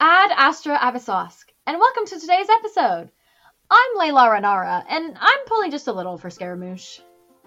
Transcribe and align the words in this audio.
Ad 0.00 0.30
Astra 0.36 0.78
Abyssosque, 0.78 1.50
and 1.66 1.76
welcome 1.76 2.06
to 2.06 2.20
today's 2.20 2.46
episode. 2.48 3.10
I'm 3.68 3.96
Layla 3.98 4.28
Ranara, 4.30 4.84
and 4.88 5.16
I'm 5.18 5.38
pulling 5.46 5.72
just 5.72 5.88
a 5.88 5.92
little 5.92 6.16
for 6.16 6.30
Scaramouche. 6.30 7.00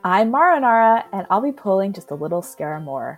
I'm 0.03 0.33
Marinara, 0.33 1.05
and 1.13 1.25
I'll 1.29 1.39
be 1.39 1.53
pulling 1.53 1.93
just 1.93 2.11
a 2.11 2.15
little 2.15 2.41
Scaramore. 2.41 3.15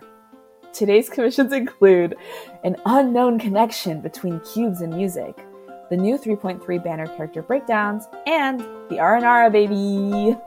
Today's 0.72 1.08
commissions 1.10 1.52
include 1.52 2.14
an 2.62 2.76
unknown 2.86 3.40
connection 3.40 4.00
between 4.00 4.38
cubes 4.38 4.82
and 4.82 4.94
music, 4.94 5.44
the 5.90 5.96
new 5.96 6.16
3.3 6.16 6.84
banner 6.84 7.08
character 7.08 7.42
breakdowns, 7.42 8.06
and 8.28 8.60
the 8.60 8.98
Aranara 8.98 9.50
baby! 9.50 10.38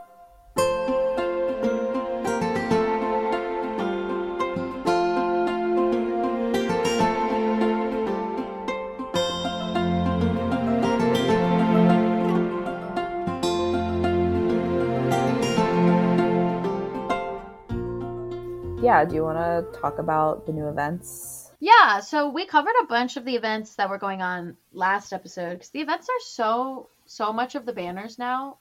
Yeah, 18.98 19.06
do 19.06 19.14
you 19.14 19.24
want 19.24 19.38
to 19.38 19.80
talk 19.80 20.00
about 20.00 20.48
the 20.48 20.52
new 20.52 20.70
events? 20.70 21.52
Yeah, 21.60 22.00
so 22.00 22.30
we 22.30 22.48
covered 22.48 22.74
a 22.82 22.88
bunch 22.88 23.16
of 23.16 23.26
the 23.26 23.36
events 23.36 23.76
that 23.76 23.92
were 23.92 24.00
going 24.00 24.24
on 24.24 24.58
last 24.74 25.14
episode 25.14 25.54
because 25.54 25.70
the 25.70 25.82
events 25.82 26.10
are 26.10 26.22
so 26.26 26.90
so 27.06 27.32
much 27.32 27.54
of 27.54 27.68
the 27.68 27.74
banners 27.74 28.18
now. 28.18 28.58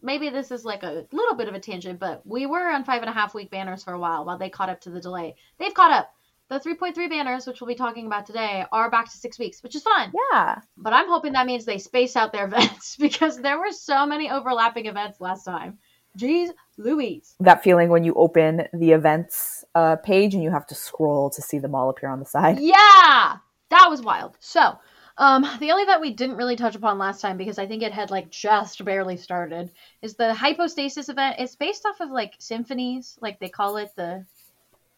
Maybe 0.00 0.30
this 0.30 0.52
is 0.52 0.64
like 0.64 0.84
a 0.84 1.06
little 1.10 1.34
bit 1.34 1.48
of 1.48 1.54
a 1.54 1.58
tangent, 1.58 1.98
but 1.98 2.24
we 2.24 2.46
were 2.46 2.70
on 2.70 2.84
five 2.84 3.02
and 3.02 3.10
a 3.10 3.12
half 3.12 3.34
week 3.34 3.50
banners 3.50 3.82
for 3.82 3.92
a 3.92 3.98
while 3.98 4.24
while 4.24 4.38
they 4.38 4.48
caught 4.48 4.68
up 4.68 4.80
to 4.82 4.90
the 4.90 5.00
delay. 5.00 5.34
They've 5.58 5.74
caught 5.74 5.90
up. 5.90 6.14
The 6.48 6.60
3.3 6.60 7.08
banners, 7.08 7.44
which 7.44 7.60
we'll 7.60 7.68
be 7.68 7.74
talking 7.74 8.06
about 8.06 8.26
today, 8.26 8.64
are 8.70 8.90
back 8.90 9.10
to 9.10 9.16
six 9.16 9.40
weeks, 9.40 9.60
which 9.62 9.74
is 9.74 9.82
fun. 9.82 10.12
Yeah. 10.32 10.60
But 10.76 10.92
I'm 10.92 11.08
hoping 11.08 11.32
that 11.32 11.46
means 11.46 11.64
they 11.64 11.78
space 11.78 12.14
out 12.14 12.30
their 12.30 12.44
events 12.52 12.94
because 12.96 13.40
there 13.40 13.58
were 13.58 13.72
so 13.72 14.06
many 14.06 14.30
overlapping 14.30 14.86
events 14.86 15.20
last 15.20 15.44
time. 15.44 15.78
Jeez 16.18 16.50
Louise. 16.76 17.34
That 17.40 17.62
feeling 17.62 17.88
when 17.88 18.04
you 18.04 18.14
open 18.14 18.66
the 18.72 18.92
events 18.92 19.64
uh, 19.74 19.96
page 19.96 20.34
and 20.34 20.42
you 20.42 20.50
have 20.50 20.66
to 20.68 20.74
scroll 20.74 21.30
to 21.30 21.42
see 21.42 21.58
them 21.58 21.74
all 21.74 21.90
appear 21.90 22.10
on 22.10 22.18
the 22.18 22.26
side. 22.26 22.58
Yeah, 22.60 23.36
that 23.70 23.86
was 23.88 24.02
wild. 24.02 24.36
So, 24.40 24.78
um, 25.18 25.42
the 25.60 25.70
only 25.70 25.84
event 25.84 26.00
we 26.00 26.12
didn't 26.12 26.36
really 26.36 26.56
touch 26.56 26.74
upon 26.74 26.98
last 26.98 27.20
time 27.20 27.36
because 27.36 27.58
I 27.58 27.66
think 27.66 27.82
it 27.82 27.92
had 27.92 28.10
like 28.10 28.30
just 28.30 28.84
barely 28.84 29.16
started 29.16 29.70
is 30.00 30.14
the 30.14 30.34
hypostasis 30.34 31.08
event. 31.08 31.36
It's 31.38 31.56
based 31.56 31.86
off 31.86 32.00
of 32.00 32.10
like 32.10 32.34
symphonies, 32.38 33.18
like 33.20 33.38
they 33.38 33.48
call 33.48 33.76
it 33.76 33.92
the 33.96 34.24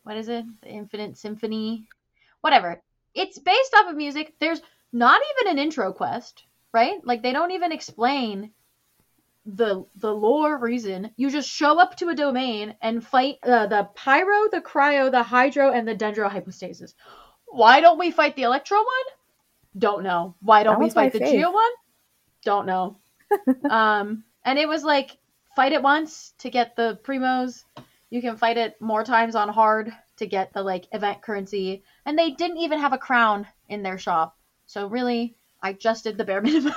what 0.05 0.17
is 0.17 0.29
it? 0.29 0.45
The 0.63 0.69
Infinite 0.69 1.17
Symphony, 1.17 1.89
whatever. 2.43 2.81
It's 3.15 3.39
based 3.39 3.75
off 3.75 3.91
of 3.91 3.97
music. 3.97 4.35
There's 4.39 4.61
not 4.93 5.21
even 5.41 5.53
an 5.53 5.59
intro 5.59 5.93
quest, 5.93 6.45
right? 6.73 7.05
Like 7.05 7.23
they 7.23 7.33
don't 7.33 7.53
even 7.53 7.73
explain 7.73 8.51
the 9.47 9.85
the 9.97 10.13
lore 10.13 10.57
reason 10.59 11.11
you 11.17 11.31
just 11.31 11.49
show 11.49 11.79
up 11.79 11.97
to 11.97 12.09
a 12.09 12.15
domain 12.15 12.75
and 12.81 13.07
fight 13.07 13.37
uh, 13.43 13.67
the 13.67 13.87
pyro 13.95 14.49
the 14.51 14.61
cryo 14.61 15.11
the 15.11 15.23
hydro 15.23 15.71
and 15.71 15.87
the 15.87 15.95
dendro 15.95 16.31
hypostasis 16.31 16.95
why 17.55 17.81
don't 17.81 17.99
we 17.99 18.11
fight 18.11 18.35
the 18.35 18.43
electro 18.43 18.79
one? 18.79 18.87
Don't 19.79 20.03
know. 20.03 20.35
Why 20.41 20.65
don't 20.65 20.81
we 20.81 20.91
fight 20.91 21.13
the 21.13 21.21
fave. 21.21 21.31
geo 21.31 21.53
one? 21.53 21.71
Don't 22.45 22.67
know. 22.67 22.97
Um 23.71 24.25
and 24.45 24.59
it 24.59 24.69
was 24.69 24.85
like 24.85 25.17
fight 25.57 25.73
it 25.73 25.83
once 25.83 26.35
to 26.39 26.51
get 26.51 26.77
the 26.77 26.99
primos. 27.03 27.65
You 28.11 28.21
can 28.21 28.37
fight 28.37 28.59
it 28.59 28.81
more 28.81 29.03
times 29.03 29.35
on 29.35 29.49
hard 29.49 29.93
to 30.19 30.27
get 30.27 30.53
the 30.53 30.63
like 30.63 30.87
event 30.93 31.23
currency. 31.23 31.83
And 32.05 32.19
they 32.19 32.31
didn't 32.31 32.59
even 32.59 32.79
have 32.81 32.93
a 32.93 32.99
crown 32.99 33.47
in 33.69 33.83
their 33.83 33.99
shop. 33.99 34.37
So 34.67 34.89
really 34.89 35.37
i 35.63 35.73
just 35.73 36.05
did 36.05 36.19
the 36.19 36.25
bare 36.25 36.41
minimum 36.49 36.75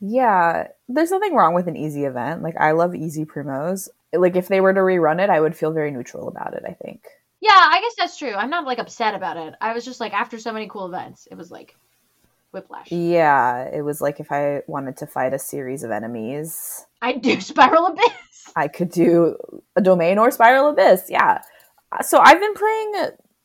Yeah, 0.00 0.68
there's 0.88 1.10
nothing 1.10 1.34
wrong 1.34 1.54
with 1.54 1.68
an 1.68 1.76
easy 1.76 2.04
event. 2.04 2.42
Like, 2.42 2.56
I 2.58 2.72
love 2.72 2.94
easy 2.94 3.24
primos. 3.24 3.88
Like, 4.12 4.36
if 4.36 4.48
they 4.48 4.60
were 4.60 4.72
to 4.72 4.80
rerun 4.80 5.22
it, 5.22 5.30
I 5.30 5.40
would 5.40 5.56
feel 5.56 5.72
very 5.72 5.90
neutral 5.90 6.28
about 6.28 6.54
it, 6.54 6.62
I 6.66 6.72
think. 6.72 7.04
Yeah, 7.40 7.50
I 7.52 7.80
guess 7.80 7.94
that's 7.96 8.18
true. 8.18 8.34
I'm 8.34 8.50
not 8.50 8.66
like 8.66 8.78
upset 8.78 9.14
about 9.14 9.36
it. 9.36 9.54
I 9.60 9.72
was 9.72 9.84
just 9.84 10.00
like 10.00 10.12
after 10.12 10.38
so 10.38 10.52
many 10.52 10.68
cool 10.68 10.86
events, 10.86 11.26
it 11.30 11.36
was 11.36 11.50
like 11.50 11.74
whiplash. 12.52 12.92
Yeah, 12.92 13.64
it 13.72 13.82
was 13.82 14.00
like 14.02 14.20
if 14.20 14.30
I 14.30 14.62
wanted 14.66 14.98
to 14.98 15.06
fight 15.06 15.32
a 15.32 15.38
series 15.38 15.82
of 15.82 15.90
enemies, 15.90 16.84
I'd 17.00 17.22
do 17.22 17.40
Spiral 17.40 17.86
Abyss. 17.86 18.52
I 18.56 18.68
could 18.68 18.90
do 18.90 19.36
a 19.76 19.80
domain 19.80 20.18
or 20.18 20.30
spiral 20.30 20.68
abyss. 20.68 21.06
Yeah. 21.08 21.40
So 22.02 22.18
I've 22.18 22.40
been 22.40 22.54
playing 22.54 22.92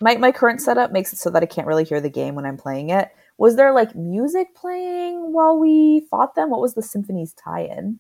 my 0.02 0.18
my 0.18 0.32
current 0.32 0.62
setup 0.62 0.92
makes 0.92 1.14
it 1.14 1.20
so 1.20 1.30
that 1.30 1.44
I 1.44 1.46
can't 1.46 1.68
really 1.68 1.84
hear 1.84 2.02
the 2.02 2.10
game 2.10 2.36
when 2.36 2.46
I'm 2.46 2.58
playing 2.58 2.90
it. 2.90 3.10
Was 3.38 3.56
there 3.56 3.74
like 3.74 3.96
music 3.96 4.56
playing 4.56 5.34
while 5.34 5.60
we 5.60 6.06
fought 6.10 6.36
them? 6.36 6.50
What 6.50 6.62
was 6.62 6.74
the 6.74 6.82
symphony's 6.82 7.34
tie-in? 7.34 8.00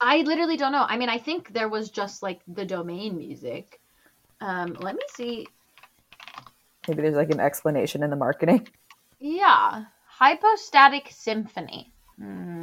I 0.00 0.18
literally 0.18 0.56
don't 0.56 0.72
know. 0.72 0.84
I 0.86 0.98
mean, 0.98 1.08
I 1.08 1.18
think 1.18 1.52
there 1.52 1.68
was 1.68 1.90
just 1.90 2.22
like 2.22 2.40
the 2.46 2.66
domain 2.66 3.16
music. 3.16 3.80
Um, 4.40 4.76
let 4.80 4.94
me 4.94 5.02
see. 5.14 5.46
Maybe 6.86 7.02
there's 7.02 7.14
like 7.14 7.30
an 7.30 7.40
explanation 7.40 8.02
in 8.02 8.10
the 8.10 8.16
marketing. 8.16 8.68
Yeah, 9.18 9.84
Hypostatic 10.06 11.08
Symphony. 11.10 11.92
Mm, 12.20 12.53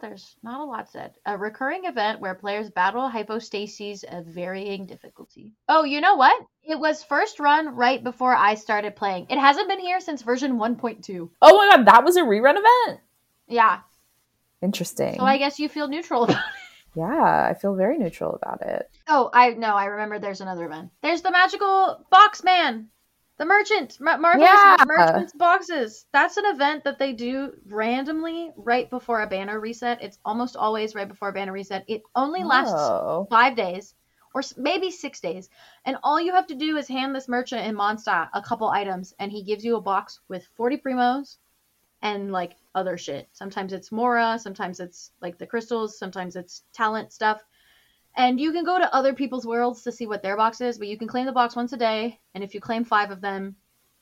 there's 0.00 0.36
not 0.42 0.60
a 0.60 0.64
lot 0.64 0.90
said. 0.90 1.14
A 1.26 1.36
recurring 1.36 1.84
event 1.84 2.20
where 2.20 2.34
players 2.34 2.70
battle 2.70 3.08
hypostases 3.08 4.04
of 4.04 4.26
varying 4.26 4.86
difficulty. 4.86 5.54
Oh, 5.68 5.84
you 5.84 6.00
know 6.00 6.16
what? 6.16 6.40
It 6.62 6.78
was 6.78 7.02
first 7.04 7.40
run 7.40 7.74
right 7.76 8.02
before 8.02 8.34
I 8.34 8.54
started 8.54 8.96
playing. 8.96 9.26
It 9.30 9.38
hasn't 9.38 9.68
been 9.68 9.80
here 9.80 10.00
since 10.00 10.22
version 10.22 10.58
1.2. 10.58 11.30
Oh 11.42 11.56
my 11.56 11.76
god, 11.76 11.86
that 11.86 12.04
was 12.04 12.16
a 12.16 12.22
rerun 12.22 12.56
event. 12.58 13.00
Yeah, 13.48 13.80
Interesting. 14.62 15.16
so 15.16 15.24
I 15.24 15.38
guess 15.38 15.58
you 15.58 15.68
feel 15.68 15.88
neutral 15.88 16.24
about 16.24 16.36
it. 16.38 16.42
yeah, 16.94 17.46
I 17.50 17.54
feel 17.54 17.74
very 17.74 17.98
neutral 17.98 18.34
about 18.34 18.62
it. 18.62 18.90
Oh, 19.08 19.30
I 19.32 19.50
know. 19.50 19.74
I 19.74 19.86
remember 19.86 20.18
there's 20.18 20.40
another 20.42 20.66
event. 20.66 20.90
There's 21.02 21.22
the 21.22 21.30
magical 21.30 22.04
box 22.10 22.44
man. 22.44 22.88
The 23.40 23.46
merchant, 23.46 23.98
Mar- 24.00 24.18
marvelous 24.18 24.50
Yeah. 24.50 24.76
merchant's 24.84 25.32
boxes. 25.32 26.04
That's 26.12 26.36
an 26.36 26.44
event 26.44 26.84
that 26.84 26.98
they 26.98 27.14
do 27.14 27.54
randomly 27.66 28.52
right 28.54 28.90
before 28.90 29.22
a 29.22 29.26
banner 29.26 29.58
reset. 29.58 30.02
It's 30.02 30.18
almost 30.26 30.56
always 30.56 30.94
right 30.94 31.08
before 31.08 31.30
a 31.30 31.32
banner 31.32 31.52
reset. 31.52 31.86
It 31.88 32.02
only 32.14 32.44
lasts 32.44 32.74
Oh. 32.76 33.26
five 33.30 33.56
days 33.56 33.94
or 34.34 34.42
maybe 34.58 34.90
six 34.90 35.20
days, 35.20 35.48
and 35.86 35.96
all 36.02 36.20
you 36.20 36.34
have 36.34 36.48
to 36.48 36.54
do 36.54 36.76
is 36.76 36.86
hand 36.86 37.16
this 37.16 37.28
merchant 37.28 37.66
in 37.66 37.74
Mondstadt 37.74 38.28
a 38.34 38.42
couple 38.42 38.68
items, 38.68 39.14
and 39.18 39.32
he 39.32 39.42
gives 39.42 39.64
you 39.64 39.76
a 39.76 39.80
box 39.80 40.20
with 40.28 40.44
40 40.54 40.76
primos 40.76 41.38
and 42.02 42.30
like 42.32 42.56
other 42.74 42.98
shit. 42.98 43.26
Sometimes 43.32 43.72
it's 43.72 43.90
Mora, 43.90 44.38
sometimes 44.38 44.80
it's 44.80 45.12
like 45.22 45.38
the 45.38 45.46
crystals, 45.46 45.98
sometimes 45.98 46.36
it's 46.36 46.62
talent 46.74 47.10
stuff. 47.10 47.42
And 48.20 48.38
you 48.38 48.52
can 48.52 48.64
go 48.64 48.78
to 48.78 48.94
other 48.94 49.14
people's 49.14 49.46
worlds 49.46 49.82
to 49.84 49.92
see 49.92 50.06
what 50.06 50.22
their 50.22 50.36
box 50.36 50.60
is, 50.60 50.76
but 50.76 50.88
you 50.88 50.98
can 50.98 51.08
claim 51.08 51.24
the 51.24 51.32
box 51.32 51.56
once 51.56 51.72
a 51.72 51.78
day, 51.78 52.20
and 52.34 52.44
if 52.44 52.52
you 52.52 52.60
claim 52.60 52.84
five 52.84 53.10
of 53.10 53.22
them, 53.22 53.56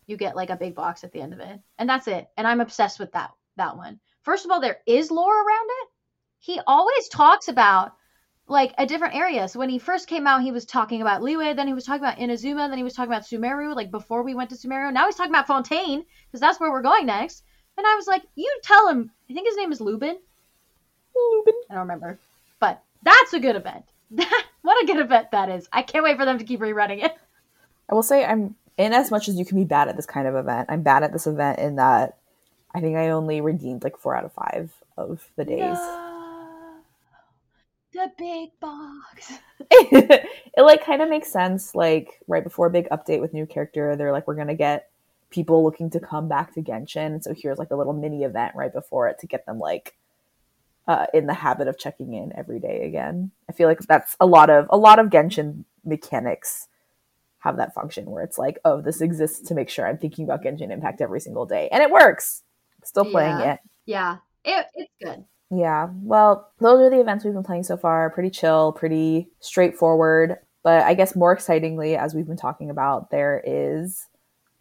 you 0.09 0.17
get 0.17 0.35
like 0.35 0.51
a 0.51 0.57
big 0.57 0.75
box 0.75 1.05
at 1.05 1.13
the 1.13 1.21
end 1.21 1.33
of 1.33 1.39
it. 1.39 1.61
And 1.79 1.89
that's 1.89 2.09
it. 2.09 2.27
And 2.37 2.45
I'm 2.45 2.61
obsessed 2.61 2.99
with 2.99 3.13
that 3.13 3.31
that 3.59 3.77
one. 3.77 4.01
First 4.23 4.45
of 4.45 4.51
all, 4.51 4.61
there 4.61 4.81
is 4.89 5.13
lore 5.13 5.37
around 5.37 5.69
it. 5.83 5.89
He 6.41 6.61
always 6.67 7.07
talks 7.07 7.47
about 7.47 7.93
like 8.49 8.75
a 8.77 8.87
different 8.87 9.15
area. 9.15 9.47
So 9.47 9.61
when 9.61 9.69
he 9.69 9.79
first 9.79 10.09
came 10.09 10.27
out, 10.27 10.43
he 10.43 10.51
was 10.51 10.65
talking 10.65 11.01
about 11.01 11.23
Liyue, 11.23 11.55
then 11.55 11.69
he 11.69 11.75
was 11.75 11.85
talking 11.85 12.03
about 12.03 12.19
Inazuma, 12.19 12.69
then 12.69 12.79
he 12.79 12.83
was 12.83 12.95
talking 12.95 13.13
about 13.13 13.23
Sumeru, 13.23 13.77
like 13.77 13.93
before 13.93 14.25
we 14.25 14.35
went 14.35 14.51
to 14.51 14.57
Sumeru. 14.57 14.93
Now 14.93 15.07
he's 15.07 15.15
talking 15.15 15.33
about 15.33 15.47
Fontaine, 15.47 16.05
because 16.27 16.41
that's 16.41 16.59
where 16.59 16.73
we're 16.73 16.83
going 16.83 17.07
next. 17.07 17.45
And 17.77 17.87
I 17.87 17.95
was 17.95 18.09
like, 18.09 18.25
you 18.35 18.53
tell 18.65 18.89
him. 18.89 19.13
I 19.31 19.33
think 19.33 19.47
his 19.47 19.57
name 19.57 19.71
is 19.71 19.81
Lubin. 19.81 20.19
Lubin. 21.15 21.55
I 21.71 21.75
don't 21.75 21.83
remember. 21.83 22.19
But 22.59 22.83
that's 23.05 23.33
a 23.33 23.39
good 23.39 23.55
event. 23.55 23.85
what 24.63 24.83
a 24.83 24.87
good 24.87 24.99
event 24.99 25.31
that 25.33 25.49
is. 25.49 25.69
I 25.73 25.83
can't 25.83 26.05
wait 26.05 26.17
for 26.17 26.25
them 26.25 26.39
to 26.39 26.45
keep 26.45 26.61
rerunning 26.61 27.05
it. 27.05 27.17
I 27.89 27.95
will 27.95 28.03
say 28.03 28.25
I'm 28.25 28.55
in 28.77 28.93
as 28.93 29.11
much 29.11 29.29
as 29.29 29.37
you 29.37 29.45
can 29.45 29.59
be 29.59 29.65
bad 29.65 29.89
at 29.89 29.97
this 29.97 30.07
kind 30.07 30.27
of 30.27 30.35
event. 30.35 30.69
I'm 30.71 30.83
bad 30.83 31.03
at 31.03 31.13
this 31.13 31.27
event 31.27 31.59
in 31.59 31.77
that 31.77 32.17
I 32.75 32.81
think 32.81 32.97
I 32.97 33.11
only 33.11 33.41
redeemed 33.41 33.83
like 33.83 33.99
four 33.99 34.15
out 34.15 34.25
of 34.25 34.33
five 34.33 34.73
of 34.97 35.29
the 35.37 35.45
days. 35.45 35.59
No. 35.61 36.05
The 37.93 38.13
big 38.19 38.51
box. 38.61 39.33
it 39.71 40.29
like 40.59 40.85
kind 40.85 41.03
of 41.03 41.09
makes 41.09 41.33
sense. 41.33 41.75
Like 41.75 42.21
right 42.29 42.45
before 42.45 42.67
a 42.67 42.71
big 42.71 42.89
update 42.91 43.21
with 43.21 43.33
new 43.33 43.47
character, 43.47 43.97
they're 43.97 44.13
like, 44.13 44.27
we're 44.27 44.35
gonna 44.35 44.55
get 44.55 44.91
people 45.31 45.65
looking 45.65 45.91
to 45.91 46.01
come 46.01 46.29
back 46.29 46.55
to 46.55 46.63
Genshin. 46.63 47.23
So 47.23 47.35
here's 47.35 47.59
like 47.59 47.71
a 47.71 47.77
little 47.77 47.93
mini 47.93 48.25
event 48.25 48.55
right 48.55 48.73
before 48.73 49.09
it 49.09 49.19
to 49.21 49.27
get 49.27 49.47
them 49.47 49.59
like 49.59 49.97
uh, 50.89 51.07
in 51.15 51.27
the 51.27 51.35
habit 51.35 51.69
of 51.69 51.79
checking 51.79 52.15
in 52.15 52.33
every 52.37 52.59
day 52.59 52.85
again. 52.87 53.31
I 53.49 53.53
feel 53.53 53.69
like 53.69 53.79
that's 53.81 54.17
a 54.19 54.27
lot 54.27 54.51
of 54.51 54.67
a 54.71 54.77
lot 54.77 54.99
of 54.99 55.07
Genshin 55.09 55.65
mechanics 55.85 56.67
have 57.41 57.57
that 57.59 57.73
function 57.75 58.11
where 58.11 58.25
it's 58.25 58.37
like, 58.39 58.59
oh, 58.65 58.81
this 58.81 59.01
exists 59.01 59.47
to 59.49 59.55
make 59.55 59.69
sure 59.69 59.87
I'm 59.87 59.99
thinking 59.99 60.25
about 60.25 60.43
Genshin 60.43 60.73
Impact 60.73 61.01
every 61.01 61.21
single 61.21 61.47
day, 61.47 61.69
and 61.71 61.83
it 61.83 61.91
works. 61.91 62.43
Still 62.85 63.05
playing 63.05 63.39
Yeah. 63.39 63.53
it. 63.53 63.61
Yeah, 63.87 64.17
it, 64.45 64.67
it's 64.75 64.93
good. 65.01 65.25
Yeah. 65.51 65.89
Well, 66.03 66.51
those 66.59 66.81
are 66.81 66.91
the 66.91 67.01
events 67.01 67.25
we've 67.25 67.33
been 67.35 67.43
playing 67.45 67.63
so 67.63 67.77
far. 67.77 68.11
Pretty 68.11 68.31
chill, 68.31 68.73
pretty 68.73 69.29
straightforward. 69.41 70.37
But 70.63 70.83
I 70.83 70.95
guess 70.95 71.15
more 71.17 71.33
excitingly, 71.33 71.97
as 71.97 72.15
we've 72.15 72.27
been 72.27 72.37
talking 72.37 72.69
about, 72.71 73.11
there 73.11 73.43
is 73.47 74.07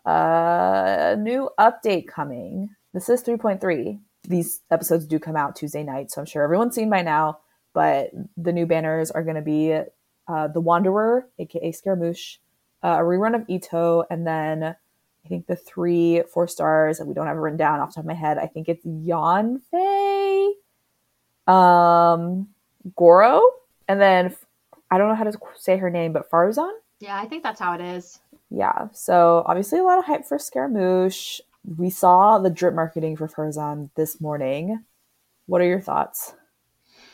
a 0.06 1.16
new 1.20 1.50
update 1.60 2.08
coming. 2.08 2.70
This 2.94 3.10
is 3.10 3.24
3.3. 3.24 4.00
These 4.28 4.62
episodes 4.70 5.06
do 5.06 5.20
come 5.20 5.36
out 5.36 5.56
Tuesday 5.56 5.84
night, 5.84 6.12
so 6.12 6.22
I'm 6.22 6.28
sure 6.28 6.44
everyone's 6.44 6.76
seen 6.76 6.90
by 6.90 7.02
now. 7.02 7.40
But 7.74 8.12
the 8.36 8.52
new 8.52 8.66
banners 8.66 9.10
are 9.12 9.24
going 9.24 9.36
to 9.36 9.42
be 9.42 9.74
uh, 10.28 10.48
The 10.50 10.60
Wanderer, 10.60 11.28
aka 11.40 11.72
Scaramouche, 11.72 12.38
uh, 12.84 12.98
a 13.00 13.02
rerun 13.02 13.36
of 13.36 13.48
Itto, 13.48 14.04
and 14.10 14.28
then 14.28 14.64
I 14.64 15.30
think 15.30 15.48
the 15.48 15.56
three 15.56 16.22
four 16.34 16.48
stars 16.48 16.98
that 16.98 17.08
we 17.08 17.14
don't 17.14 17.28
have 17.28 17.38
it 17.38 17.40
written 17.40 17.58
down 17.58 17.80
off 17.80 17.90
the 17.90 17.96
top 17.96 18.04
of 18.04 18.08
my 18.08 18.14
head. 18.14 18.38
I 18.38 18.48
think 18.48 18.70
it's 18.70 18.86
Yanfei, 18.86 20.52
um, 21.48 22.48
Goro, 22.96 23.42
and 23.88 24.00
then 24.02 24.36
I 24.90 24.98
don't 24.98 25.10
know 25.10 25.16
how 25.16 25.26
to 25.26 25.38
say 25.58 25.78
her 25.78 25.90
name, 25.90 26.14
but 26.14 26.30
Faruzan. 26.32 26.72
Yeah, 27.00 27.20
I 27.20 27.26
think 27.26 27.44
that's 27.44 27.60
how 27.60 27.74
it 27.74 27.82
is. 27.82 28.20
Yeah, 28.50 28.88
so 28.94 29.44
obviously 29.46 29.80
a 29.80 29.84
lot 29.84 30.00
of 30.00 30.06
hype 30.06 30.26
for 30.26 30.40
Scaramouche. 30.40 31.42
We 31.68 31.90
saw 31.90 32.40
the 32.40 32.50
drip 32.50 32.74
marketing 32.74 33.18
for 33.18 33.28
Faruzan 33.28 33.90
this 33.96 34.22
morning. 34.22 34.84
What 35.48 35.62
are 35.62 35.68
your 35.68 35.82
thoughts? 35.82 36.34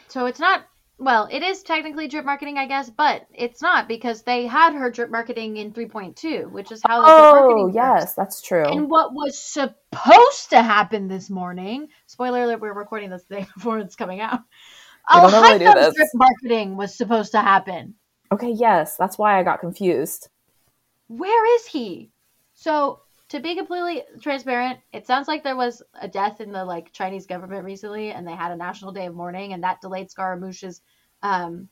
So 0.09 0.27
it's 0.27 0.39
not 0.39 0.65
well, 0.99 1.27
it 1.31 1.41
is 1.41 1.63
technically 1.63 2.07
drip 2.07 2.23
marketing, 2.23 2.57
I 2.59 2.67
guess, 2.67 2.89
but 2.89 3.25
it's 3.33 3.61
not 3.63 3.87
because 3.87 4.21
they 4.21 4.45
had 4.45 4.73
her 4.73 4.91
drip 4.91 5.09
marketing 5.09 5.57
in 5.57 5.73
3.2, 5.73 6.49
which 6.51 6.71
is 6.71 6.81
how 6.87 7.01
Oh, 7.03 7.31
marketing 7.31 7.63
works. 7.63 7.75
yes, 7.75 8.13
that's 8.13 8.41
true. 8.41 8.63
And 8.63 8.89
what 8.89 9.11
was 9.11 9.37
supposed 9.41 10.51
to 10.51 10.61
happen 10.61 11.07
this 11.07 11.31
morning, 11.31 11.87
spoiler 12.05 12.43
alert, 12.43 12.61
we're 12.61 12.73
recording 12.73 13.09
this 13.09 13.23
the 13.23 13.37
day 13.37 13.47
before 13.55 13.79
it's 13.79 13.95
coming 13.95 14.21
out. 14.21 14.41
We 15.13 15.19
don't 15.19 15.31
normally 15.31 15.59
do 15.59 15.73
this. 15.73 15.95
drip 15.95 16.09
marketing 16.13 16.77
was 16.77 16.95
supposed 16.95 17.31
to 17.31 17.41
happen. 17.41 17.95
okay, 18.31 18.51
yes, 18.51 18.95
that's 18.95 19.17
why 19.17 19.39
I 19.39 19.43
got 19.43 19.59
confused. 19.59 20.29
Where 21.07 21.55
is 21.55 21.65
he? 21.65 22.11
So, 22.53 23.01
to 23.29 23.39
be 23.39 23.55
completely 23.55 24.03
transparent, 24.21 24.79
it 24.91 25.07
sounds 25.07 25.27
like 25.27 25.43
there 25.43 25.55
was 25.55 25.81
a 25.99 26.07
death 26.07 26.41
in 26.41 26.51
the 26.51 26.63
like 26.63 26.91
Chinese 26.91 27.25
government 27.25 27.63
recently, 27.65 28.11
and 28.11 28.27
they 28.27 28.35
had 28.35 28.51
a 28.51 28.55
national 28.55 28.91
day 28.91 29.05
of 29.07 29.15
mourning, 29.15 29.53
and 29.53 29.63
that 29.63 29.81
delayed 29.81 30.11
Scaramouche's 30.11 30.81
um, 31.21 31.69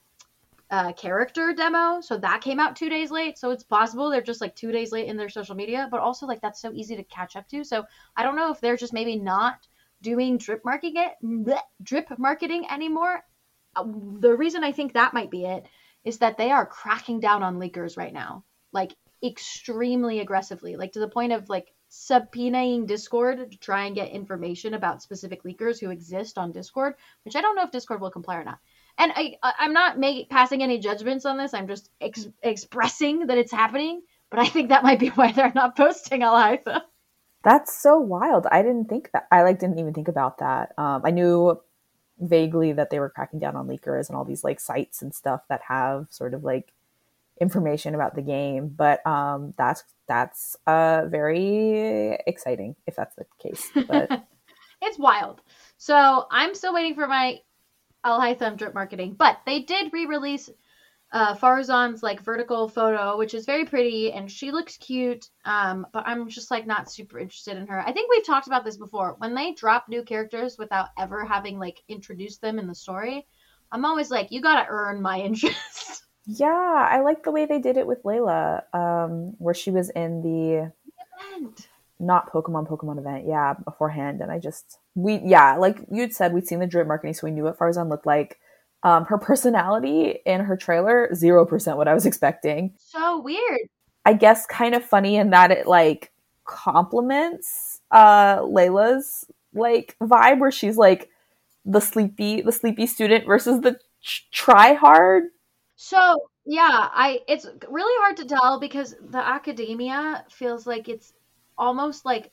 uh, 0.71 0.94
character 0.94 1.53
demo. 1.53 2.00
So 2.01 2.18
that 2.18 2.42
came 2.42 2.59
out 2.59 2.75
two 2.75 2.89
days 2.89 3.12
late. 3.12 3.38
So 3.38 3.51
it's 3.51 3.63
possible 3.63 4.09
they're 4.09 4.21
just 4.21 4.42
like 4.42 4.56
two 4.56 4.71
days 4.71 4.92
late 4.92 5.07
in 5.07 5.18
their 5.18 5.30
social 5.30 5.56
media, 5.56 5.88
but 5.92 6.00
also 6.00 6.25
like 6.25 6.42
that's 6.42 6.62
so 6.62 6.71
easy 6.74 6.95
to 6.95 7.03
catch 7.03 7.36
up 7.36 7.48
to. 7.50 7.63
So 7.63 7.83
I 8.15 8.24
don't 8.24 8.38
know 8.38 8.51
if 8.51 8.62
they're 8.62 8.77
just 8.77 8.94
maybe 8.94 9.18
not 9.18 9.56
doing 10.01 10.38
drip 10.38 10.63
marketing 10.65 11.03
it, 11.03 11.13
bleh, 11.24 11.59
drip 11.83 12.07
marketing 12.18 12.65
anymore. 12.71 13.24
Uh, 13.75 13.83
The 14.19 14.36
reason 14.36 14.63
I 14.63 14.71
think 14.71 14.94
that 14.94 15.13
might 15.13 15.30
be 15.30 15.45
it 15.45 15.65
is 16.03 16.19
that 16.19 16.38
they 16.38 16.50
are 16.51 16.65
cracking 16.65 17.19
down 17.19 17.44
on 17.44 17.59
leakers 17.59 17.98
right 17.98 18.13
now, 18.13 18.44
like 18.71 18.95
extremely 19.23 20.19
aggressively, 20.19 20.75
like 20.75 20.94
to 20.94 21.00
the 21.00 21.07
point 21.07 21.31
of 21.31 21.50
like 21.50 21.73
subpoenaing 21.89 22.88
Discord 22.88 23.51
to 23.51 23.57
try 23.57 23.85
and 23.85 23.95
get 23.95 24.09
information 24.09 24.73
about 24.73 25.01
specific 25.01 25.44
leakers 25.44 25.79
who 25.79 25.91
exist 25.91 26.38
on 26.38 26.51
Discord, 26.51 26.95
which 27.23 27.35
I 27.35 27.41
don't 27.41 27.56
know 27.56 27.63
if 27.63 27.71
Discord 27.71 28.01
will 28.01 28.12
comply 28.12 28.38
or 28.38 28.44
not. 28.44 28.59
And 28.97 29.12
I, 29.15 29.35
I'm 29.44 29.73
not 29.73 30.00
make, 30.00 30.29
passing 30.29 30.63
any 30.63 30.79
judgments 30.79 31.25
on 31.25 31.38
this. 31.38 31.53
I'm 31.53 31.68
just 31.68 31.89
ex- 32.00 32.29
expressing 32.41 33.27
that 33.27 33.38
it's 33.38 33.51
happening. 33.51 34.01
But 34.29 34.39
I 34.39 34.45
think 34.45 34.69
that 34.69 34.83
might 34.83 35.00
be 35.00 35.09
why 35.15 35.31
they're 35.31 35.51
not 35.53 35.75
posting 35.75 36.21
Eliza. 36.21 36.83
That's 37.44 37.81
so 37.81 38.00
wild. 38.00 38.47
I 38.51 38.62
didn't 38.62 38.85
think 38.85 39.12
that. 39.13 39.27
I 39.31 39.44
like 39.44 39.59
didn't 39.59 39.79
even 39.79 39.94
think 39.94 40.07
about 40.07 40.38
that. 40.39 40.74
Um, 40.77 41.01
I 41.03 41.12
knew 41.12 41.59
vaguely 42.19 42.71
that 42.74 42.91
they 42.91 43.00
were 43.00 43.09
cracking 43.09 43.39
down 43.39 43.56
on 43.56 43.67
leakers 43.67 44.07
and 44.07 44.15
all 44.15 44.24
these 44.24 44.44
like 44.44 44.59
sites 44.59 45.01
and 45.01 45.13
stuff 45.13 45.41
that 45.50 45.62
have 45.67 46.06
sort 46.09 46.33
of 46.33 46.44
like 46.44 46.71
information 47.41 47.95
about 47.95 48.15
the 48.15 48.21
game, 48.21 48.69
but 48.69 49.05
um, 49.05 49.53
that's 49.57 49.83
that's 50.07 50.55
uh 50.67 51.03
very 51.07 52.17
exciting 52.27 52.75
if 52.88 52.95
that's 52.95 53.15
the 53.15 53.25
case. 53.41 53.69
But 53.73 54.25
it's 54.81 54.99
wild. 54.99 55.41
So 55.77 56.27
I'm 56.31 56.55
still 56.55 56.73
waiting 56.73 56.95
for 56.95 57.07
my 57.07 57.39
Alhaitham 58.05 58.57
drip 58.57 58.73
marketing, 58.73 59.15
but 59.17 59.39
they 59.45 59.61
did 59.61 59.91
re-release 59.91 60.49
uh, 61.11 61.35
Farzan's 61.35 62.01
like 62.01 62.21
vertical 62.21 62.69
photo, 62.69 63.17
which 63.17 63.33
is 63.33 63.45
very 63.45 63.65
pretty, 63.65 64.13
and 64.13 64.31
she 64.31 64.51
looks 64.51 64.77
cute. 64.77 65.29
Um, 65.43 65.85
but 65.91 66.07
I'm 66.07 66.29
just 66.29 66.51
like 66.51 66.65
not 66.65 66.89
super 66.89 67.19
interested 67.19 67.57
in 67.57 67.67
her. 67.67 67.81
I 67.81 67.91
think 67.91 68.09
we've 68.09 68.25
talked 68.25 68.47
about 68.47 68.63
this 68.63 68.77
before. 68.77 69.15
When 69.17 69.35
they 69.35 69.53
drop 69.53 69.89
new 69.89 70.03
characters 70.03 70.57
without 70.57 70.89
ever 70.97 71.25
having 71.25 71.59
like 71.59 71.81
introduced 71.89 72.41
them 72.41 72.59
in 72.59 72.67
the 72.67 72.75
story, 72.75 73.27
I'm 73.71 73.83
always 73.83 74.09
like, 74.09 74.31
you 74.31 74.41
gotta 74.41 74.67
earn 74.69 75.01
my 75.01 75.19
interest. 75.21 76.03
Yeah, 76.39 76.87
I 76.89 77.01
like 77.01 77.23
the 77.23 77.31
way 77.31 77.45
they 77.45 77.59
did 77.59 77.77
it 77.77 77.87
with 77.87 78.03
Layla, 78.03 78.63
um, 78.73 79.35
where 79.37 79.53
she 79.53 79.71
was 79.71 79.89
in 79.89 80.21
the 80.21 80.71
And 81.35 81.65
not 81.99 82.31
Pokemon 82.31 82.67
Pokemon 82.67 82.97
event, 82.99 83.25
yeah, 83.27 83.53
beforehand. 83.53 84.21
And 84.21 84.31
I 84.31 84.39
just 84.39 84.79
we 84.95 85.19
yeah, 85.23 85.55
like 85.55 85.79
you'd 85.91 86.13
said, 86.13 86.33
we'd 86.33 86.47
seen 86.47 86.59
the 86.59 86.67
drip 86.67 86.87
marketing, 86.87 87.13
so 87.13 87.27
we 87.27 87.31
knew 87.31 87.43
what 87.43 87.57
Farzan 87.57 87.89
looked 87.89 88.05
like. 88.05 88.39
Um, 88.83 89.05
her 89.05 89.17
personality 89.17 90.19
in 90.25 90.41
her 90.41 90.57
trailer, 90.57 91.13
zero 91.13 91.45
percent 91.45 91.77
what 91.77 91.87
I 91.87 91.93
was 91.93 92.05
expecting. 92.05 92.73
so 92.77 93.19
weird. 93.19 93.61
I 94.05 94.13
guess 94.13 94.47
kind 94.47 94.73
of 94.73 94.83
funny 94.83 95.15
in 95.17 95.29
that 95.29 95.51
it 95.51 95.67
like 95.67 96.11
complements 96.43 97.79
uh 97.91 98.39
Layla's 98.39 99.25
like 99.53 99.95
vibe 100.01 100.39
where 100.39 100.51
she's 100.51 100.75
like 100.75 101.09
the 101.65 101.79
sleepy 101.79 102.41
the 102.41 102.51
sleepy 102.51 102.87
student 102.87 103.25
versus 103.25 103.61
the 103.61 103.79
try 104.31 104.73
hard. 104.73 105.25
So 105.83 106.29
yeah, 106.45 106.89
I 106.93 107.21
it's 107.27 107.47
really 107.67 107.95
hard 108.03 108.17
to 108.17 108.25
tell 108.25 108.59
because 108.59 108.93
the 109.01 109.17
academia 109.17 110.23
feels 110.29 110.67
like 110.67 110.87
it's 110.87 111.11
almost 111.57 112.05
like 112.05 112.31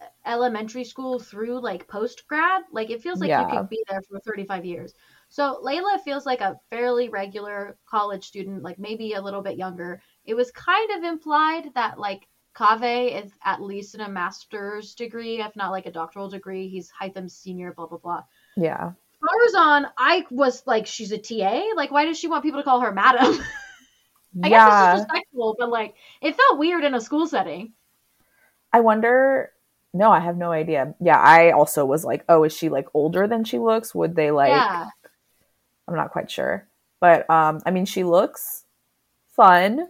uh, 0.00 0.06
elementary 0.24 0.84
school 0.84 1.18
through 1.18 1.60
like 1.60 1.88
post 1.88 2.26
grad. 2.26 2.62
Like 2.72 2.88
it 2.90 3.02
feels 3.02 3.20
like 3.20 3.28
Yeah. 3.28 3.40
you 3.42 3.46
could 3.46 3.68
be 3.68 3.84
there 3.90 4.00
for 4.08 4.18
35 4.20 4.64
years. 4.64 4.94
So 5.28 5.60
Layla 5.62 6.00
feels 6.04 6.24
like 6.24 6.40
a 6.40 6.58
fairly 6.70 7.10
regular 7.10 7.76
college 7.86 8.24
student, 8.24 8.62
like 8.62 8.78
maybe 8.78 9.12
a 9.12 9.20
little 9.22 9.42
bit 9.42 9.58
younger. 9.58 10.00
It 10.24 10.34
was 10.34 10.50
kind 10.52 10.90
of 10.92 11.04
implied 11.04 11.74
that 11.74 11.98
like 11.98 12.26
Kaveh 12.56 13.22
is 13.24 13.30
at 13.44 13.60
least 13.60 13.94
in 13.94 14.00
a 14.00 14.08
master's 14.08 14.94
degree, 14.94 15.42
if 15.42 15.54
not 15.54 15.70
like 15.70 15.84
a 15.86 15.92
doctoral 15.92 16.30
degree. 16.30 16.68
He's 16.68 16.90
Haitham's 16.98 17.36
senior, 17.36 17.74
blah 17.74 17.88
blah 17.88 17.98
blah. 17.98 18.22
Yeah. 18.56 18.92
Farzan, 19.26 19.90
I 19.98 20.24
was 20.30 20.62
like, 20.66 20.86
she's 20.86 21.12
a 21.12 21.18
TA. 21.18 21.62
Like, 21.74 21.90
why 21.90 22.04
does 22.04 22.18
she 22.18 22.28
want 22.28 22.44
people 22.44 22.60
to 22.60 22.64
call 22.64 22.80
her 22.80 22.92
madam? 22.92 23.40
I 24.42 24.48
guess 24.48 24.50
yeah. 24.50 24.92
it's 24.92 25.00
disrespectful, 25.00 25.56
but 25.58 25.70
like, 25.70 25.94
it 26.20 26.36
felt 26.36 26.58
weird 26.58 26.84
in 26.84 26.94
a 26.94 27.00
school 27.00 27.26
setting. 27.26 27.72
I 28.72 28.80
wonder. 28.80 29.52
No, 29.94 30.10
I 30.10 30.20
have 30.20 30.36
no 30.36 30.52
idea. 30.52 30.94
Yeah, 31.00 31.18
I 31.18 31.52
also 31.52 31.86
was 31.86 32.04
like, 32.04 32.24
oh, 32.28 32.44
is 32.44 32.54
she 32.54 32.68
like 32.68 32.86
older 32.92 33.26
than 33.26 33.44
she 33.44 33.58
looks? 33.58 33.94
Would 33.94 34.14
they 34.14 34.30
like? 34.30 34.50
yeah, 34.50 34.86
I'm 35.88 35.94
not 35.94 36.10
quite 36.10 36.30
sure, 36.30 36.68
but 37.00 37.28
um, 37.30 37.62
I 37.64 37.70
mean, 37.70 37.86
she 37.86 38.04
looks 38.04 38.64
fun. 39.34 39.88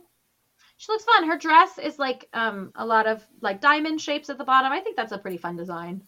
she 0.77 0.93
looks 0.93 1.05
fun. 1.05 1.29
Her 1.29 1.39
dress 1.39 1.79
is 1.79 1.99
like 1.99 2.29
um 2.33 2.71
a 2.77 2.87
lot 2.87 3.09
of 3.09 3.25
like 3.41 3.61
diamond 3.61 4.01
shapes 4.01 4.31
at 4.31 4.39
the 4.39 4.45
bottom. 4.45 4.71
I 4.71 4.81
think 4.81 4.97
that's 4.97 5.13
a 5.13 5.19
pretty 5.19 5.39
fun 5.39 5.57
design. 5.57 6.03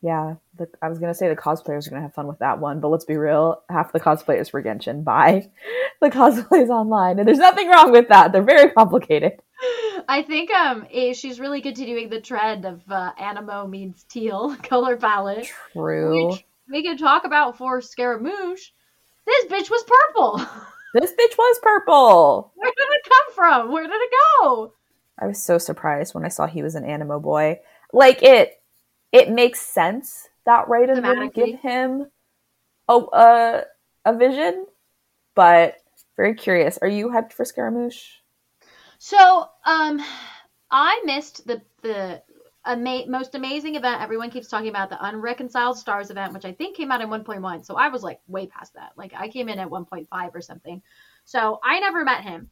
Yeah, 0.00 0.36
the, 0.56 0.68
I 0.80 0.88
was 0.88 0.98
gonna 0.98 1.14
say 1.14 1.28
the 1.28 1.34
cosplayers 1.34 1.86
are 1.86 1.90
gonna 1.90 2.02
have 2.02 2.14
fun 2.14 2.28
with 2.28 2.38
that 2.38 2.60
one, 2.60 2.80
but 2.80 2.88
let's 2.88 3.04
be 3.04 3.16
real, 3.16 3.62
half 3.68 3.92
the 3.92 3.98
cosplayers 3.98 4.50
for 4.50 4.62
Genshin 4.62 5.02
buy 5.02 5.50
the 6.00 6.10
cosplays 6.10 6.68
online, 6.68 7.18
and 7.18 7.26
there's 7.26 7.38
nothing 7.38 7.68
wrong 7.68 7.90
with 7.90 8.08
that. 8.08 8.32
They're 8.32 8.42
very 8.42 8.70
complicated. 8.70 9.40
I 10.08 10.22
think 10.22 10.50
um 10.52 10.86
eh, 10.92 11.12
she's 11.14 11.40
really 11.40 11.60
continuing 11.60 12.08
the 12.10 12.20
trend 12.20 12.64
of 12.64 12.80
uh, 12.88 13.12
anemo 13.20 13.68
means 13.68 14.04
teal 14.04 14.54
color 14.62 14.96
palette. 14.96 15.48
True. 15.72 16.28
Which 16.30 16.44
we 16.70 16.82
can 16.82 16.96
talk 16.96 17.24
about 17.24 17.58
for 17.58 17.80
Scaramouche. 17.80 18.70
This 19.26 19.46
bitch 19.46 19.70
was 19.70 19.84
purple. 19.84 20.38
This 20.94 21.12
bitch 21.12 21.36
was 21.36 21.58
purple. 21.60 22.52
Where 22.54 22.70
did 22.70 22.86
it 22.90 23.10
come 23.10 23.34
from? 23.34 23.72
Where 23.72 23.86
did 23.86 23.92
it 23.92 24.10
go? 24.40 24.72
I 25.18 25.26
was 25.26 25.42
so 25.42 25.58
surprised 25.58 26.14
when 26.14 26.24
I 26.24 26.28
saw 26.28 26.46
he 26.46 26.62
was 26.62 26.74
an 26.74 26.84
anemo 26.84 27.20
boy. 27.20 27.60
Like 27.92 28.22
it, 28.22 28.57
it 29.12 29.30
makes 29.30 29.60
sense 29.60 30.28
that 30.44 30.66
Raiden 30.66 31.02
would 31.02 31.34
give 31.34 31.60
him 31.60 32.10
a 32.88 32.94
a, 32.94 33.62
a 34.04 34.16
vision, 34.16 34.66
but 35.34 35.76
very 36.16 36.34
curious. 36.34 36.78
Are 36.78 36.88
you 36.88 37.08
hyped 37.08 37.32
for 37.32 37.44
Scaramouche? 37.44 38.16
So, 38.98 39.48
um, 39.64 40.02
I 40.70 41.00
missed 41.04 41.46
the 41.46 41.62
the 41.82 42.22
ama- 42.64 43.06
most 43.06 43.34
amazing 43.34 43.76
event 43.76 44.02
everyone 44.02 44.30
keeps 44.30 44.48
talking 44.48 44.68
about, 44.68 44.90
the 44.90 45.04
Unreconciled 45.04 45.78
Stars 45.78 46.10
event, 46.10 46.32
which 46.32 46.44
I 46.44 46.52
think 46.52 46.76
came 46.76 46.90
out 46.90 47.00
in 47.00 47.08
1.1. 47.08 47.64
So 47.64 47.76
I 47.76 47.88
was 47.88 48.02
like 48.02 48.20
way 48.26 48.46
past 48.46 48.74
that. 48.74 48.92
Like 48.96 49.12
I 49.16 49.28
came 49.28 49.48
in 49.48 49.58
at 49.58 49.68
1.5 49.68 50.34
or 50.34 50.40
something. 50.40 50.82
So 51.24 51.60
I 51.62 51.78
never 51.80 52.04
met 52.04 52.24
him, 52.24 52.50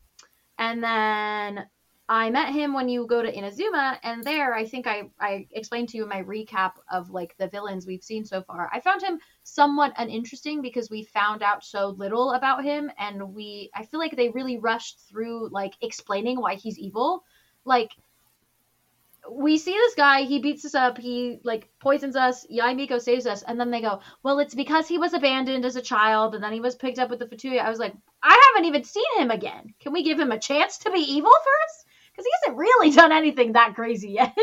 and 0.58 0.82
then 0.82 1.66
I 2.08 2.30
met 2.30 2.52
him 2.52 2.72
when 2.72 2.88
you 2.88 3.06
go 3.06 3.20
to 3.20 3.32
Inazuma, 3.32 3.98
and 4.02 4.22
there 4.22 4.54
I 4.54 4.64
think 4.64 4.86
I 4.86 5.10
I 5.18 5.48
explained 5.50 5.88
to 5.90 5.96
you 5.96 6.06
my 6.06 6.22
recap 6.22 6.74
of 6.90 7.10
like 7.10 7.36
the 7.36 7.48
villains 7.48 7.86
we've 7.86 8.04
seen 8.04 8.24
so 8.24 8.42
far. 8.42 8.70
I 8.72 8.78
found 8.80 9.02
him 9.02 9.18
somewhat 9.42 9.92
uninteresting 9.96 10.62
because 10.62 10.88
we 10.88 11.02
found 11.02 11.42
out 11.42 11.64
so 11.64 11.88
little 11.88 12.32
about 12.32 12.62
him, 12.64 12.92
and 12.96 13.34
we 13.34 13.70
I 13.74 13.84
feel 13.86 13.98
like 13.98 14.14
they 14.14 14.28
really 14.28 14.58
rushed 14.58 15.00
through 15.08 15.48
like 15.50 15.74
explaining 15.80 16.40
why 16.40 16.54
he's 16.54 16.78
evil. 16.78 17.24
Like 17.64 17.90
we 19.30 19.58
see 19.58 19.72
this 19.72 19.94
guy, 19.94 20.22
he 20.22 20.38
beats 20.38 20.64
us 20.64 20.74
up, 20.74 20.98
he 20.98 21.40
like 21.42 21.68
poisons 21.80 22.16
us, 22.16 22.46
Yae 22.46 22.76
Miko 22.76 22.98
saves 22.98 23.26
us, 23.26 23.42
and 23.42 23.58
then 23.58 23.70
they 23.70 23.80
go, 23.80 24.00
Well, 24.22 24.38
it's 24.38 24.54
because 24.54 24.86
he 24.86 24.98
was 24.98 25.14
abandoned 25.14 25.64
as 25.64 25.76
a 25.76 25.82
child 25.82 26.34
and 26.34 26.44
then 26.44 26.52
he 26.52 26.60
was 26.60 26.76
picked 26.76 26.98
up 26.98 27.10
with 27.10 27.18
the 27.18 27.26
Fatui. 27.26 27.60
I 27.60 27.70
was 27.70 27.78
like, 27.78 27.94
I 28.22 28.52
haven't 28.54 28.68
even 28.68 28.84
seen 28.84 29.04
him 29.16 29.30
again. 29.30 29.74
Can 29.80 29.92
we 29.92 30.04
give 30.04 30.18
him 30.18 30.32
a 30.32 30.38
chance 30.38 30.78
to 30.78 30.90
be 30.90 31.00
evil 31.00 31.32
first? 31.32 31.85
Because 32.16 32.24
he 32.26 32.32
hasn't 32.42 32.58
really 32.58 32.90
done 32.96 33.12
anything 33.12 33.52
that 33.52 33.74
crazy 33.74 34.10
yet. 34.10 34.36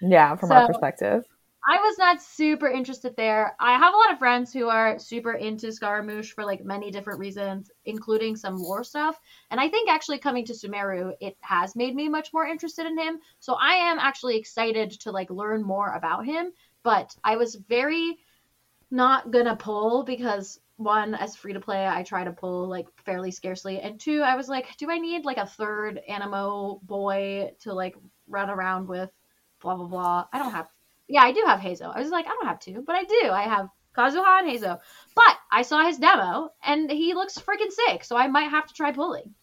Yeah, 0.00 0.36
from 0.36 0.48
So- 0.48 0.54
our 0.54 0.66
perspective. 0.68 1.24
I 1.70 1.76
was 1.80 1.98
not 1.98 2.22
super 2.22 2.68
interested 2.68 3.14
there. 3.16 3.54
I 3.60 3.72
have 3.76 3.92
a 3.92 3.96
lot 3.96 4.12
of 4.12 4.18
friends 4.18 4.54
who 4.54 4.68
are 4.68 4.98
super 4.98 5.32
into 5.32 5.70
Scaramouche 5.70 6.32
for 6.32 6.42
like 6.42 6.64
many 6.64 6.90
different 6.90 7.18
reasons, 7.18 7.70
including 7.84 8.36
some 8.36 8.56
lore 8.56 8.84
stuff. 8.84 9.20
And 9.50 9.60
I 9.60 9.68
think 9.68 9.90
actually 9.90 10.18
coming 10.18 10.46
to 10.46 10.54
Sumeru, 10.54 11.12
it 11.20 11.36
has 11.40 11.76
made 11.76 11.94
me 11.94 12.08
much 12.08 12.32
more 12.32 12.46
interested 12.46 12.86
in 12.86 12.96
him. 12.96 13.18
So 13.40 13.54
I 13.60 13.74
am 13.74 13.98
actually 13.98 14.38
excited 14.38 14.92
to 15.00 15.10
like 15.10 15.28
learn 15.28 15.62
more 15.62 15.92
about 15.92 16.24
him. 16.24 16.52
But 16.84 17.14
I 17.22 17.36
was 17.36 17.56
very 17.56 18.18
not 18.90 19.30
gonna 19.30 19.56
pull 19.56 20.04
because 20.04 20.60
one, 20.78 21.14
as 21.14 21.36
free 21.36 21.52
to 21.52 21.60
play, 21.60 21.86
I 21.86 22.02
try 22.02 22.24
to 22.24 22.32
pull 22.32 22.68
like 22.68 22.86
fairly 23.04 23.30
scarcely, 23.30 23.80
and 23.80 24.00
two, 24.00 24.22
I 24.22 24.36
was 24.36 24.48
like, 24.48 24.76
do 24.78 24.90
I 24.90 24.98
need 24.98 25.24
like 25.24 25.36
a 25.36 25.46
third 25.46 26.00
Anemo 26.08 26.80
boy 26.82 27.50
to 27.60 27.74
like 27.74 27.96
run 28.28 28.48
around 28.48 28.88
with? 28.88 29.10
Blah 29.60 29.74
blah 29.74 29.88
blah. 29.88 30.24
I 30.32 30.38
don't 30.38 30.52
have 30.52 30.68
yeah, 31.08 31.22
I 31.22 31.32
do 31.32 31.42
have 31.46 31.60
Heizou. 31.60 31.94
I 31.94 32.00
was 32.00 32.10
like, 32.10 32.26
I 32.26 32.30
don't 32.30 32.46
have 32.46 32.60
two, 32.60 32.84
but 32.86 32.94
I 32.94 33.04
do. 33.04 33.30
I 33.30 33.42
have 33.42 33.68
Kazuha 33.96 34.40
and 34.40 34.48
Heizou. 34.48 34.78
But 35.14 35.36
I 35.50 35.62
saw 35.62 35.84
his 35.84 35.98
demo 35.98 36.50
and 36.64 36.90
he 36.90 37.14
looks 37.14 37.38
freaking 37.38 37.72
sick, 37.72 38.04
so 38.04 38.16
I 38.16 38.28
might 38.28 38.50
have 38.50 38.66
to 38.66 38.74
try 38.74 38.92
pulling. 38.92 39.34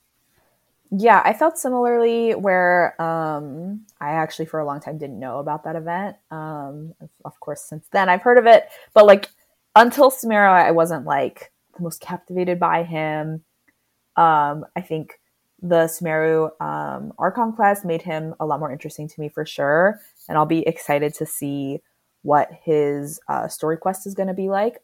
Yeah, 0.92 1.22
I 1.26 1.34
felt 1.34 1.58
similarly 1.58 2.36
where 2.36 3.00
um, 3.02 3.86
I 4.00 4.12
actually 4.12 4.46
for 4.46 4.60
a 4.60 4.66
long 4.66 4.80
time 4.80 5.00
didn't 5.00 5.20
know 5.20 5.40
about 5.40 5.64
that 5.64 5.76
event. 5.76 6.16
Um, 6.30 6.94
of 7.26 7.40
course, 7.40 7.64
since 7.64 7.88
then 7.92 8.08
I've 8.08 8.22
heard 8.22 8.38
of 8.38 8.46
it, 8.46 8.70
but 8.94 9.06
like 9.06 9.30
until 9.76 10.12
Sumeru, 10.12 10.50
I 10.50 10.72
wasn't 10.72 11.06
like 11.06 11.52
the 11.76 11.84
most 11.84 12.02
captivated 12.02 12.60
by 12.60 12.84
him. 12.84 13.44
Um, 14.16 14.66
I 14.76 14.82
think 14.82 15.20
the 15.62 15.86
Sumeru 15.86 16.50
um, 16.62 17.14
Archon 17.18 17.54
class 17.54 17.84
made 17.84 18.02
him 18.02 18.36
a 18.40 18.46
lot 18.46 18.60
more 18.60 18.72
interesting 18.72 19.08
to 19.08 19.20
me 19.20 19.30
for 19.30 19.46
sure, 19.46 20.00
and 20.30 20.38
I'll 20.38 20.46
be 20.46 20.66
excited 20.68 21.14
to 21.16 21.26
see 21.26 21.82
what 22.22 22.50
his 22.64 23.20
uh, 23.28 23.48
story 23.48 23.78
quest 23.78 24.08
is 24.08 24.14
going 24.16 24.28
to 24.28 24.34
be 24.34 24.50
like. 24.50 24.82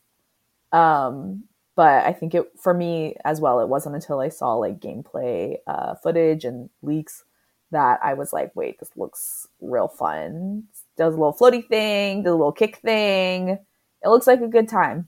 Um, 0.71 1.43
but 1.75 2.05
I 2.05 2.13
think 2.13 2.35
it 2.35 2.51
for 2.59 2.73
me 2.73 3.15
as 3.25 3.39
well. 3.41 3.59
It 3.59 3.69
wasn't 3.69 3.95
until 3.95 4.19
I 4.19 4.29
saw 4.29 4.55
like 4.55 4.79
gameplay 4.79 5.57
uh, 5.67 5.95
footage 5.95 6.45
and 6.45 6.69
leaks 6.81 7.23
that 7.71 7.99
I 8.03 8.13
was 8.13 8.33
like, 8.33 8.55
wait, 8.55 8.79
this 8.79 8.91
looks 8.95 9.47
real 9.61 9.87
fun. 9.87 10.65
Does 10.97 11.13
a 11.13 11.17
little 11.17 11.33
floaty 11.33 11.65
thing, 11.67 12.23
does 12.23 12.33
a 12.33 12.35
little 12.35 12.51
kick 12.51 12.77
thing. 12.77 13.57
It 14.03 14.09
looks 14.09 14.27
like 14.27 14.41
a 14.41 14.47
good 14.47 14.67
time. 14.67 15.07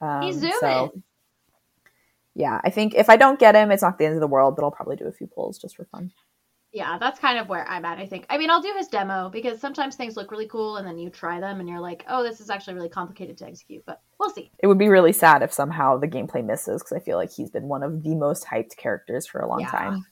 Um, 0.00 0.22
He's 0.22 0.36
zooming. 0.36 0.52
so, 0.60 0.92
yeah, 2.34 2.60
I 2.64 2.70
think 2.70 2.94
if 2.94 3.08
I 3.10 3.16
don't 3.16 3.38
get 3.38 3.54
him, 3.54 3.70
it's 3.70 3.82
not 3.82 3.98
the 3.98 4.06
end 4.06 4.14
of 4.14 4.20
the 4.20 4.26
world, 4.26 4.56
but 4.56 4.62
I'll 4.64 4.70
probably 4.70 4.96
do 4.96 5.06
a 5.06 5.12
few 5.12 5.26
pulls 5.26 5.58
just 5.58 5.76
for 5.76 5.84
fun. 5.84 6.12
Yeah, 6.72 6.96
that's 6.98 7.20
kind 7.20 7.38
of 7.38 7.50
where 7.50 7.68
I'm 7.68 7.84
at, 7.84 7.98
I 7.98 8.06
think. 8.06 8.24
I 8.30 8.38
mean, 8.38 8.48
I'll 8.48 8.62
do 8.62 8.72
his 8.78 8.88
demo 8.88 9.28
because 9.28 9.60
sometimes 9.60 9.94
things 9.94 10.16
look 10.16 10.30
really 10.30 10.48
cool 10.48 10.76
and 10.76 10.88
then 10.88 10.96
you 10.96 11.10
try 11.10 11.38
them 11.38 11.60
and 11.60 11.68
you're 11.68 11.80
like, 11.80 12.02
oh, 12.08 12.22
this 12.22 12.40
is 12.40 12.48
actually 12.48 12.72
really 12.74 12.88
complicated 12.88 13.36
to 13.38 13.46
execute, 13.46 13.84
but 13.84 14.00
we'll 14.18 14.30
see. 14.30 14.50
It 14.58 14.66
would 14.66 14.78
be 14.78 14.88
really 14.88 15.12
sad 15.12 15.42
if 15.42 15.52
somehow 15.52 15.98
the 15.98 16.08
gameplay 16.08 16.42
misses 16.42 16.82
because 16.82 16.96
I 16.96 17.04
feel 17.04 17.18
like 17.18 17.30
he's 17.30 17.50
been 17.50 17.68
one 17.68 17.82
of 17.82 18.02
the 18.02 18.14
most 18.14 18.46
hyped 18.46 18.76
characters 18.78 19.26
for 19.26 19.40
a 19.40 19.48
long 19.48 19.60
Yeah. 19.60 19.70
time. 19.70 20.06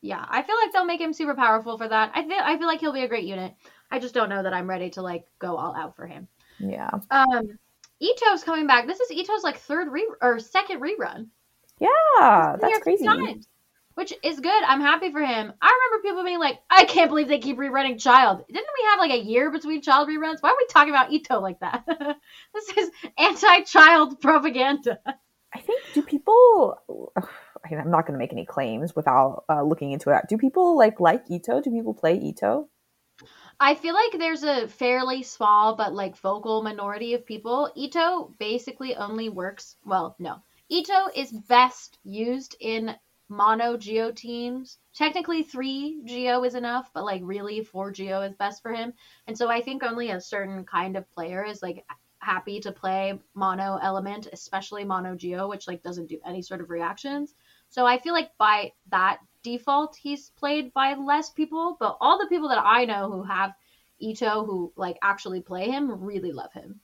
Yeah, 0.00 0.24
I 0.28 0.42
feel 0.42 0.56
like 0.56 0.72
they'll 0.72 0.84
make 0.84 1.00
him 1.00 1.12
super 1.12 1.36
powerful 1.36 1.78
for 1.78 1.86
that. 1.86 2.10
I 2.16 2.26
feel 2.26 2.40
I 2.42 2.58
feel 2.58 2.66
like 2.66 2.80
he'll 2.80 2.92
be 2.92 3.04
a 3.04 3.08
great 3.08 3.24
unit. 3.24 3.54
I 3.88 4.00
just 4.00 4.14
don't 4.14 4.28
know 4.28 4.42
that 4.42 4.52
I'm 4.52 4.68
ready 4.68 4.90
to 4.90 5.02
like 5.02 5.24
go 5.38 5.56
all 5.56 5.76
out 5.76 5.94
for 5.94 6.08
him. 6.08 6.26
Yeah. 6.58 6.90
Um 7.10 7.58
Itto's 8.02 8.42
coming 8.42 8.66
back. 8.66 8.86
This 8.86 8.98
is 9.00 9.10
Itto's 9.10 9.44
like 9.44 9.58
third 9.58 9.92
re 9.92 10.06
or 10.20 10.38
second 10.40 10.80
rerun. 10.80 11.28
Yeah, 11.78 11.88
Ah, 12.18 12.56
that's 12.60 12.78
crazy. 12.80 13.04
times, 13.04 13.46
which 13.94 14.12
is 14.22 14.40
good. 14.40 14.62
I'm 14.64 14.80
happy 14.80 15.10
for 15.10 15.20
him. 15.20 15.52
I 15.60 15.78
remember 15.90 16.02
people 16.08 16.24
being 16.24 16.38
like, 16.38 16.58
"I 16.70 16.84
can't 16.84 17.08
believe 17.10 17.28
they 17.28 17.38
keep 17.38 17.58
rerunning 17.58 18.00
Childe." 18.00 18.44
Didn't 18.46 18.66
we 18.78 18.84
have 18.90 18.98
like 18.98 19.12
a 19.12 19.24
year 19.24 19.50
between 19.50 19.82
Childe 19.82 20.08
reruns? 20.08 20.38
Why 20.40 20.50
are 20.50 20.56
we 20.58 20.66
talking 20.66 20.90
about 20.90 21.10
Itto 21.10 21.40
like 21.40 21.60
that? 21.60 21.84
this 22.54 22.68
is 22.76 22.90
anti-child 23.18 24.20
propaganda. 24.20 24.98
I 25.54 25.60
think 25.60 25.80
do 25.94 26.02
people? 26.02 26.80
I 27.64 27.74
I'm 27.76 27.90
not 27.90 28.06
going 28.06 28.14
to 28.14 28.18
make 28.18 28.32
any 28.32 28.44
claims 28.44 28.94
without 28.96 29.44
uh, 29.48 29.62
looking 29.62 29.92
into 29.92 30.10
it. 30.10 30.22
Do 30.28 30.36
people 30.36 30.76
like 30.76 30.98
like 31.00 31.26
Itto? 31.28 31.62
Do 31.62 31.70
people 31.70 31.94
play 31.94 32.18
Itto? 32.18 32.66
I 33.62 33.76
feel 33.76 33.94
like 33.94 34.18
there's 34.18 34.42
a 34.42 34.66
fairly 34.66 35.22
small 35.22 35.76
but 35.76 35.94
like 35.94 36.16
vocal 36.16 36.64
minority 36.64 37.14
of 37.14 37.24
people. 37.24 37.70
Itto 37.76 38.36
basically 38.36 38.96
only 38.96 39.28
works. 39.28 39.76
Well, 39.86 40.16
no. 40.18 40.42
Itto 40.68 41.06
is 41.14 41.30
best 41.30 41.96
used 42.02 42.56
in 42.58 42.96
mono 43.28 43.76
geo 43.76 44.10
teams. 44.10 44.78
Technically, 44.92 45.44
three 45.44 46.02
geo 46.04 46.42
is 46.42 46.56
enough, 46.56 46.90
but 46.92 47.04
like 47.04 47.20
really, 47.22 47.62
four 47.62 47.92
geo 47.92 48.22
is 48.22 48.34
best 48.34 48.62
for 48.62 48.72
him. 48.72 48.94
And 49.28 49.38
so 49.38 49.48
I 49.48 49.60
think 49.60 49.84
only 49.84 50.10
a 50.10 50.20
certain 50.20 50.64
kind 50.64 50.96
of 50.96 51.08
player 51.12 51.44
is 51.44 51.62
like 51.62 51.84
happy 52.18 52.58
to 52.62 52.72
play 52.72 53.16
mono 53.32 53.78
element, 53.80 54.26
especially 54.32 54.84
mono 54.84 55.14
geo, 55.14 55.46
which 55.46 55.68
like 55.68 55.84
doesn't 55.84 56.08
do 56.08 56.18
any 56.26 56.42
sort 56.42 56.62
of 56.62 56.68
reactions. 56.68 57.32
So 57.68 57.86
I 57.86 57.98
feel 57.98 58.12
like 58.12 58.36
by 58.38 58.72
that 58.90 59.20
default, 59.42 59.96
he's 59.96 60.30
played 60.30 60.72
by 60.72 60.94
less 60.94 61.30
people. 61.30 61.76
But 61.78 61.96
all 62.00 62.18
the 62.18 62.28
people 62.28 62.48
that 62.48 62.62
I 62.64 62.84
know 62.84 63.10
who 63.10 63.22
have 63.22 63.52
Itto 64.02 64.44
who 64.46 64.72
like 64.76 64.98
actually 65.02 65.40
play 65.40 65.70
him 65.70 66.02
really 66.02 66.32
love 66.32 66.52
him. 66.52 66.80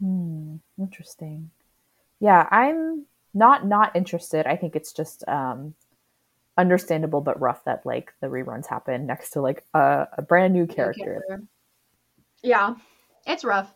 Hmm, 0.00 0.56
interesting. 0.78 1.50
Yeah, 2.20 2.48
I'm 2.50 3.06
not 3.34 3.66
not 3.66 3.94
interested. 3.94 4.46
I 4.46 4.56
think 4.56 4.76
it's 4.76 4.92
just 4.92 5.26
um, 5.28 5.74
understandable 6.56 7.20
but 7.20 7.40
rough 7.40 7.64
that 7.64 7.84
like 7.84 8.12
the 8.20 8.28
reruns 8.28 8.66
happen 8.66 9.06
next 9.06 9.30
to 9.30 9.40
like 9.40 9.64
a, 9.74 10.06
a 10.16 10.22
brand 10.22 10.54
new 10.54 10.66
character. 10.66 11.42
Yeah, 12.42 12.74
it's 13.26 13.44
rough. 13.44 13.72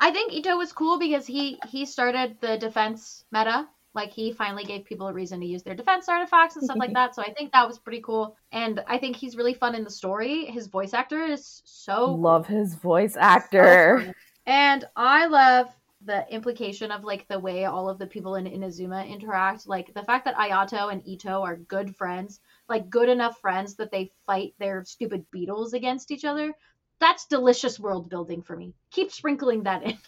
I 0.00 0.10
think 0.10 0.32
Itto 0.32 0.56
was 0.58 0.72
cool 0.72 0.98
because 0.98 1.26
he 1.26 1.58
he 1.68 1.86
started 1.86 2.36
the 2.40 2.58
defense 2.58 3.24
meta. 3.32 3.68
Like 3.94 4.12
he 4.12 4.32
finally 4.32 4.64
gave 4.64 4.84
people 4.84 5.06
a 5.08 5.12
reason 5.12 5.40
to 5.40 5.46
use 5.46 5.62
their 5.62 5.74
defense 5.74 6.08
artifacts 6.08 6.56
and 6.56 6.64
stuff 6.64 6.78
like 6.78 6.92
that. 6.94 7.14
So 7.14 7.22
I 7.22 7.32
think 7.32 7.52
that 7.52 7.66
was 7.66 7.78
pretty 7.78 8.00
cool. 8.00 8.36
And 8.52 8.82
I 8.88 8.98
think 8.98 9.16
he's 9.16 9.36
really 9.36 9.54
fun 9.54 9.74
in 9.74 9.84
the 9.84 9.90
story. 9.90 10.46
His 10.46 10.66
voice 10.66 10.94
actor 10.94 11.22
is 11.24 11.62
so 11.64 12.12
Love 12.12 12.46
his 12.46 12.74
voice 12.74 13.16
actor. 13.16 14.00
fun. 14.00 14.14
And 14.46 14.84
I 14.96 15.26
love 15.26 15.68
the 16.04 16.26
implication 16.30 16.90
of 16.90 17.02
like 17.04 17.26
the 17.28 17.38
way 17.38 17.64
all 17.64 17.88
of 17.88 17.98
the 17.98 18.06
people 18.06 18.34
in 18.34 18.44
Inazuma 18.44 19.08
interact. 19.08 19.66
Like 19.66 19.94
the 19.94 20.02
fact 20.02 20.24
that 20.26 20.36
Ayato 20.36 20.92
and 20.92 21.02
Itto 21.04 21.42
are 21.42 21.56
good 21.56 21.96
friends, 21.96 22.40
like 22.68 22.90
good 22.90 23.08
enough 23.08 23.40
friends 23.40 23.74
that 23.76 23.90
they 23.90 24.12
fight 24.26 24.54
their 24.58 24.84
stupid 24.84 25.24
beetles 25.30 25.72
against 25.72 26.10
each 26.10 26.24
other. 26.24 26.52
That's 27.00 27.26
delicious 27.26 27.80
world 27.80 28.08
building 28.08 28.42
for 28.42 28.56
me. 28.56 28.74
Keep 28.90 29.12
sprinkling 29.12 29.62
that 29.64 29.82
in. 29.82 29.98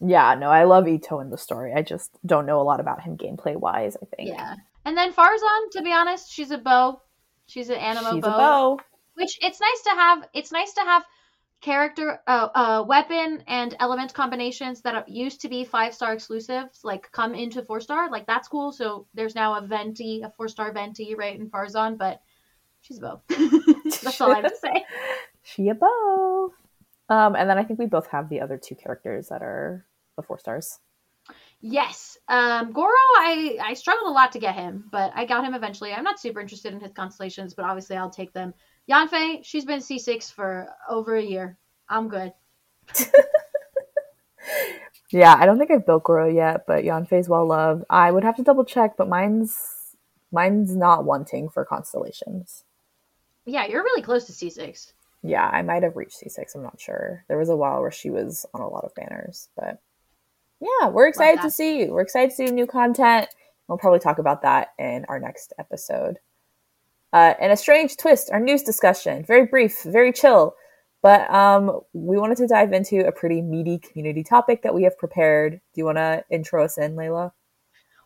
Yeah, 0.00 0.34
no, 0.34 0.48
I 0.48 0.64
love 0.64 0.84
Itto 0.84 1.20
in 1.20 1.30
the 1.30 1.38
story. 1.38 1.72
I 1.74 1.82
just 1.82 2.10
don't 2.24 2.46
know 2.46 2.60
a 2.60 2.64
lot 2.64 2.80
about 2.80 3.02
him 3.02 3.16
gameplay 3.16 3.56
wise. 3.56 3.96
I 4.00 4.06
think. 4.16 4.28
Yeah. 4.28 4.54
And 4.84 4.96
then 4.96 5.12
Farzan, 5.12 5.70
to 5.72 5.82
be 5.82 5.92
honest, 5.92 6.32
she's 6.32 6.50
a 6.50 6.58
bow. 6.58 7.02
She's 7.46 7.68
an 7.68 7.78
anemo 7.78 8.12
She's 8.12 8.22
bow. 8.22 8.34
a 8.34 8.38
bow. 8.38 8.78
which 9.14 9.38
it's 9.42 9.60
nice 9.60 9.82
to 9.84 9.90
have 9.90 10.28
it's 10.32 10.52
nice 10.52 10.72
to 10.74 10.80
have 10.82 11.04
character 11.60 12.20
uh, 12.26 12.48
uh 12.54 12.84
weapon 12.86 13.44
and 13.46 13.76
element 13.80 14.14
combinations 14.14 14.80
that 14.80 15.06
used 15.08 15.42
to 15.42 15.48
be 15.48 15.62
five 15.62 15.92
star 15.92 16.14
exclusives 16.14 16.80
like 16.84 17.12
come 17.12 17.34
into 17.34 17.62
four 17.62 17.80
star 17.80 18.08
like 18.08 18.26
that's 18.26 18.48
cool 18.48 18.72
so 18.72 19.06
there's 19.12 19.34
now 19.34 19.58
a 19.58 19.60
venti 19.66 20.22
a 20.22 20.30
four 20.30 20.48
star 20.48 20.72
venti 20.72 21.14
right 21.14 21.38
in 21.38 21.50
farzan 21.50 21.98
but 21.98 22.22
she's 22.80 22.96
a 22.96 23.02
bow 23.02 23.20
that's 24.02 24.18
all 24.22 24.32
i 24.32 24.36
have 24.36 24.44
to 24.50 24.56
say 24.56 24.84
She 25.42 25.68
a 25.68 25.74
bow. 25.74 26.52
Um, 27.08 27.34
and 27.34 27.48
then 27.48 27.58
I 27.58 27.64
think 27.64 27.78
we 27.78 27.86
both 27.86 28.06
have 28.08 28.28
the 28.28 28.40
other 28.40 28.56
two 28.58 28.74
characters 28.74 29.28
that 29.28 29.42
are 29.42 29.84
the 30.20 30.26
four 30.26 30.38
stars. 30.38 30.78
yes 31.60 32.16
um 32.28 32.72
goro 32.72 33.04
i 33.18 33.58
i 33.62 33.74
struggled 33.74 34.10
a 34.10 34.12
lot 34.18 34.32
to 34.32 34.38
get 34.38 34.54
him 34.54 34.84
but 34.90 35.12
i 35.14 35.24
got 35.24 35.44
him 35.44 35.54
eventually 35.54 35.92
i'm 35.92 36.04
not 36.04 36.18
super 36.20 36.40
interested 36.40 36.72
in 36.72 36.80
his 36.80 36.92
constellations 36.92 37.54
but 37.54 37.64
obviously 37.64 37.96
i'll 37.96 38.10
take 38.10 38.32
them 38.32 38.54
yanfei 38.90 39.40
she's 39.44 39.64
been 39.66 39.80
c6 39.80 40.32
for 40.32 40.68
over 40.88 41.16
a 41.16 41.22
year 41.22 41.58
i'm 41.88 42.08
good 42.08 42.32
Yeah, 45.12 45.34
I 45.36 45.44
don't 45.44 45.58
think 45.58 45.72
I've 45.72 45.84
built 45.86 46.04
Goro 46.04 46.28
yet, 46.28 46.66
but 46.68 46.84
Yanfei's 46.84 47.28
well 47.28 47.46
loved. 47.46 47.82
I 47.90 48.12
would 48.12 48.22
have 48.22 48.36
to 48.36 48.44
double 48.44 48.64
check, 48.64 48.96
but 48.96 49.08
mine's 49.08 49.96
mine's 50.30 50.76
not 50.76 51.04
wanting 51.04 51.48
for 51.48 51.64
constellations. 51.64 52.62
yeah 53.44 53.66
you're 53.66 53.82
really 53.82 54.02
close 54.02 54.24
to 54.26 54.32
c6 54.32 54.92
Yeah, 55.22 55.46
I 55.46 55.62
might 55.62 55.82
have 55.82 55.96
reached 55.96 56.20
C6. 56.22 56.54
I'm 56.54 56.62
not 56.62 56.80
sure. 56.80 57.24
There 57.28 57.36
was 57.38 57.48
a 57.48 57.56
while 57.56 57.80
where 57.80 57.90
she 57.90 58.10
was 58.10 58.46
on 58.54 58.60
a 58.62 58.68
lot 58.68 58.84
of 58.84 58.94
banners, 58.94 59.48
but 59.56 59.80
yeah, 60.80 60.88
we're 60.88 61.08
excited 61.08 61.42
to 61.42 61.50
see 61.50 61.80
you. 61.80 61.92
We're 61.92 62.02
excited 62.02 62.30
to 62.30 62.36
see 62.36 62.46
new 62.46 62.66
content. 62.66 63.28
We'll 63.68 63.78
probably 63.78 64.00
talk 64.00 64.18
about 64.18 64.42
that 64.42 64.68
in 64.78 65.04
our 65.08 65.18
next 65.18 65.52
episode. 65.58 66.18
Uh, 67.12 67.34
and 67.40 67.52
a 67.52 67.56
strange 67.56 67.96
twist, 67.96 68.30
our 68.32 68.40
news 68.40 68.62
discussion, 68.62 69.24
very 69.24 69.46
brief, 69.46 69.82
very 69.82 70.12
chill. 70.12 70.54
But 71.02 71.30
um, 71.30 71.80
we 71.92 72.18
wanted 72.18 72.36
to 72.38 72.46
dive 72.46 72.72
into 72.72 73.06
a 73.06 73.12
pretty 73.12 73.42
meaty 73.42 73.78
community 73.78 74.22
topic 74.22 74.62
that 74.62 74.74
we 74.74 74.84
have 74.84 74.98
prepared. 74.98 75.52
Do 75.52 75.80
you 75.80 75.84
want 75.84 75.98
to 75.98 76.24
intro 76.30 76.64
us 76.64 76.78
in, 76.78 76.94
Layla? 76.94 77.32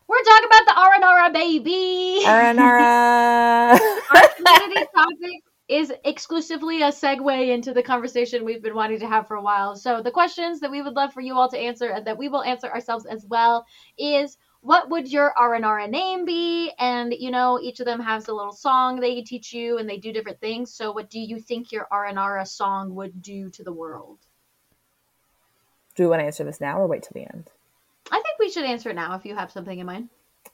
We're 0.07 0.23
talking 0.23 0.47
about 0.47 0.65
the 0.65 1.05
Aranara 1.05 1.33
baby. 1.33 2.21
Aranara. 2.25 3.79
Our 4.15 4.27
community 4.35 4.87
topic 4.95 5.43
is 5.67 5.91
exclusively 6.03 6.83
a 6.83 6.89
segue 6.89 7.49
into 7.49 7.73
the 7.73 7.81
conversation 7.81 8.45
we've 8.45 8.61
been 8.61 8.75
wanting 8.75 8.99
to 8.99 9.07
have 9.07 9.27
for 9.27 9.35
a 9.35 9.41
while. 9.41 9.75
So 9.75 10.01
the 10.01 10.11
questions 10.11 10.59
that 10.59 10.69
we 10.69 10.81
would 10.81 10.93
love 10.93 11.11
for 11.11 11.21
you 11.21 11.35
all 11.35 11.49
to 11.49 11.57
answer 11.57 11.89
and 11.89 12.05
that 12.05 12.17
we 12.17 12.29
will 12.29 12.43
answer 12.43 12.67
ourselves 12.67 13.05
as 13.05 13.25
well 13.25 13.65
is 13.97 14.37
what 14.61 14.89
would 14.89 15.11
your 15.11 15.33
Aranara 15.37 15.89
name 15.89 16.25
be? 16.25 16.71
And 16.77 17.13
you 17.13 17.31
know, 17.31 17.59
each 17.59 17.79
of 17.79 17.85
them 17.85 17.99
has 17.99 18.27
a 18.27 18.33
little 18.33 18.51
song 18.51 18.99
they 18.99 19.21
teach 19.21 19.53
you 19.53 19.77
and 19.77 19.89
they 19.89 19.97
do 19.97 20.13
different 20.13 20.39
things. 20.39 20.73
So 20.73 20.91
what 20.91 21.09
do 21.09 21.19
you 21.19 21.39
think 21.39 21.71
your 21.71 21.87
Aranara 21.91 22.47
song 22.47 22.93
would 22.95 23.21
do 23.21 23.49
to 23.51 23.63
the 23.63 23.73
world? 23.73 24.19
Do 25.95 26.03
we 26.03 26.09
want 26.09 26.19
to 26.19 26.25
answer 26.25 26.43
this 26.43 26.61
now 26.61 26.77
or 26.77 26.87
wait 26.87 27.03
till 27.03 27.13
the 27.13 27.31
end? 27.33 27.49
I 28.11 28.21
think 28.21 28.39
we 28.39 28.51
should 28.51 28.65
answer 28.65 28.91
it 28.91 28.95
now 28.95 29.15
if 29.15 29.25
you 29.25 29.35
have 29.35 29.51
something 29.51 29.79
in 29.79 29.85
mind. 29.85 30.09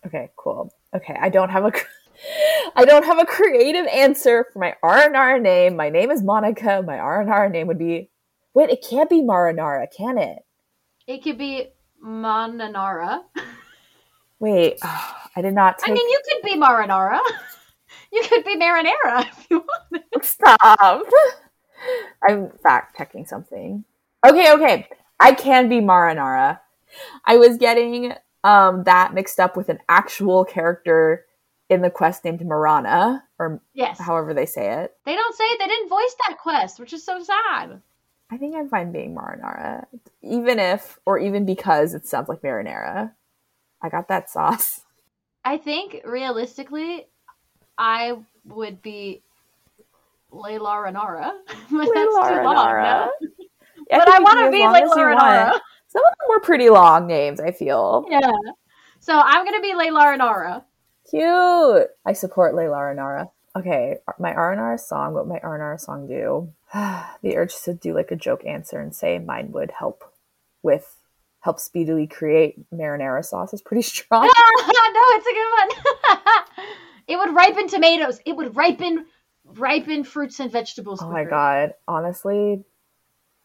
Okay, 0.06 0.30
cool. 0.38 0.74
Okay, 0.94 1.18
I 1.20 1.30
don't 1.30 1.50
have 1.50 1.66
a 1.66 1.72
I 2.76 2.86
don't 2.86 3.06
have 3.06 3.20
a 3.20 3.26
creative 3.26 3.88
answer 3.88 4.46
for 4.52 4.60
my 4.60 4.76
Aranara 4.84 5.42
name. 5.42 5.76
My 5.76 5.90
name 5.90 6.12
is 6.12 6.24
Monica. 6.24 6.84
My 6.86 6.98
Aranara 6.98 7.52
name 7.52 7.68
would 7.68 7.80
be 7.80 8.12
Wait, 8.54 8.70
it 8.70 8.86
can't 8.88 9.10
be 9.10 9.22
Marinara, 9.22 9.88
can 9.96 10.18
it? 10.18 10.40
It 11.08 11.24
could 11.24 11.38
be 11.38 11.70
Mananara. 12.04 13.22
Wait, 14.40 14.78
oh, 14.84 15.16
I 15.36 15.42
did 15.42 15.54
not 15.54 15.80
take 15.80 15.92
I 15.92 15.94
mean, 15.94 16.10
you 16.10 16.22
could 16.30 16.44
be 16.44 16.58
Marinara. 16.58 17.20
You 18.14 18.24
could 18.28 18.44
be 18.44 18.58
Marinara 18.58 19.22
if 19.22 19.48
you 19.50 19.64
wanted. 19.92 20.04
Stop. 20.22 21.04
I'm 22.28 22.50
fact 22.62 22.98
checking 22.98 23.26
something. 23.26 23.86
Okay, 24.26 24.52
okay. 24.52 24.90
I 25.18 25.34
can 25.34 25.70
be 25.70 25.80
Marinara. 25.80 26.60
I 27.26 27.38
was 27.38 27.58
getting 27.58 28.14
um 28.44 28.84
that 28.84 29.14
mixed 29.14 29.40
up 29.40 29.56
with 29.56 29.70
an 29.70 29.80
actual 29.88 30.44
character 30.44 31.26
in 31.72 31.82
the 31.82 31.90
quest 31.90 32.24
named 32.26 32.42
Marana, 32.46 33.24
or 33.40 33.62
Yes. 33.74 33.98
however 34.00 34.34
they 34.34 34.46
say 34.46 34.84
it. 34.84 34.96
They 35.06 35.16
don't 35.16 35.36
say 35.36 35.44
it. 35.46 35.60
they 35.60 35.68
didn't 35.68 35.90
voice 35.90 36.16
that 36.28 36.38
quest, 36.38 36.80
which 36.80 36.94
is 36.94 37.04
so 37.04 37.24
sad. 37.24 37.82
I 38.30 38.38
think 38.38 38.56
I'm 38.56 38.70
fine 38.70 38.92
being 38.92 39.16
Marinara, 39.16 39.86
even 40.22 40.60
if 40.60 41.00
or 41.06 41.18
even 41.20 41.46
because 41.46 41.94
it 41.94 42.06
sounds 42.08 42.30
like 42.30 42.42
marinara. 42.42 43.14
I 43.82 43.90
got 43.90 44.08
that 44.10 44.30
sauce. 44.30 44.82
I 45.46 45.58
think 45.58 46.02
realistically, 46.06 47.08
I 47.78 48.18
would 48.46 48.82
be 48.82 49.24
Layla 50.32 50.86
Renara, 50.86 51.32
but 51.48 51.70
that's 51.72 51.92
too 51.92 52.12
long. 52.14 52.32
Layla 52.34 52.84
No? 52.84 53.12
Yeah, 53.90 53.98
But 54.00 54.08
I 54.10 54.20
want 54.20 54.46
to 54.46 54.52
be 54.52 54.58
be 54.60 54.64
as 54.64 54.74
long 54.74 54.84
as 54.84 54.90
Layla 54.92 55.16
Renara. 55.16 55.52
Some 55.88 56.04
of 56.06 56.12
them 56.20 56.30
were 56.30 56.40
pretty 56.40 56.70
long 56.70 57.08
names. 57.08 57.40
I 57.42 57.52
feel 57.52 58.06
Yeah. 58.10 58.32
So 59.00 59.20
I'm 59.20 59.44
gonna 59.44 59.62
be 59.62 59.74
Layla 59.74 60.18
Renara. 60.18 60.64
Cute. 61.12 61.88
I 62.06 62.14
support 62.14 62.56
Layla 62.56 62.78
Aranara. 62.78 63.30
Okay, 63.56 63.98
my 64.18 64.32
Aranara 64.34 64.80
song. 64.80 65.14
What 65.14 65.28
my 65.28 65.40
Aranara 65.40 65.80
song 65.80 66.08
do? 66.08 66.54
the 67.22 67.38
urge 67.38 67.54
to 67.64 67.74
do 67.74 67.94
like 67.94 68.12
a 68.12 68.16
joke 68.16 68.46
answer 68.46 68.80
and 68.80 68.96
say 68.96 69.20
mine 69.20 69.52
would 69.52 69.72
help 69.72 70.04
with 70.64 70.98
help 71.42 71.60
speedily 71.60 72.08
create 72.08 72.56
marinara 72.72 73.26
sauce 73.26 73.54
is 73.54 73.62
pretty 73.62 73.82
strong. 73.98 74.24
no, 74.26 74.32
it's 74.32 75.28
a 75.28 75.34
good 75.34 76.18
one. 76.18 76.48
it 77.08 77.18
would 77.18 77.36
ripen 77.36 77.68
tomatoes. 77.68 78.20
It 78.26 78.36
would 78.36 78.56
ripen 78.56 79.06
ripen 79.44 80.04
fruits 80.06 80.40
and 80.40 80.52
vegetables. 80.52 81.02
Oh 81.02 81.12
my 81.12 81.26
god, 81.26 81.74
honestly, 81.88 82.64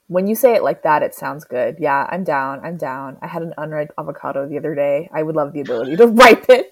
when 0.06 0.28
you 0.28 0.36
say 0.36 0.54
it 0.54 0.62
like 0.62 0.84
that, 0.84 1.02
it 1.02 1.14
sounds 1.14 1.44
good. 1.44 1.76
Yeah, 1.80 2.06
I'm 2.08 2.22
down. 2.22 2.60
I'm 2.64 2.76
down. 2.76 3.16
I 3.20 3.26
had 3.26 3.42
an 3.42 3.54
unripe 3.58 3.92
avocado 3.98 4.48
the 4.48 4.58
other 4.58 4.74
day. 4.74 5.08
I 5.12 5.22
would 5.22 5.34
love 5.34 5.52
the 5.52 5.60
ability 5.60 5.96
to 5.96 6.06
ripen 6.06 6.64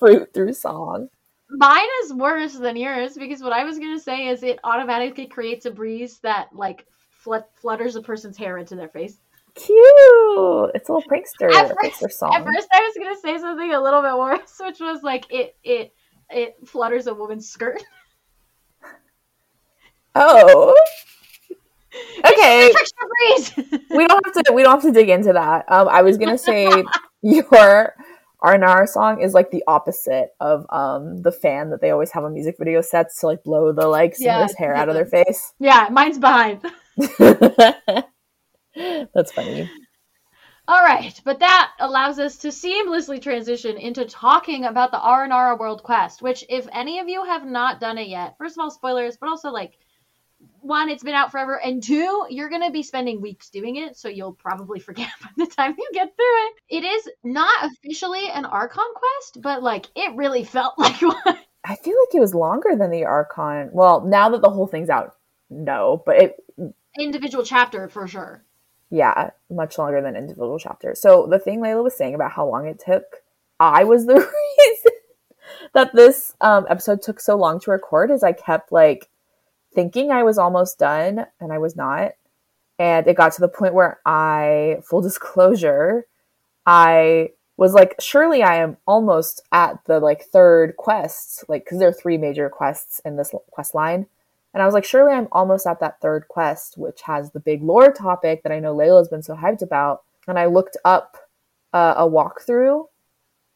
fruit 0.00 0.34
through 0.34 0.52
song. 0.54 1.08
Mine 1.48 1.86
is 2.04 2.12
worse 2.12 2.54
than 2.54 2.76
yours 2.76 3.16
because 3.16 3.42
what 3.42 3.52
I 3.52 3.62
was 3.64 3.78
gonna 3.78 4.00
say 4.00 4.26
is 4.28 4.42
it 4.42 4.58
automatically 4.64 5.26
creates 5.26 5.66
a 5.66 5.70
breeze 5.70 6.18
that 6.20 6.48
like 6.52 6.86
flut- 7.10 7.50
flutters 7.54 7.94
a 7.94 8.02
person's 8.02 8.36
hair 8.36 8.58
into 8.58 8.74
their 8.74 8.88
face. 8.88 9.18
Cute. 9.54 10.70
It's 10.74 10.88
a 10.88 10.92
little 10.92 11.02
prankster, 11.10 11.52
At 11.52 11.76
prankster 11.76 12.02
first, 12.02 12.18
song. 12.18 12.34
at 12.34 12.44
first, 12.44 12.68
I 12.72 12.80
was 12.80 12.94
gonna 12.98 13.20
say 13.20 13.38
something 13.38 13.72
a 13.72 13.80
little 13.80 14.00
bit 14.02 14.16
worse, 14.16 14.60
which 14.60 14.80
was 14.80 15.02
like 15.02 15.26
it 15.30 15.56
it 15.62 15.92
it 16.30 16.56
flutters 16.66 17.06
a 17.06 17.14
woman's 17.14 17.48
skirt. 17.48 17.82
Oh. 20.16 20.74
Okay, 22.24 22.72
we 23.90 24.06
don't 24.06 24.24
have 24.24 24.44
to. 24.44 24.52
We 24.52 24.62
don't 24.62 24.72
have 24.72 24.82
to 24.82 24.92
dig 24.92 25.08
into 25.08 25.32
that. 25.32 25.64
Um, 25.68 25.88
I 25.88 26.02
was 26.02 26.18
gonna 26.18 26.38
say 26.38 26.84
your 27.22 27.94
Aranara 28.42 28.88
song 28.88 29.20
is 29.20 29.34
like 29.34 29.50
the 29.50 29.62
opposite 29.66 30.30
of 30.40 30.66
um 30.70 31.22
the 31.22 31.32
fan 31.32 31.70
that 31.70 31.80
they 31.80 31.90
always 31.90 32.10
have 32.12 32.24
on 32.24 32.34
music 32.34 32.56
video 32.58 32.80
sets 32.80 33.20
to 33.20 33.26
like 33.26 33.42
blow 33.44 33.72
the 33.72 33.86
like 33.86 34.14
Yeah, 34.16 34.38
singer's 34.38 34.54
hair 34.54 34.74
out 34.74 34.88
of 34.88 34.94
their 34.94 35.06
face. 35.06 35.52
yeah, 35.58 35.88
mine's 35.90 36.18
behind. 36.18 36.62
That's 39.14 39.32
funny. 39.32 39.68
All 40.68 40.82
right, 40.84 41.20
but 41.24 41.40
that 41.40 41.72
allows 41.80 42.18
us 42.18 42.36
to 42.38 42.48
seamlessly 42.48 43.20
transition 43.20 43.76
into 43.76 44.04
talking 44.06 44.64
about 44.64 44.92
the 44.92 44.98
Aranara 44.98 45.58
World 45.58 45.82
Quest, 45.82 46.22
which, 46.22 46.44
if 46.48 46.66
any 46.72 47.00
of 47.00 47.08
you 47.08 47.24
have 47.24 47.44
not 47.44 47.80
done 47.80 47.98
it 47.98 48.08
yet, 48.08 48.36
first 48.38 48.56
of 48.56 48.62
all, 48.62 48.70
spoilers, 48.70 49.16
but 49.18 49.28
also 49.28 49.50
like 49.50 49.78
one, 50.60 50.88
it's 50.88 51.02
been 51.02 51.14
out 51.14 51.30
forever, 51.30 51.60
and 51.60 51.82
two, 51.82 52.26
you're 52.30 52.48
gonna 52.50 52.70
be 52.70 52.82
spending 52.82 53.20
weeks 53.20 53.50
doing 53.50 53.76
it, 53.76 53.96
so 53.96 54.08
you'll 54.08 54.32
probably 54.32 54.78
forget 54.80 55.08
by 55.22 55.28
the 55.36 55.46
time 55.46 55.74
you 55.76 55.88
get 55.92 56.14
through 56.16 56.46
it. 56.46 56.54
It 56.68 56.84
is 56.84 57.08
not 57.24 57.70
officially 57.70 58.28
an 58.30 58.44
Archon 58.44 58.84
quest, 58.94 59.42
but 59.42 59.62
like 59.62 59.86
it 59.94 60.14
really 60.16 60.44
felt 60.44 60.74
like 60.78 61.00
one. 61.02 61.38
I 61.64 61.76
feel 61.76 61.94
like 62.00 62.14
it 62.14 62.20
was 62.20 62.34
longer 62.34 62.74
than 62.76 62.90
the 62.90 63.04
Archon. 63.04 63.70
Well, 63.72 64.02
now 64.06 64.30
that 64.30 64.40
the 64.42 64.50
whole 64.50 64.66
thing's 64.66 64.88
out, 64.90 65.14
no, 65.50 66.02
but 66.06 66.16
it 66.16 66.36
Individual 66.98 67.44
chapter 67.44 67.88
for 67.88 68.06
sure. 68.08 68.44
yeah, 68.90 69.30
much 69.50 69.78
longer 69.78 70.02
than 70.02 70.16
individual 70.16 70.58
chapter. 70.58 70.94
So 70.94 71.26
the 71.30 71.38
thing 71.38 71.60
Layla 71.60 71.84
was 71.84 71.96
saying 71.96 72.14
about 72.14 72.32
how 72.32 72.48
long 72.48 72.66
it 72.66 72.82
took, 72.84 73.04
I 73.60 73.84
was 73.84 74.06
the 74.06 74.14
reason 74.14 74.92
that 75.72 75.94
this 75.94 76.34
um, 76.40 76.66
episode 76.68 77.00
took 77.02 77.20
so 77.20 77.36
long 77.36 77.60
to 77.60 77.70
record. 77.70 78.10
Is 78.10 78.24
I 78.24 78.32
kept 78.32 78.72
like 78.72 79.08
thinking 79.74 80.10
I 80.10 80.22
was 80.22 80.38
almost 80.38 80.78
done, 80.78 81.26
and 81.40 81.52
I 81.52 81.58
was 81.58 81.76
not. 81.76 82.12
And 82.78 83.06
it 83.06 83.16
got 83.16 83.32
to 83.34 83.40
the 83.40 83.48
point 83.48 83.74
where 83.74 84.00
I, 84.06 84.78
full 84.84 85.00
disclosure, 85.02 86.06
I 86.66 87.30
was 87.56 87.74
like, 87.74 87.94
surely 88.00 88.42
I 88.42 88.56
am 88.56 88.78
almost 88.86 89.42
at 89.52 89.84
the 89.84 90.00
like 90.00 90.22
third 90.22 90.76
quest, 90.76 91.44
like 91.48 91.64
because 91.64 91.78
there 91.78 91.88
are 91.88 91.92
three 91.92 92.16
major 92.16 92.48
quests 92.48 93.00
in 93.04 93.16
this 93.16 93.34
quest 93.50 93.74
line. 93.74 94.06
And 94.54 94.62
I 94.62 94.66
was 94.66 94.74
like, 94.74 94.84
surely 94.84 95.12
I'm 95.12 95.28
almost 95.30 95.66
at 95.66 95.78
that 95.80 96.00
third 96.00 96.26
quest, 96.28 96.76
which 96.76 97.02
has 97.02 97.30
the 97.30 97.38
big 97.38 97.62
lore 97.62 97.92
topic 97.92 98.42
that 98.42 98.52
I 98.52 98.60
know 98.60 98.74
Layla's 98.74 99.08
been 99.08 99.22
so 99.22 99.36
hyped 99.36 99.62
about. 99.62 100.02
And 100.26 100.38
I 100.38 100.46
looked 100.46 100.76
up 100.84 101.18
uh, 101.72 101.94
a 101.96 102.08
walkthrough, 102.08 102.86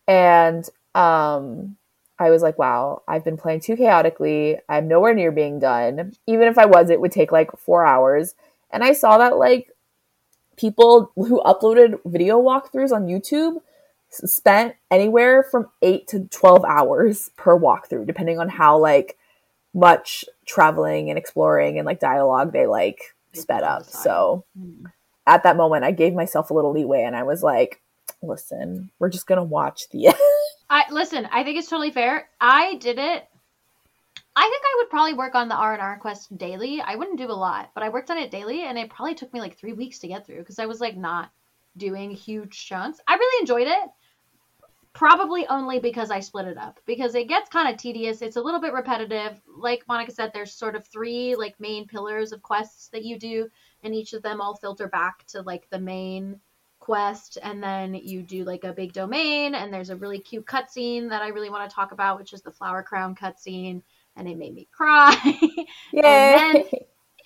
and 0.06 0.68
um, 0.94 1.76
I 2.18 2.30
was 2.30 2.42
like, 2.42 2.58
wow, 2.58 3.02
I've 3.08 3.24
been 3.24 3.36
playing 3.36 3.60
too 3.60 3.76
chaotically. 3.76 4.58
I'm 4.68 4.88
nowhere 4.88 5.14
near 5.14 5.32
being 5.32 5.58
done. 5.58 6.12
Even 6.26 6.48
if 6.48 6.58
I 6.58 6.66
was, 6.66 6.90
it 6.90 7.00
would 7.00 7.12
take 7.12 7.32
like 7.32 7.50
four 7.58 7.84
hours. 7.84 8.34
And 8.70 8.84
I 8.84 8.92
saw 8.92 9.18
that 9.18 9.36
like 9.36 9.70
people 10.56 11.10
who 11.16 11.42
uploaded 11.42 11.98
video 12.04 12.40
walkthroughs 12.40 12.92
on 12.92 13.06
YouTube 13.06 13.60
spent 14.10 14.76
anywhere 14.90 15.42
from 15.42 15.68
eight 15.82 16.06
to 16.08 16.20
12 16.20 16.64
hours 16.64 17.30
per 17.36 17.58
walkthrough, 17.58 18.06
depending 18.06 18.38
on 18.38 18.48
how 18.48 18.78
like 18.78 19.18
much 19.74 20.24
traveling 20.46 21.10
and 21.10 21.18
exploring 21.18 21.78
and 21.78 21.86
like 21.86 21.98
dialogue 21.98 22.52
they 22.52 22.66
like 22.66 23.14
sped 23.32 23.64
up. 23.64 23.84
So 23.84 24.44
mm, 24.58 24.84
at 25.26 25.42
that 25.42 25.56
moment, 25.56 25.84
I 25.84 25.90
gave 25.90 26.14
myself 26.14 26.50
a 26.50 26.54
little 26.54 26.72
leeway 26.72 27.02
and 27.02 27.16
I 27.16 27.24
was 27.24 27.42
like, 27.42 27.80
listen, 28.22 28.90
we're 28.98 29.08
just 29.08 29.26
going 29.26 29.38
to 29.38 29.42
watch 29.42 29.88
the 29.90 30.06
end. 30.08 30.16
I 30.74 30.90
listen. 30.90 31.28
I 31.30 31.44
think 31.44 31.56
it's 31.56 31.68
totally 31.68 31.92
fair. 31.92 32.28
I 32.40 32.74
did 32.74 32.98
it. 32.98 33.28
I 34.34 34.42
think 34.42 34.62
I 34.64 34.74
would 34.78 34.90
probably 34.90 35.14
work 35.14 35.36
on 35.36 35.48
the 35.48 35.54
Aranara 35.54 36.00
quest 36.00 36.36
daily. 36.36 36.80
I 36.80 36.96
wouldn't 36.96 37.18
do 37.18 37.30
a 37.30 37.32
lot, 37.32 37.70
but 37.76 37.84
I 37.84 37.90
worked 37.90 38.10
on 38.10 38.18
it 38.18 38.32
daily, 38.32 38.62
and 38.62 38.76
it 38.76 38.90
probably 38.90 39.14
took 39.14 39.32
me 39.32 39.38
like 39.40 39.56
three 39.56 39.72
weeks 39.72 40.00
to 40.00 40.08
get 40.08 40.26
through 40.26 40.40
because 40.40 40.58
I 40.58 40.66
was 40.66 40.80
like 40.80 40.96
not 40.96 41.30
doing 41.76 42.10
huge 42.10 42.66
chunks. 42.66 42.98
I 43.06 43.14
really 43.14 43.40
enjoyed 43.40 43.68
it. 43.68 43.88
Probably 44.94 45.46
only 45.46 45.78
because 45.78 46.10
I 46.10 46.18
split 46.18 46.48
it 46.48 46.58
up 46.58 46.80
because 46.86 47.14
it 47.14 47.28
gets 47.28 47.48
kind 47.50 47.72
of 47.72 47.80
tedious. 47.80 48.20
It's 48.20 48.34
a 48.34 48.42
little 48.42 48.60
bit 48.60 48.72
repetitive. 48.72 49.40
Like 49.46 49.86
Monica 49.86 50.10
said, 50.10 50.32
there's 50.34 50.52
sort 50.52 50.74
of 50.74 50.84
three 50.88 51.36
like 51.36 51.54
main 51.60 51.86
pillars 51.86 52.32
of 52.32 52.42
quests 52.42 52.88
that 52.88 53.04
you 53.04 53.16
do, 53.16 53.48
and 53.84 53.94
each 53.94 54.12
of 54.12 54.22
them 54.22 54.40
all 54.40 54.56
filter 54.56 54.88
back 54.88 55.24
to 55.28 55.42
like 55.42 55.70
the 55.70 55.78
main 55.78 56.40
quest 56.84 57.38
and 57.42 57.62
then 57.62 57.94
you 57.94 58.22
do 58.22 58.44
like 58.44 58.64
a 58.64 58.72
big 58.72 58.92
domain 58.92 59.54
and 59.54 59.72
there's 59.72 59.90
a 59.90 59.96
really 59.96 60.18
cute 60.18 60.44
cutscene 60.44 61.08
that 61.08 61.22
I 61.22 61.28
really 61.28 61.50
want 61.50 61.68
to 61.68 61.74
talk 61.74 61.92
about 61.92 62.18
which 62.18 62.32
is 62.32 62.42
the 62.42 62.52
flower 62.52 62.82
crown 62.82 63.14
cutscene 63.14 63.82
and 64.16 64.28
it 64.28 64.36
made 64.36 64.54
me 64.54 64.68
cry 64.70 65.16
Yay! 65.92 66.02
then- 66.02 66.64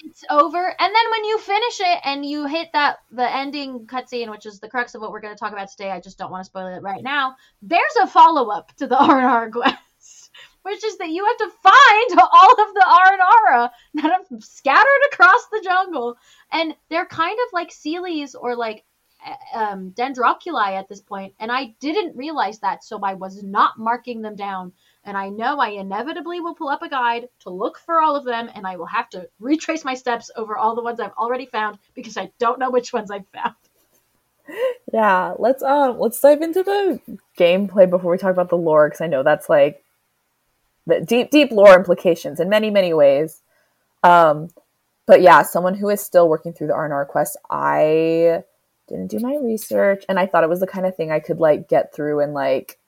it's 0.01 0.25
over. 0.31 0.65
And 0.79 0.95
then 0.95 1.11
when 1.11 1.25
you 1.25 1.39
finish 1.39 1.81
it 1.81 2.01
and 2.05 2.25
you 2.25 2.47
hit 2.47 2.69
that 2.73 2.99
the 3.11 3.29
ending 3.35 3.87
cutscene, 3.87 4.31
which 4.31 4.47
is 4.47 4.61
the 4.61 4.69
crux 4.69 4.95
of 4.95 5.01
what 5.01 5.11
we're 5.11 5.21
going 5.21 5.35
to 5.35 5.39
talk 5.39 5.53
about 5.53 5.69
today, 5.71 5.91
I 5.91 6.01
just 6.01 6.19
don't 6.19 6.31
want 6.31 6.43
to 6.43 6.47
spoil 6.47 6.69
it 6.69 6.83
right 6.83 7.03
now. 7.03 7.35
There's 7.63 7.97
a 8.01 8.07
follow 8.07 8.51
up 8.51 8.75
to 8.77 8.87
the 8.87 8.95
Aranara 8.97 9.51
quest, 9.51 10.31
which 10.63 10.85
is 10.85 10.99
that 10.99 11.11
you 11.11 11.25
have 11.25 11.37
to 11.39 11.51
find 11.63 12.21
all 12.33 12.53
of 12.53 12.75
the 12.75 12.87
Aranara 12.87 13.71
that 13.95 14.13
have 14.13 14.43
scattered 14.45 15.03
across 15.13 15.47
the 15.51 15.63
jungle, 15.65 16.17
and 16.53 16.75
they're 16.91 17.07
kind 17.07 17.39
of 17.47 17.53
like 17.53 17.71
Seelies 17.71 18.35
or 18.39 18.55
like 18.55 18.85
um, 19.55 19.93
Dendroculi 19.93 20.73
at 20.73 20.89
this 20.89 21.01
point, 21.01 21.35
and 21.39 21.51
I 21.51 21.75
didn't 21.81 22.17
realize 22.17 22.59
that, 22.61 22.85
so 22.85 23.01
I 23.01 23.15
was 23.15 23.43
not 23.43 23.79
marking 23.79 24.23
them 24.23 24.37
down 24.37 24.73
and 25.09 25.17
I 25.17 25.31
know 25.31 25.59
I 25.59 25.71
inevitably 25.71 26.41
will 26.41 26.55
pull 26.55 26.69
up 26.69 26.83
a 26.83 26.89
guide 26.89 27.31
to 27.41 27.51
look 27.51 27.79
for 27.79 27.99
all 28.03 28.15
of 28.15 28.27
them, 28.27 28.51
and 28.55 28.67
I 28.67 28.77
will 28.77 28.87
have 28.87 29.09
to 29.11 29.27
retrace 29.41 29.83
my 29.83 29.95
steps 29.95 30.31
over 30.37 30.55
all 30.55 30.75
the 30.75 30.83
ones 30.83 31.01
I've 31.01 31.13
already 31.13 31.47
found 31.47 31.79
because 31.95 32.19
I 32.19 32.31
don't 32.39 32.59
know 32.59 32.71
which 32.71 32.93
ones 32.93 33.11
I've 33.11 33.27
found. 33.29 33.55
Yeah, 34.95 35.35
let's 35.39 35.63
um 35.63 35.99
let's 35.99 36.19
dive 36.19 36.41
into 36.41 36.63
the 36.63 36.99
gameplay 37.39 37.89
before 37.89 38.11
we 38.11 38.17
talk 38.17 38.31
about 38.31 38.49
the 38.49 38.57
lore 38.57 38.89
because 38.89 39.03
I 39.03 39.07
know 39.07 39.23
that's 39.23 39.51
like 39.51 39.85
the 40.87 41.03
deep 41.03 41.31
deep 41.31 41.51
lore 41.51 41.75
implications 41.75 42.41
in 42.41 42.49
many 42.49 42.71
many 42.71 42.95
ways. 42.95 43.43
Um, 44.03 44.49
but 45.05 45.21
yeah, 45.21 45.43
someone 45.43 45.75
who 45.75 45.91
is 45.91 46.01
still 46.01 46.31
working 46.31 46.55
through 46.55 46.69
the 46.69 46.73
Aranara 46.73 47.07
quest, 47.07 47.37
I 47.51 48.45
didn't 48.89 49.11
do 49.11 49.19
my 49.21 49.37
research, 49.37 50.05
and 50.09 50.19
I 50.19 50.27
thought 50.27 50.45
it 50.45 50.51
was 50.51 50.61
the 50.61 50.67
kind 50.67 50.87
of 50.87 50.97
thing 50.97 51.11
I 51.11 51.21
could 51.21 51.39
like 51.39 51.69
get 51.69 51.95
through 51.95 52.21
in 52.21 52.33
like 52.33 52.79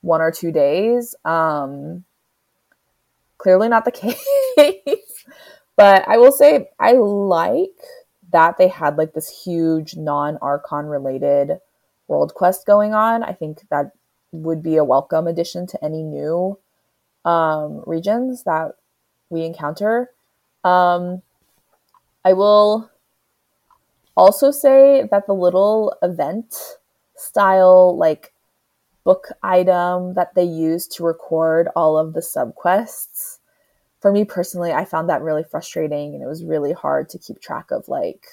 one 0.00 0.20
or 0.20 0.30
two 0.30 0.52
days. 0.52 1.14
Um, 1.24 2.04
clearly 3.38 3.68
not 3.68 3.84
the 3.84 3.90
case. 4.56 5.24
but 5.76 6.06
I 6.08 6.16
will 6.16 6.32
say 6.32 6.68
I 6.78 6.92
like 6.92 7.78
that 8.32 8.58
they 8.58 8.68
had 8.68 8.98
like 8.98 9.12
this 9.12 9.44
huge 9.44 9.96
non 9.96 10.38
Archon 10.38 10.86
related 10.86 11.58
world 12.08 12.34
quest 12.34 12.66
going 12.66 12.94
on. 12.94 13.22
I 13.22 13.32
think 13.32 13.60
that 13.70 13.92
would 14.32 14.62
be 14.62 14.76
a 14.76 14.84
welcome 14.84 15.26
addition 15.26 15.66
to 15.68 15.84
any 15.84 16.02
new 16.02 16.58
um, 17.24 17.82
regions 17.86 18.44
that 18.44 18.72
we 19.30 19.44
encounter. 19.44 20.10
Um, 20.64 21.22
I 22.24 22.32
will 22.32 22.90
also 24.16 24.50
say 24.50 25.06
that 25.10 25.26
the 25.26 25.34
little 25.34 25.94
event 26.02 26.54
style, 27.16 27.96
like 27.96 28.32
book 29.04 29.28
item 29.42 30.14
that 30.14 30.34
they 30.34 30.44
use 30.44 30.88
to 30.88 31.04
record 31.04 31.68
all 31.76 31.96
of 31.96 32.12
the 32.12 32.20
subquests. 32.20 33.38
For 34.00 34.10
me 34.10 34.24
personally, 34.24 34.72
I 34.72 34.84
found 34.84 35.08
that 35.08 35.22
really 35.22 35.44
frustrating 35.44 36.14
and 36.14 36.22
it 36.22 36.26
was 36.26 36.44
really 36.44 36.72
hard 36.72 37.08
to 37.10 37.18
keep 37.18 37.40
track 37.40 37.70
of 37.70 37.88
like 37.88 38.26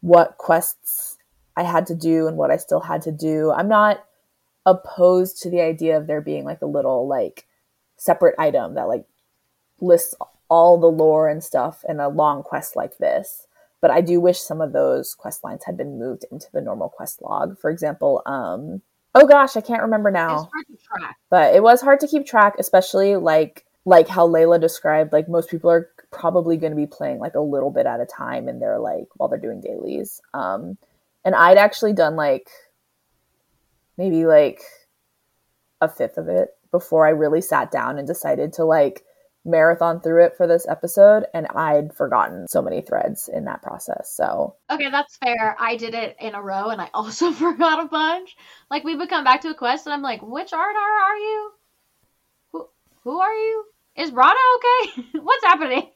what 0.00 0.38
quests 0.38 1.18
I 1.56 1.62
had 1.62 1.86
to 1.86 1.94
do 1.94 2.26
and 2.26 2.36
what 2.36 2.50
I 2.50 2.56
still 2.56 2.80
had 2.80 3.02
to 3.02 3.12
do. 3.12 3.52
I'm 3.52 3.68
not 3.68 4.04
opposed 4.66 5.40
to 5.42 5.50
the 5.50 5.60
idea 5.60 5.96
of 5.96 6.06
there 6.06 6.20
being 6.20 6.44
like 6.44 6.62
a 6.62 6.66
little 6.66 7.06
like 7.06 7.46
separate 7.96 8.34
item 8.38 8.74
that 8.74 8.88
like 8.88 9.04
lists 9.80 10.14
all 10.48 10.78
the 10.78 10.86
lore 10.86 11.28
and 11.28 11.44
stuff 11.44 11.84
in 11.88 12.00
a 12.00 12.08
long 12.08 12.42
quest 12.42 12.76
like 12.76 12.98
this. 12.98 13.46
But 13.80 13.90
I 13.90 14.00
do 14.00 14.20
wish 14.20 14.40
some 14.40 14.60
of 14.60 14.72
those 14.72 15.14
quest 15.14 15.42
lines 15.42 15.64
had 15.64 15.76
been 15.76 15.98
moved 15.98 16.24
into 16.30 16.48
the 16.52 16.60
normal 16.60 16.88
quest 16.88 17.22
log. 17.22 17.58
For 17.58 17.70
example, 17.70 18.22
um, 18.26 18.82
Oh 19.14 19.26
gosh, 19.26 19.56
I 19.56 19.60
can't 19.60 19.82
remember 19.82 20.10
now. 20.10 20.48
But 21.30 21.54
it 21.54 21.62
was 21.62 21.80
hard 21.80 22.00
to 22.00 22.06
keep 22.06 22.26
track, 22.26 22.54
especially 22.58 23.16
like 23.16 23.64
like 23.84 24.08
how 24.08 24.28
Layla 24.28 24.60
described. 24.60 25.12
Like 25.12 25.28
most 25.28 25.50
people 25.50 25.70
are 25.70 25.90
probably 26.12 26.56
going 26.56 26.72
to 26.72 26.76
be 26.76 26.86
playing 26.86 27.18
like 27.18 27.34
a 27.34 27.40
little 27.40 27.70
bit 27.70 27.86
at 27.86 28.00
a 28.00 28.06
time, 28.06 28.46
and 28.46 28.62
they're 28.62 28.78
like 28.78 29.06
while 29.16 29.28
they're 29.28 29.38
doing 29.38 29.60
dailies. 29.60 30.20
Um, 30.32 30.78
and 31.24 31.34
I'd 31.34 31.58
actually 31.58 31.92
done 31.92 32.14
like 32.14 32.48
maybe 33.96 34.26
like 34.26 34.60
a 35.80 35.88
fifth 35.88 36.16
of 36.16 36.28
it 36.28 36.50
before 36.70 37.06
I 37.06 37.10
really 37.10 37.40
sat 37.40 37.72
down 37.72 37.98
and 37.98 38.06
decided 38.06 38.52
to 38.54 38.64
like 38.64 39.02
marathon 39.44 40.00
through 40.00 40.24
it 40.24 40.36
for 40.36 40.46
this 40.46 40.66
episode 40.68 41.24
and 41.32 41.46
I'd 41.46 41.94
forgotten 41.94 42.46
so 42.48 42.60
many 42.60 42.82
threads 42.82 43.28
in 43.32 43.46
that 43.46 43.62
process. 43.62 44.12
So 44.14 44.56
Okay, 44.70 44.90
that's 44.90 45.16
fair. 45.16 45.56
I 45.58 45.76
did 45.76 45.94
it 45.94 46.16
in 46.20 46.34
a 46.34 46.42
row 46.42 46.68
and 46.68 46.80
I 46.80 46.90
also 46.92 47.32
forgot 47.32 47.84
a 47.84 47.88
bunch. 47.88 48.36
Like 48.70 48.84
we 48.84 48.96
would 48.96 49.08
come 49.08 49.24
back 49.24 49.42
to 49.42 49.48
a 49.50 49.54
quest 49.54 49.86
and 49.86 49.94
I'm 49.94 50.02
like, 50.02 50.20
which 50.22 50.52
Ardar 50.52 50.58
are 50.58 51.16
you? 51.16 51.52
Who 52.52 52.68
who 53.04 53.20
are 53.20 53.34
you? 53.34 53.64
Is 53.96 54.12
Rana 54.12 54.38
okay? 54.56 55.02
What's 55.20 55.44
happening? 55.44 55.90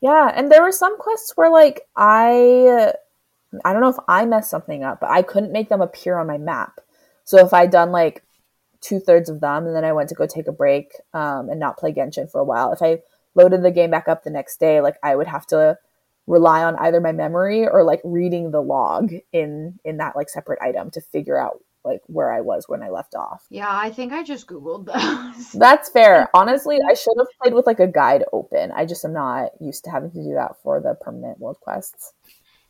Yeah, 0.00 0.32
and 0.34 0.50
there 0.50 0.62
were 0.62 0.72
some 0.72 0.96
quests 0.98 1.32
where 1.36 1.50
like 1.50 1.82
I 1.96 2.92
I 3.64 3.72
don't 3.72 3.82
know 3.82 3.88
if 3.88 3.96
I 4.08 4.24
messed 4.26 4.50
something 4.50 4.82
up, 4.82 5.00
but 5.00 5.10
I 5.10 5.22
couldn't 5.22 5.52
make 5.52 5.68
them 5.68 5.80
appear 5.80 6.18
on 6.18 6.26
my 6.26 6.38
map. 6.38 6.80
So 7.24 7.38
if 7.44 7.52
I'd 7.52 7.70
done 7.70 7.92
like 7.92 8.24
two 8.80 9.00
thirds 9.00 9.28
of 9.28 9.40
them, 9.40 9.66
and 9.66 9.74
then 9.74 9.84
I 9.84 9.92
went 9.92 10.08
to 10.10 10.14
go 10.14 10.26
take 10.26 10.48
a 10.48 10.52
break 10.52 10.92
um, 11.12 11.48
and 11.48 11.60
not 11.60 11.78
play 11.78 11.92
Genshin 11.92 12.30
for 12.30 12.40
a 12.40 12.44
while. 12.44 12.72
If 12.72 12.82
I 12.82 12.98
loaded 13.34 13.62
the 13.62 13.70
game 13.70 13.90
back 13.90 14.08
up 14.08 14.24
the 14.24 14.30
next 14.30 14.60
day, 14.60 14.80
like 14.80 14.96
I 15.02 15.16
would 15.16 15.28
have 15.28 15.46
to 15.48 15.78
rely 16.26 16.62
on 16.62 16.76
either 16.76 17.00
my 17.00 17.12
memory 17.12 17.66
or 17.66 17.82
like 17.84 18.00
reading 18.04 18.50
the 18.50 18.60
log 18.60 19.12
in 19.32 19.78
in 19.84 19.96
that 19.96 20.14
like 20.14 20.28
separate 20.28 20.60
item 20.60 20.90
to 20.90 21.00
figure 21.00 21.40
out 21.40 21.60
like 21.84 22.00
where 22.06 22.30
I 22.30 22.42
was 22.42 22.68
when 22.68 22.82
I 22.82 22.90
left 22.90 23.14
off. 23.14 23.46
Yeah, 23.50 23.70
I 23.70 23.90
think 23.90 24.12
I 24.12 24.22
just 24.22 24.46
googled 24.46 24.86
those. 24.86 25.52
That's 25.54 25.88
fair. 25.88 26.28
Honestly, 26.34 26.78
I 26.88 26.94
should 26.94 27.14
have 27.18 27.28
played 27.40 27.54
with 27.54 27.66
like 27.66 27.80
a 27.80 27.86
guide 27.86 28.24
open. 28.32 28.72
I 28.72 28.84
just 28.84 29.04
am 29.04 29.14
not 29.14 29.50
used 29.60 29.84
to 29.84 29.90
having 29.90 30.10
to 30.10 30.22
do 30.22 30.34
that 30.34 30.56
for 30.62 30.80
the 30.80 30.94
permanent 31.00 31.38
world 31.38 31.58
quests. 31.60 32.12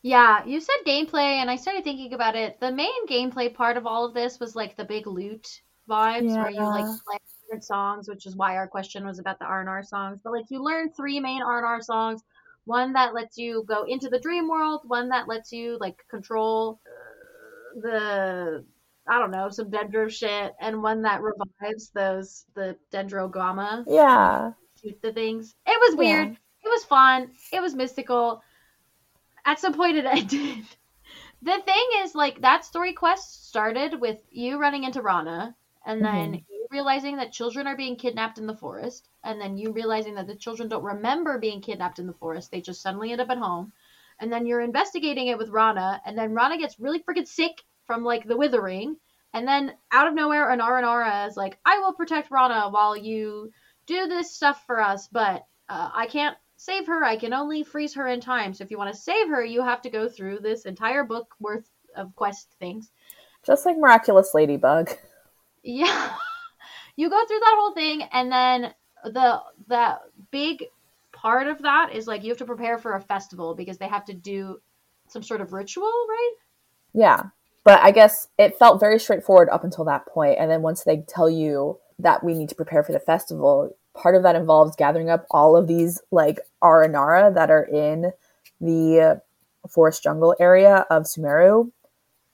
Yeah, 0.03 0.44
you 0.44 0.61
said 0.61 0.77
gameplay, 0.87 1.40
and 1.40 1.51
I 1.51 1.57
started 1.57 1.83
thinking 1.83 2.14
about 2.14 2.37
it. 2.37 2.61
The 2.61 2.71
main 2.71 3.07
gameplay 3.09 3.53
part 3.53 3.77
of 3.77 3.87
all 3.87 4.05
of 4.05 4.14
this 4.14 4.38
was 4.38 4.55
like 4.55 4.77
the 4.77 4.85
big 4.85 5.09
loot 5.09 5.61
vibes 5.88 6.29
yeah. 6.29 6.42
where 6.42 6.51
you 6.51 6.61
like 6.61 6.85
play 6.85 7.18
different 7.42 7.64
songs, 7.64 8.09
which 8.09 8.27
is 8.27 8.37
why 8.37 8.57
our 8.57 8.68
question 8.68 9.07
was 9.07 9.18
about 9.18 9.38
the 9.38 9.44
Aranara 9.44 9.85
songs. 9.85 10.20
But 10.22 10.33
like 10.33 10.46
you 10.51 10.62
learn 10.62 10.90
three 10.92 11.20
main 11.20 11.42
Aranara 11.42 11.83
songs. 11.83 12.22
One 12.64 12.92
that 12.92 13.14
lets 13.14 13.38
you 13.38 13.64
go 13.66 13.85
into 13.85 14.09
the 14.09 14.18
dream 14.18 14.48
world. 14.48 14.83
One 14.87 15.09
that 15.09 15.27
lets 15.27 15.53
you 15.53 15.79
like 15.81 15.96
control 16.11 16.81
uh, 16.87 17.81
the 17.81 18.64
I 19.09 19.18
don't 19.18 19.31
know 19.31 19.48
some 19.48 19.70
dendro 19.70 20.11
shit, 20.11 20.55
and 20.61 20.83
one 20.83 21.03
that 21.03 21.22
revives 21.22 21.90
those 21.90 22.44
the 22.55 22.77
dendrogamma. 22.92 23.85
Yeah, 23.87 24.53
shoot 24.83 25.01
the 25.01 25.12
things. 25.12 25.55
It 25.66 25.81
was 25.88 25.96
weird. 25.96 26.29
Yeah. 26.29 26.35
It 26.64 26.68
was 26.68 26.85
fun. 26.85 27.31
It 27.53 27.61
was 27.61 27.74
mystical. 27.74 28.42
At 29.46 29.59
some 29.59 29.72
point, 29.72 29.96
it 29.96 30.05
ended. 30.07 30.64
the 31.40 31.59
thing 31.64 31.88
is, 32.03 32.14
like, 32.14 32.42
that 32.42 32.64
story 32.64 32.92
quest 32.92 33.48
started 33.48 33.98
with 33.98 34.20
you 34.31 34.59
running 34.59 34.85
into 34.85 35.01
Rana, 35.01 35.57
and 35.88 36.05
then 36.05 36.33
mm-hmm. 36.33 36.53
you 36.53 36.66
realizing 36.70 37.16
that 37.16 37.33
children 37.33 37.66
are 37.66 37.77
being 37.77 37.96
kidnapped 37.96 38.37
in 38.37 38.46
the 38.46 38.55
forest, 38.55 39.09
and 39.24 39.40
then 39.40 39.57
you 39.57 39.72
realizing 39.72 40.16
that 40.16 40.27
the 40.27 40.37
children 40.37 40.68
don't 40.68 40.85
remember 40.85 41.38
being 41.38 41.62
kidnapped 41.62 41.98
in 41.98 42.07
the 42.07 42.12
forest, 42.12 42.51
they 42.51 42.61
just 42.61 42.83
suddenly 42.83 43.11
end 43.11 43.22
up 43.22 43.31
at 43.31 43.38
home, 43.38 43.72
and 44.20 44.31
then 44.31 44.44
you're 44.44 44.61
investigating 44.61 45.29
it 45.29 45.38
with 45.38 45.48
Rana, 45.48 46.03
and 46.05 46.16
then 46.16 46.35
Rana 46.35 46.59
gets 46.59 46.79
really 46.79 47.01
freaking 47.01 47.27
sick 47.27 47.62
from 47.87 48.05
like 48.05 48.29
the 48.29 48.37
withering, 48.37 48.96
and 49.33 49.48
then 49.48 49.72
out 49.90 50.07
of 50.07 50.14
nowhere, 50.14 50.48
Anara 50.48 50.83
Nara 50.83 51.27
is 51.27 51.38
like, 51.38 51.59
"I 51.64 51.79
will 51.79 51.94
protect 51.94 52.31
Rana 52.31 52.68
while 52.68 52.94
you 52.94 53.51
do 53.87 54.07
this 54.07 54.35
stuff 54.35 54.62
for 54.66 54.83
us, 54.83 55.09
but 55.09 55.46
uh, 55.70 55.90
I 55.94 56.07
can't 56.07 56.37
save 56.57 56.87
her. 56.88 57.03
I 57.03 57.16
can 57.16 57.33
only 57.33 57.62
freeze 57.62 57.94
her 57.94 58.07
in 58.07 58.20
time. 58.20 58.53
So 58.53 58.62
if 58.62 58.70
you 58.70 58.77
want 58.77 58.92
to 58.92 59.01
save 59.01 59.29
her, 59.29 59.42
you 59.42 59.62
have 59.62 59.81
to 59.83 59.90
go 59.90 60.07
through 60.07 60.40
this 60.40 60.66
entire 60.66 61.05
book 61.05 61.35
worth 61.40 61.70
of 61.96 62.14
quest 62.14 62.55
things." 62.59 62.90
Just 63.42 63.64
like 63.64 63.79
Miraculous 63.79 64.35
Ladybug. 64.35 64.90
Yeah. 65.62 66.14
you 66.97 67.09
go 67.11 67.27
through 67.27 67.40
that 67.40 67.57
whole 67.59 67.73
thing 67.73 68.03
and 68.12 68.31
then 68.33 68.75
the 69.05 69.40
that 69.68 70.01
big 70.31 70.64
part 71.12 71.47
of 71.47 71.62
that 71.62 71.94
is 71.94 72.07
like 72.07 72.23
you 72.23 72.31
have 72.31 72.38
to 72.38 72.44
prepare 72.44 72.79
for 72.79 72.94
a 72.94 73.01
festival 73.01 73.55
because 73.55 73.79
they 73.79 73.88
have 73.88 74.05
to 74.07 74.14
do 74.14 74.61
some 75.09 75.23
sort 75.23 75.40
of 75.40 75.53
ritual, 75.53 75.85
right? 76.09 76.33
Yeah. 76.92 77.23
But 77.64 77.81
I 77.83 77.90
guess 77.90 78.29
it 78.38 78.59
felt 78.59 78.81
very 78.81 78.99
straightforward 78.99 79.49
up 79.51 79.64
until 79.64 79.85
that 79.85 80.07
point 80.07 80.38
and 80.38 80.51
then 80.51 80.62
once 80.62 80.85
they 80.85 81.05
tell 81.09 81.31
you 81.31 81.79
that 81.99 82.23
we 82.23 82.35
need 82.35 82.49
to 82.49 82.55
prepare 82.55 82.83
for 82.83 82.92
the 82.92 83.01
festival, 83.01 83.77
part 83.94 84.14
of 84.14 84.23
that 84.23 84.37
involves 84.37 84.77
gathering 84.77 85.11
up 85.11 85.27
all 85.31 85.57
of 85.57 85.66
these 85.66 86.01
like 86.11 86.40
Aranara 86.62 87.35
that 87.35 87.51
are 87.51 87.64
in 87.64 88.12
the 88.61 89.21
forest 89.68 90.03
jungle 90.03 90.35
area 90.40 90.87
of 90.90 91.05
Sumeru 91.05 91.71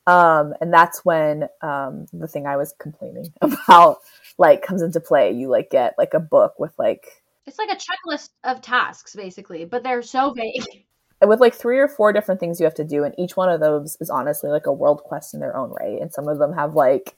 um, 0.06 0.52
and 0.60 0.72
that's 0.72 1.04
when 1.04 1.44
um, 1.62 2.06
the 2.12 2.28
thing 2.28 2.46
I 2.46 2.56
was 2.56 2.74
complaining 2.78 3.32
about 3.40 3.98
like 4.38 4.62
comes 4.62 4.82
into 4.82 5.00
play. 5.00 5.32
You 5.32 5.48
like 5.48 5.70
get 5.70 5.94
like 5.98 6.14
a 6.14 6.20
book 6.20 6.54
with 6.58 6.72
like 6.78 7.06
it's 7.46 7.58
like 7.58 7.70
a 7.70 7.76
checklist 7.76 8.30
of 8.42 8.60
tasks 8.60 9.14
basically, 9.14 9.64
but 9.64 9.82
they're 9.82 10.02
so 10.02 10.32
vague. 10.32 10.64
With 11.24 11.40
like 11.40 11.54
three 11.54 11.78
or 11.78 11.88
four 11.88 12.12
different 12.12 12.38
things 12.38 12.60
you 12.60 12.64
have 12.64 12.74
to 12.74 12.84
do, 12.84 13.02
and 13.02 13.14
each 13.16 13.34
one 13.34 13.48
of 13.48 13.60
those 13.60 13.96
is 13.98 14.10
honestly 14.10 14.50
like 14.50 14.66
a 14.66 14.72
world 14.72 15.02
quest 15.04 15.32
in 15.32 15.40
their 15.40 15.56
own 15.56 15.70
right. 15.70 15.98
And 15.98 16.12
some 16.12 16.28
of 16.28 16.38
them 16.38 16.52
have 16.52 16.74
like 16.74 17.16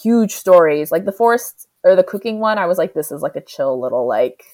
huge 0.00 0.32
stories. 0.32 0.90
Like 0.90 1.04
the 1.04 1.12
forest 1.12 1.68
or 1.82 1.94
the 1.94 2.04
cooking 2.04 2.38
one, 2.38 2.56
I 2.56 2.64
was 2.64 2.78
like, 2.78 2.94
this 2.94 3.12
is 3.12 3.20
like 3.20 3.36
a 3.36 3.42
chill 3.42 3.78
little 3.78 4.08
like 4.08 4.44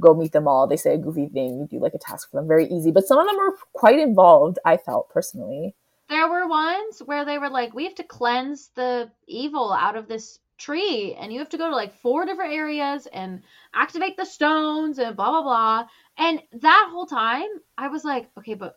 go 0.00 0.14
meet 0.14 0.30
them 0.30 0.46
all. 0.46 0.68
They 0.68 0.76
say 0.76 0.94
a 0.94 0.98
goofy 0.98 1.28
thing, 1.28 1.58
you 1.58 1.66
do 1.68 1.82
like 1.82 1.94
a 1.94 1.98
task 1.98 2.30
for 2.30 2.38
them, 2.38 2.46
very 2.46 2.66
easy. 2.66 2.92
But 2.92 3.06
some 3.06 3.18
of 3.18 3.26
them 3.26 3.40
are 3.40 3.56
quite 3.72 3.98
involved. 3.98 4.58
I 4.64 4.76
felt 4.76 5.10
personally. 5.10 5.74
There 6.08 6.28
were 6.28 6.46
ones 6.46 7.00
where 7.04 7.24
they 7.24 7.38
were 7.38 7.50
like, 7.50 7.74
we 7.74 7.84
have 7.84 7.94
to 7.96 8.04
cleanse 8.04 8.68
the 8.74 9.10
evil 9.26 9.72
out 9.72 9.96
of 9.96 10.08
this 10.08 10.38
tree, 10.58 11.14
and 11.14 11.32
you 11.32 11.38
have 11.40 11.48
to 11.50 11.58
go 11.58 11.68
to 11.68 11.74
like 11.74 11.94
four 11.94 12.24
different 12.24 12.52
areas 12.52 13.06
and 13.06 13.42
activate 13.74 14.16
the 14.16 14.24
stones 14.26 14.98
and 14.98 15.16
blah 15.16 15.30
blah 15.30 15.42
blah. 15.42 15.88
And 16.18 16.42
that 16.60 16.88
whole 16.92 17.06
time, 17.06 17.48
I 17.78 17.88
was 17.88 18.04
like, 18.04 18.30
okay, 18.38 18.54
but 18.54 18.74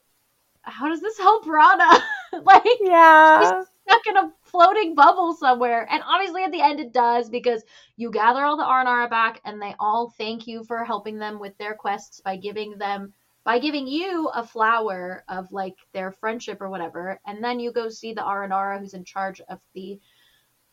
how 0.63 0.89
does 0.89 1.01
this 1.01 1.17
help 1.17 1.45
Rana? 1.47 1.91
like, 2.43 2.65
Yeah. 2.79 3.63
stuck 3.88 4.07
in 4.07 4.17
a 4.17 4.31
floating 4.43 4.95
bubble 4.95 5.33
somewhere. 5.33 5.88
And 5.89 6.03
obviously 6.05 6.43
at 6.43 6.51
the 6.51 6.61
end 6.61 6.79
it 6.79 6.93
does 6.93 7.29
because 7.29 7.63
you 7.97 8.11
gather 8.11 8.43
all 8.43 8.57
the 8.57 8.63
Aranara 8.63 9.09
back 9.09 9.41
and 9.45 9.61
they 9.61 9.75
all 9.79 10.09
thank 10.17 10.47
you 10.47 10.63
for 10.63 10.83
helping 10.83 11.17
them 11.19 11.39
with 11.39 11.57
their 11.57 11.75
quests 11.75 12.21
by 12.21 12.38
giving 12.38 12.77
them 12.77 13.13
by 13.45 13.60
giving 13.60 13.88
you 13.88 14.27
a 14.34 14.45
flower 14.45 15.23
of 15.29 15.51
like 15.51 15.75
their 15.93 16.12
friendship 16.12 16.62
or 16.62 16.69
whatever. 16.69 17.21
And 17.25 17.43
then 17.43 17.60
you 17.60 17.71
go 17.71 17.89
see 17.89 18.13
the 18.13 18.21
Aranara 18.21 18.79
who's 18.79 18.95
in 18.95 19.05
charge 19.05 19.39
of 19.49 19.60
the 19.73 19.99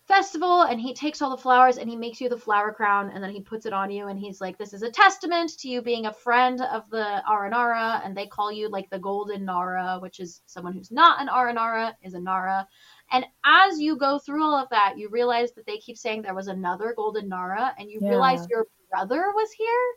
festival 0.08 0.62
and 0.62 0.80
he 0.80 0.92
takes 0.92 1.22
all 1.22 1.30
the 1.30 1.36
flowers 1.40 1.78
and 1.78 1.88
he 1.88 1.96
makes 1.96 2.20
you 2.20 2.28
the 2.28 2.36
flower 2.36 2.72
crown 2.72 3.10
and 3.14 3.22
then 3.22 3.30
he 3.30 3.40
puts 3.40 3.66
it 3.66 3.72
on 3.72 3.90
you 3.90 4.08
and 4.08 4.18
he's 4.18 4.40
like 4.40 4.58
this 4.58 4.72
is 4.72 4.82
a 4.82 4.90
testament 4.90 5.50
to 5.56 5.68
you 5.68 5.80
being 5.80 6.06
a 6.06 6.12
friend 6.12 6.60
of 6.60 6.90
the 6.90 7.22
Aranara 7.30 8.04
and 8.04 8.16
they 8.16 8.26
call 8.26 8.50
you 8.50 8.68
like 8.68 8.90
the 8.90 8.98
golden 8.98 9.44
Nara 9.44 9.98
which 10.00 10.18
is 10.18 10.42
someone 10.46 10.72
who's 10.72 10.90
not 10.90 11.20
an 11.20 11.28
Aranara 11.28 11.94
is 12.02 12.14
a 12.14 12.20
Nara 12.20 12.66
and 13.12 13.24
as 13.44 13.80
you 13.80 13.96
go 13.96 14.18
through 14.18 14.42
all 14.42 14.56
of 14.56 14.68
that 14.70 14.98
you 14.98 15.08
realize 15.08 15.52
that 15.52 15.66
they 15.66 15.78
keep 15.78 15.96
saying 15.96 16.22
there 16.22 16.34
was 16.34 16.48
another 16.48 16.94
golden 16.96 17.28
Nara 17.28 17.72
and 17.78 17.88
you 17.88 18.00
Yeah. 18.00 18.10
realize 18.10 18.44
your 18.50 18.66
brother 18.90 19.30
was 19.36 19.52
here 19.52 19.92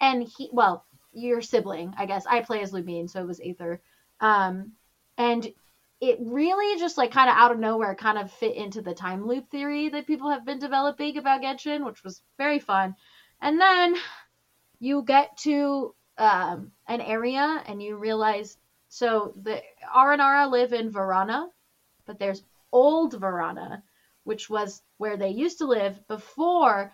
and 0.00 0.24
he 0.24 0.50
well 0.52 0.84
your 1.16 1.42
sibling 1.42 1.94
I 1.96 2.06
guess 2.06 2.26
I 2.26 2.40
play 2.42 2.60
as 2.62 2.72
Lumine 2.72 3.10
so 3.10 3.20
it 3.20 3.26
was 3.26 3.40
Aether 3.40 3.80
um 4.20 4.72
and 5.18 5.46
it 6.00 6.18
really 6.20 6.78
just 6.78 6.98
like 6.98 7.10
kind 7.10 7.30
of 7.30 7.36
out 7.36 7.52
of 7.52 7.58
nowhere 7.58 7.94
kind 7.94 8.18
of 8.18 8.30
fit 8.30 8.54
into 8.54 8.82
the 8.82 8.94
time 8.94 9.26
loop 9.26 9.50
theory 9.50 9.88
that 9.88 10.06
people 10.06 10.30
have 10.30 10.44
been 10.44 10.58
developing 10.58 11.16
about 11.16 11.42
Genshin, 11.42 11.84
which 11.86 12.04
was 12.04 12.22
very 12.36 12.58
fun. 12.58 12.94
And 13.40 13.60
then 13.60 13.94
you 14.78 15.02
get 15.02 15.36
to 15.38 15.94
um, 16.18 16.72
an 16.86 17.00
area 17.00 17.62
and 17.66 17.82
you 17.82 17.96
realize 17.96 18.58
so 18.88 19.34
the 19.42 19.62
Aranara 19.94 20.50
live 20.50 20.72
in 20.72 20.92
Vanarana, 20.92 21.48
but 22.06 22.18
there's 22.18 22.44
old 22.72 23.18
Vanarana, 23.20 23.82
which 24.24 24.48
was 24.48 24.82
where 24.98 25.16
they 25.16 25.30
used 25.30 25.58
to 25.58 25.66
live 25.66 26.06
before 26.08 26.92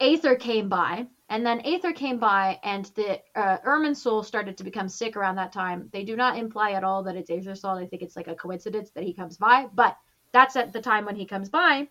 Aether 0.00 0.34
came 0.36 0.68
by. 0.68 1.06
And 1.32 1.46
then 1.46 1.62
Aether 1.64 1.94
came 1.94 2.18
by, 2.18 2.60
and 2.62 2.84
the 2.94 3.18
uh, 3.34 3.56
Irminsul 3.64 4.22
started 4.22 4.58
to 4.58 4.64
become 4.64 4.90
sick 4.90 5.16
around 5.16 5.36
that 5.36 5.50
time. 5.50 5.88
They 5.90 6.04
do 6.04 6.14
not 6.14 6.36
imply 6.36 6.72
at 6.72 6.84
all 6.84 7.04
that 7.04 7.16
it's 7.16 7.30
Aether's 7.30 7.62
fault. 7.62 7.78
I 7.78 7.86
think 7.86 8.02
it's 8.02 8.16
like 8.16 8.28
a 8.28 8.34
coincidence 8.34 8.90
that 8.90 9.04
he 9.04 9.14
comes 9.14 9.38
by, 9.38 9.66
but 9.72 9.96
that's 10.32 10.56
at 10.56 10.74
the 10.74 10.82
time 10.82 11.06
when 11.06 11.16
he 11.16 11.24
comes 11.24 11.48
by. 11.48 11.88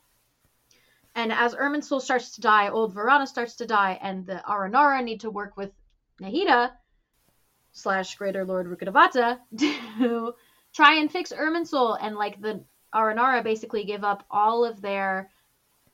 And 1.16 1.32
as 1.32 1.56
Irminsul 1.56 2.04
starts 2.04 2.36
to 2.36 2.42
die, 2.42 2.70
old 2.70 2.94
Vanarana 2.94 3.28
starts 3.28 3.56
to 3.56 3.66
die, 3.66 3.98
and 4.00 4.28
the 4.28 4.44
Aranara 4.48 5.04
need 5.04 5.22
to 5.22 5.32
work 5.32 5.58
with 5.58 5.72
Nahida 6.22 6.74
slash 7.72 8.14
Greater 8.18 8.46
Lord 8.46 8.68
Rukkhadevata 8.68 9.40
to 9.58 10.36
try 10.72 11.00
and 11.00 11.12
fix 11.12 11.32
Irminsul. 11.32 11.98
And 12.00 12.16
like 12.16 12.40
the 12.40 12.64
Aranara 12.94 13.44
basically 13.44 13.86
give 13.86 14.04
up 14.04 14.24
all 14.30 14.66
of 14.66 14.84
their 14.84 15.32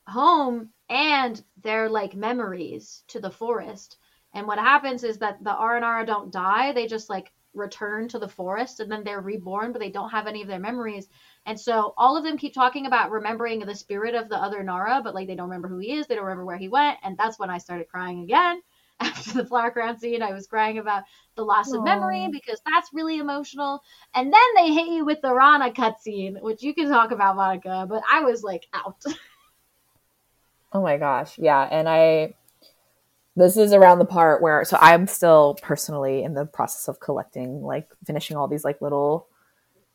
home 0.06 0.72
and 0.90 1.42
their 1.62 1.90
like 1.90 2.16
memories 2.16 3.04
to 3.08 3.20
the 3.20 3.32
forest. 3.32 3.98
And 4.34 4.48
what 4.48 4.60
happens 4.60 5.04
is 5.04 5.18
that 5.20 5.44
the 5.44 5.52
Aranara 5.52 6.06
don't 6.06 6.32
die; 6.32 6.72
they 6.72 6.88
just 6.88 7.10
like 7.10 7.32
return 7.54 8.08
to 8.10 8.20
the 8.20 8.28
forest, 8.28 8.80
and 8.80 8.92
then 8.92 9.04
they're 9.04 9.22
reborn, 9.22 9.72
but 9.72 9.80
they 9.80 9.90
don't 9.90 10.12
have 10.12 10.28
any 10.28 10.42
of 10.42 10.48
their 10.48 10.60
memories. 10.60 11.08
And 11.46 11.60
so 11.60 11.94
all 11.98 12.16
of 12.18 12.24
them 12.24 12.38
keep 12.38 12.54
talking 12.54 12.86
about 12.86 13.12
remembering 13.12 13.60
the 13.60 13.76
spirit 13.76 14.16
of 14.16 14.30
the 14.30 14.38
other 14.38 14.64
Nara, 14.64 15.02
but 15.04 15.16
like 15.16 15.28
they 15.28 15.36
don't 15.36 15.50
remember 15.50 15.68
who 15.68 15.80
he 15.80 15.94
is, 15.94 16.08
they 16.08 16.16
don't 16.16 16.26
remember 16.26 16.46
where 16.46 16.58
he 16.58 16.70
went, 16.70 16.98
and 17.04 17.18
that's 17.18 17.40
when 17.40 17.50
I 17.50 17.58
started 17.58 17.90
crying 17.90 18.22
again. 18.24 18.62
After 19.00 19.34
the 19.34 19.46
flower 19.46 19.70
crown 19.70 20.00
scene, 20.00 20.24
I 20.24 20.34
was 20.34 20.48
crying 20.48 20.80
about 20.80 21.04
the 21.36 21.44
loss 21.44 21.72
of 21.72 21.84
memory 21.84 22.30
because 22.32 22.60
that's 22.66 22.90
really 22.94 23.20
emotional. 23.20 23.84
And 24.16 24.34
then 24.34 24.42
they 24.56 24.74
hit 24.74 24.88
you 24.88 25.06
with 25.06 25.22
the 25.22 25.34
Rana 25.34 25.72
cutscene, 25.72 26.42
which 26.42 26.64
you 26.64 26.74
can 26.74 26.90
talk 26.90 27.12
about, 27.12 27.36
Monica, 27.36 27.86
but 27.88 28.02
I 28.12 28.22
was 28.22 28.42
like 28.42 28.66
out. 28.74 29.04
Oh 30.74 30.82
my 30.82 30.98
gosh. 30.98 31.38
Yeah. 31.38 31.62
And 31.62 31.88
I, 31.88 32.36
this 33.36 33.58
is 33.58 33.74
around 33.74 34.00
the 34.00 34.06
part 34.06 34.42
where, 34.42 34.64
so 34.66 34.78
I'm 34.80 35.08
still 35.08 35.58
personally 35.62 36.24
in 36.24 36.34
the 36.34 36.46
process 36.46 36.88
of 36.88 37.00
collecting, 37.00 37.62
like 37.62 37.88
finishing 38.06 38.38
all 38.38 38.48
these 38.48 38.64
like 38.64 38.82
little, 38.82 39.28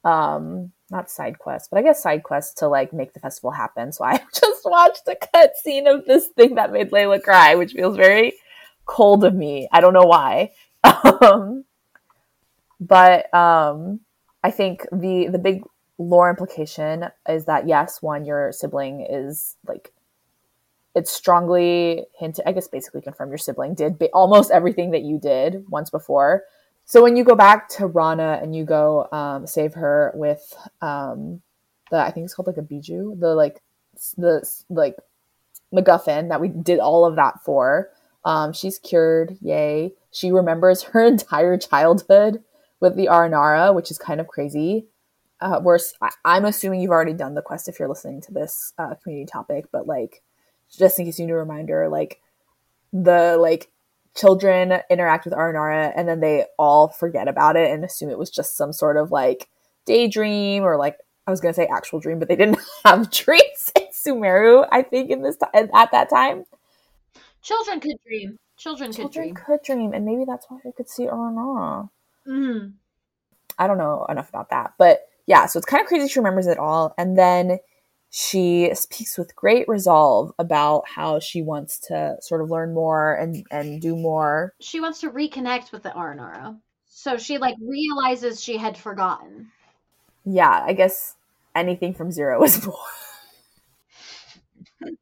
um, 0.04 0.72
not 0.90 1.10
side 1.10 1.38
quests, 1.38 1.68
but 1.70 1.78
I 1.78 1.82
guess 1.82 2.02
side 2.02 2.22
quests 2.22 2.54
to 2.54 2.68
like 2.68 2.92
make 2.92 3.14
the 3.14 3.20
festival 3.20 3.50
happen. 3.50 3.92
So 3.92 4.04
I 4.04 4.18
just 4.34 4.64
watched 4.64 5.08
a 5.08 5.16
cutscene 5.16 5.92
of 5.92 6.04
this 6.06 6.28
thing 6.28 6.54
that 6.56 6.72
made 6.72 6.90
Layla 6.90 7.22
cry, 7.22 7.54
which 7.54 7.72
feels 7.72 7.96
very 7.96 8.34
cold 8.84 9.24
of 9.24 9.34
me. 9.34 9.68
I 9.72 9.80
don't 9.80 9.94
know 9.94 10.06
why. 10.06 10.52
Um, 11.22 11.64
but 12.80 13.32
um, 13.32 14.00
I 14.42 14.50
think 14.50 14.86
the 14.90 15.28
the 15.28 15.38
big 15.38 15.62
lore 15.98 16.28
implication 16.28 17.06
is 17.28 17.44
that 17.44 17.68
yes, 17.68 18.02
one, 18.02 18.24
your 18.24 18.50
sibling 18.52 19.06
is 19.08 19.56
like 19.66 19.92
it's 20.94 21.10
strongly 21.10 22.04
hinted 22.18 22.44
i 22.46 22.52
guess 22.52 22.68
basically 22.68 23.00
confirmed 23.00 23.30
your 23.30 23.38
sibling 23.38 23.74
did 23.74 23.98
ba- 23.98 24.10
almost 24.12 24.50
everything 24.50 24.90
that 24.90 25.02
you 25.02 25.18
did 25.18 25.64
once 25.68 25.90
before. 25.90 26.44
So 26.84 27.02
when 27.02 27.16
you 27.16 27.24
go 27.24 27.36
back 27.36 27.68
to 27.70 27.86
rana 27.86 28.40
and 28.42 28.54
you 28.54 28.64
go 28.64 29.08
um, 29.12 29.46
save 29.46 29.74
her 29.74 30.12
with 30.14 30.52
um, 30.80 31.40
the 31.90 31.98
i 31.98 32.10
think 32.10 32.24
it's 32.24 32.34
called 32.34 32.48
like 32.48 32.56
a 32.56 32.62
Bijou, 32.62 33.16
the 33.18 33.34
like 33.34 33.60
the 34.18 34.46
like 34.68 34.96
macguffin 35.72 36.28
that 36.28 36.40
we 36.40 36.48
did 36.48 36.78
all 36.78 37.04
of 37.04 37.16
that 37.16 37.42
for 37.44 37.90
um, 38.24 38.52
she's 38.52 38.78
cured 38.78 39.36
yay. 39.40 39.94
She 40.10 40.30
remembers 40.30 40.82
her 40.92 41.04
entire 41.04 41.56
childhood 41.56 42.42
with 42.80 42.96
the 42.96 43.06
aranara 43.06 43.74
which 43.74 43.90
is 43.90 43.98
kind 43.98 44.20
of 44.20 44.28
crazy. 44.28 44.86
Uh, 45.40 45.60
we're, 45.60 45.78
i'm 46.24 46.44
assuming 46.44 46.80
you've 46.80 46.92
already 46.92 47.12
done 47.12 47.34
the 47.34 47.42
quest 47.42 47.66
if 47.66 47.80
you're 47.80 47.88
listening 47.88 48.20
to 48.20 48.32
this 48.32 48.72
uh, 48.78 48.94
community 49.02 49.28
topic 49.28 49.64
but 49.72 49.88
like 49.88 50.22
just 50.78 50.98
in 50.98 51.04
case 51.04 51.18
you 51.18 51.26
need 51.26 51.32
a 51.32 51.36
reminder, 51.36 51.88
like 51.88 52.20
the 52.92 53.36
like 53.38 53.70
children 54.14 54.80
interact 54.90 55.24
with 55.24 55.34
Aranara 55.34 55.92
and 55.96 56.06
then 56.08 56.20
they 56.20 56.44
all 56.58 56.88
forget 56.88 57.28
about 57.28 57.56
it 57.56 57.70
and 57.70 57.84
assume 57.84 58.10
it 58.10 58.18
was 58.18 58.30
just 58.30 58.56
some 58.56 58.72
sort 58.72 58.96
of 58.96 59.10
like 59.10 59.48
daydream 59.86 60.62
or 60.64 60.76
like 60.76 60.98
I 61.26 61.30
was 61.30 61.40
gonna 61.40 61.54
say 61.54 61.66
actual 61.66 62.00
dream, 62.00 62.18
but 62.18 62.28
they 62.28 62.36
didn't 62.36 62.58
have 62.84 63.10
dreams 63.10 63.72
in 63.76 63.86
Sumeru. 63.92 64.66
I 64.70 64.82
think 64.82 65.10
in 65.10 65.22
this 65.22 65.36
time 65.36 65.70
at 65.74 65.92
that 65.92 66.10
time, 66.10 66.44
Children 67.42 67.80
could 67.80 67.96
dream. 68.06 68.38
Children 68.56 68.90
could 68.90 68.96
children 68.96 69.24
dream. 69.24 69.34
could 69.34 69.62
dream, 69.64 69.92
and 69.92 70.04
maybe 70.04 70.24
that's 70.24 70.46
why 70.48 70.58
they 70.64 70.70
could 70.72 70.88
see 70.88 71.06
Aranara. 71.06 71.90
Mm. 72.26 72.74
I 73.58 73.66
don't 73.66 73.78
know 73.78 74.06
enough 74.08 74.28
about 74.28 74.50
that, 74.50 74.74
but 74.78 75.08
yeah, 75.26 75.46
so 75.46 75.58
it's 75.58 75.66
kind 75.66 75.80
of 75.80 75.88
crazy 75.88 76.08
she 76.08 76.20
remembers 76.20 76.46
it 76.46 76.58
all, 76.58 76.94
and 76.96 77.18
then 77.18 77.58
she 78.14 78.70
speaks 78.74 79.16
with 79.16 79.34
great 79.34 79.66
resolve 79.66 80.32
about 80.38 80.86
how 80.86 81.18
she 81.18 81.40
wants 81.40 81.78
to 81.78 82.14
sort 82.20 82.42
of 82.42 82.50
learn 82.50 82.74
more 82.74 83.14
and 83.14 83.46
and 83.50 83.80
do 83.80 83.96
more. 83.96 84.52
She 84.60 84.80
wants 84.80 85.00
to 85.00 85.10
reconnect 85.10 85.72
with 85.72 85.82
the 85.82 85.88
Aranara. 85.88 86.58
So 86.84 87.16
she 87.16 87.38
like 87.38 87.56
realizes 87.66 88.42
she 88.42 88.58
had 88.58 88.76
forgotten. 88.76 89.50
Yeah, 90.26 90.50
I 90.50 90.74
guess 90.74 91.14
anything 91.54 91.94
from 91.94 92.12
zero 92.12 92.44
is 92.44 92.66
more. 94.82 94.94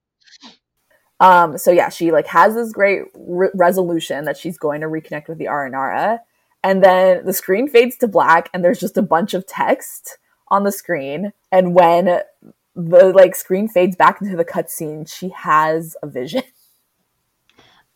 um, 1.19 1.59
so 1.59 1.73
yeah, 1.73 1.89
she 1.89 2.13
like 2.13 2.29
has 2.29 2.55
this 2.55 2.73
great 2.73 3.03
re- 3.17 3.51
resolution 3.55 4.25
that 4.27 4.37
she's 4.37 4.57
going 4.57 4.83
to 4.83 4.87
reconnect 4.87 5.27
with 5.27 5.39
the 5.39 5.47
Aranara, 5.47 6.21
and 6.63 6.85
then 6.85 7.25
the 7.25 7.33
screen 7.33 7.69
fades 7.69 7.97
to 7.97 8.07
black, 8.07 8.51
and 8.55 8.65
there's 8.65 8.79
just 8.79 8.97
a 8.97 9.03
bunch 9.03 9.35
of 9.35 9.49
text 9.49 10.19
on 10.47 10.63
the 10.63 10.71
screen. 10.71 11.33
And 11.51 11.75
when 11.75 12.21
the 12.89 13.13
like 13.13 13.35
screen 13.37 13.69
fades 13.69 13.97
back 13.97 14.21
into 14.21 14.37
the 14.37 14.45
cutscene, 14.45 15.11
she 15.11 15.31
has 15.31 15.97
a 16.03 16.07
vision. 16.07 16.43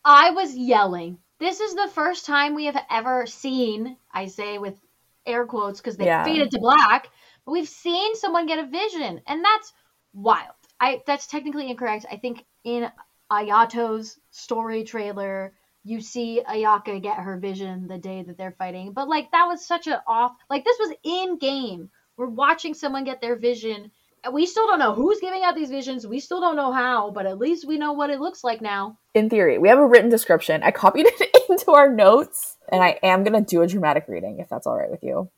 I 0.04 0.30
was 0.30 0.54
yelling. 0.54 1.18
This 1.40 1.60
is 1.60 1.74
the 1.74 1.88
first 1.94 2.26
time 2.26 2.54
we 2.54 2.66
have 2.66 2.78
ever 2.90 3.26
seen, 3.26 3.96
I 4.12 4.26
say 4.26 4.58
with 4.58 4.78
air 5.26 5.46
quotes 5.46 5.80
because 5.80 5.96
they 5.96 6.06
Yeah. 6.06 6.24
faded 6.24 6.50
to 6.50 6.58
black, 6.58 7.08
but 7.44 7.52
we've 7.52 7.68
seen 7.68 8.14
someone 8.16 8.46
get 8.46 8.58
a 8.58 8.66
vision, 8.66 9.22
and 9.26 9.44
that's 9.44 9.72
wild. 10.12 10.54
I 10.78 11.02
that's 11.06 11.26
technically 11.26 11.70
incorrect. 11.70 12.06
I 12.10 12.16
think 12.16 12.44
in 12.64 12.90
Ayato's 13.30 14.18
story 14.30 14.84
trailer, 14.84 15.54
you 15.84 16.00
see 16.00 16.42
Ayaka 16.46 17.02
get 17.02 17.18
her 17.18 17.38
vision 17.38 17.86
the 17.88 17.98
day 17.98 18.22
that 18.22 18.36
they're 18.36 18.56
fighting. 18.58 18.92
But 18.92 19.08
like 19.08 19.30
that 19.32 19.46
was 19.46 19.66
such 19.66 19.86
an 19.86 19.98
off 20.06 20.32
like 20.50 20.64
this 20.64 20.78
was 20.78 20.94
in 21.02 21.38
game. 21.38 21.90
We're 22.16 22.26
watching 22.26 22.74
someone 22.74 23.04
get 23.04 23.20
their 23.20 23.36
vision 23.36 23.90
we 24.32 24.46
still 24.46 24.66
don't 24.66 24.78
know 24.78 24.94
who's 24.94 25.20
giving 25.20 25.42
out 25.42 25.54
these 25.54 25.70
visions. 25.70 26.06
We 26.06 26.20
still 26.20 26.40
don't 26.40 26.56
know 26.56 26.72
how, 26.72 27.10
but 27.10 27.26
at 27.26 27.38
least 27.38 27.66
we 27.66 27.78
know 27.78 27.92
what 27.92 28.10
it 28.10 28.20
looks 28.20 28.42
like 28.42 28.60
now. 28.60 28.98
In 29.14 29.28
theory, 29.28 29.58
we 29.58 29.68
have 29.68 29.78
a 29.78 29.86
written 29.86 30.10
description. 30.10 30.62
I 30.62 30.70
copied 30.70 31.06
it 31.08 31.44
into 31.48 31.72
our 31.72 31.90
notes, 31.90 32.56
and 32.70 32.82
I 32.82 32.98
am 33.02 33.24
going 33.24 33.32
to 33.32 33.48
do 33.48 33.62
a 33.62 33.66
dramatic 33.66 34.06
reading 34.08 34.38
if 34.38 34.48
that's 34.48 34.66
all 34.66 34.76
right 34.76 34.90
with 34.90 35.02
you. 35.02 35.30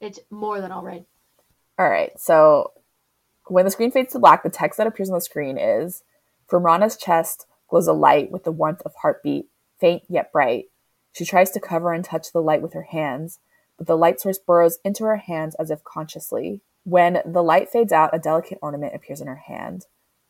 It's 0.00 0.20
more 0.30 0.60
than 0.60 0.72
all 0.72 0.84
right. 0.84 1.04
All 1.78 1.88
right. 1.88 2.18
So 2.18 2.72
when 3.46 3.64
the 3.64 3.70
screen 3.70 3.90
fades 3.90 4.12
to 4.12 4.18
black, 4.18 4.42
the 4.42 4.50
text 4.50 4.78
that 4.78 4.86
appears 4.86 5.10
on 5.10 5.14
the 5.14 5.20
screen 5.20 5.58
is 5.58 6.02
From 6.46 6.64
Rana's 6.64 6.96
chest 6.96 7.46
glows 7.68 7.86
a 7.86 7.92
light 7.92 8.30
with 8.30 8.44
the 8.44 8.52
warmth 8.52 8.82
of 8.82 8.94
heartbeat, 9.02 9.46
faint 9.78 10.02
yet 10.08 10.32
bright. 10.32 10.66
She 11.12 11.24
tries 11.24 11.50
to 11.52 11.60
cover 11.60 11.92
and 11.92 12.04
touch 12.04 12.32
the 12.32 12.42
light 12.42 12.62
with 12.62 12.72
her 12.74 12.82
hands, 12.82 13.40
but 13.76 13.86
the 13.86 13.96
light 13.96 14.20
source 14.20 14.38
burrows 14.38 14.78
into 14.84 15.04
her 15.04 15.16
hands 15.16 15.56
as 15.58 15.70
if 15.70 15.82
consciously. 15.82 16.60
When 16.84 17.20
the 17.26 17.42
light 17.42 17.70
fades 17.70 17.92
out, 17.92 18.14
a 18.14 18.18
delicate 18.18 18.58
ornament 18.62 18.94
appears 18.94 19.20
in 19.20 19.26
her 19.26 19.36
hand. 19.46 19.86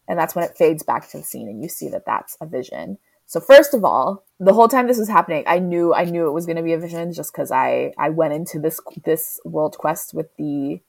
And 0.09 0.19
that's 0.19 0.35
when 0.35 0.45
it 0.45 0.57
fades 0.57 0.83
back 0.83 1.09
to 1.11 1.19
the 1.19 1.23
scene 1.23 1.49
and 1.49 1.63
you 1.63 1.69
see 1.69 1.89
that 1.89 2.05
that's 2.05 2.37
a 2.41 2.47
vision. 2.47 2.99
So 3.27 3.39
first 3.39 3.75
of 3.75 3.85
all, 3.85 4.25
the 4.41 4.53
whole 4.53 4.67
time 4.67 4.89
this 4.89 4.99
was 4.99 5.09
happening, 5.09 5.45
I 5.47 5.61
knew 5.61 5.95
I 5.95 6.05
knew 6.05 6.27
it 6.27 6.33
was 6.33 6.47
going 6.47 6.57
to 6.57 6.65
be 6.65 6.73
a 6.73 6.79
vision 6.79 7.13
just 7.13 7.33
cuz 7.33 7.53
I 7.53 7.93
I 7.97 8.09
went 8.09 8.35
into 8.35 8.59
this 8.59 8.81
this 9.05 9.39
world 9.45 9.79
quest 9.79 10.15
with 10.15 10.35
the 10.37 10.81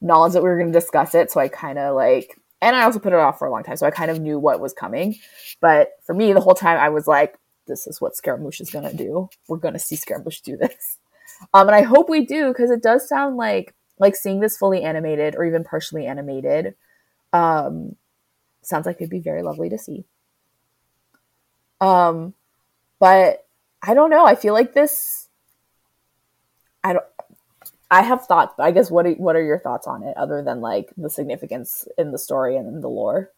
knowledge 0.00 0.32
that 0.32 0.42
we 0.42 0.48
were 0.48 0.58
going 0.58 0.72
to 0.72 0.78
discuss 0.78 1.14
it, 1.14 1.30
so 1.30 1.38
I 1.40 1.46
kind 1.46 1.78
of 1.78 1.94
like 1.94 2.36
and 2.60 2.74
I 2.74 2.82
also 2.82 2.98
put 2.98 3.12
it 3.12 3.18
off 3.20 3.38
for 3.38 3.46
a 3.46 3.50
long 3.52 3.62
time, 3.62 3.76
so 3.76 3.86
I 3.86 3.92
kind 3.92 4.10
of 4.10 4.20
knew 4.20 4.40
what 4.40 4.58
was 4.58 4.72
coming. 4.72 5.16
But 5.60 5.90
for 6.04 6.14
me, 6.14 6.32
the 6.32 6.40
whole 6.40 6.54
time 6.54 6.78
I 6.78 6.88
was 6.88 7.06
like, 7.06 7.38
this 7.68 7.86
is 7.86 8.00
what 8.00 8.16
Scaramouche 8.16 8.60
is 8.60 8.70
going 8.70 8.90
to 8.90 8.96
do. 8.96 9.28
We're 9.46 9.58
going 9.58 9.74
to 9.74 9.78
see 9.78 9.94
Scaramouche 9.94 10.40
do 10.40 10.56
this. 10.56 10.98
Um, 11.54 11.68
and 11.68 11.76
I 11.76 11.82
hope 11.82 12.08
we 12.08 12.26
do 12.26 12.48
because 12.48 12.72
it 12.72 12.82
does 12.82 13.08
sound 13.08 13.36
like 13.36 13.72
like 13.98 14.16
seeing 14.16 14.40
this 14.40 14.56
fully 14.56 14.82
animated 14.82 15.34
or 15.36 15.44
even 15.44 15.64
partially 15.64 16.06
animated 16.06 16.74
um, 17.32 17.96
sounds 18.62 18.86
like 18.86 18.96
it'd 18.96 19.10
be 19.10 19.20
very 19.20 19.42
lovely 19.42 19.68
to 19.68 19.78
see. 19.78 20.04
Um, 21.80 22.34
but 22.98 23.46
I 23.82 23.94
don't 23.94 24.10
know. 24.10 24.26
I 24.26 24.34
feel 24.34 24.54
like 24.54 24.74
this. 24.74 25.28
I 26.82 26.94
don't. 26.94 27.04
I 27.90 28.02
have 28.02 28.26
thoughts, 28.26 28.54
but 28.56 28.64
I 28.64 28.70
guess 28.70 28.90
what 28.90 29.06
are, 29.06 29.12
what 29.12 29.34
are 29.34 29.42
your 29.42 29.58
thoughts 29.58 29.86
on 29.86 30.02
it, 30.02 30.16
other 30.16 30.42
than 30.42 30.60
like 30.60 30.92
the 30.96 31.08
significance 31.08 31.88
in 31.96 32.12
the 32.12 32.18
story 32.18 32.56
and 32.56 32.68
in 32.68 32.80
the 32.80 32.88
lore? 32.88 33.32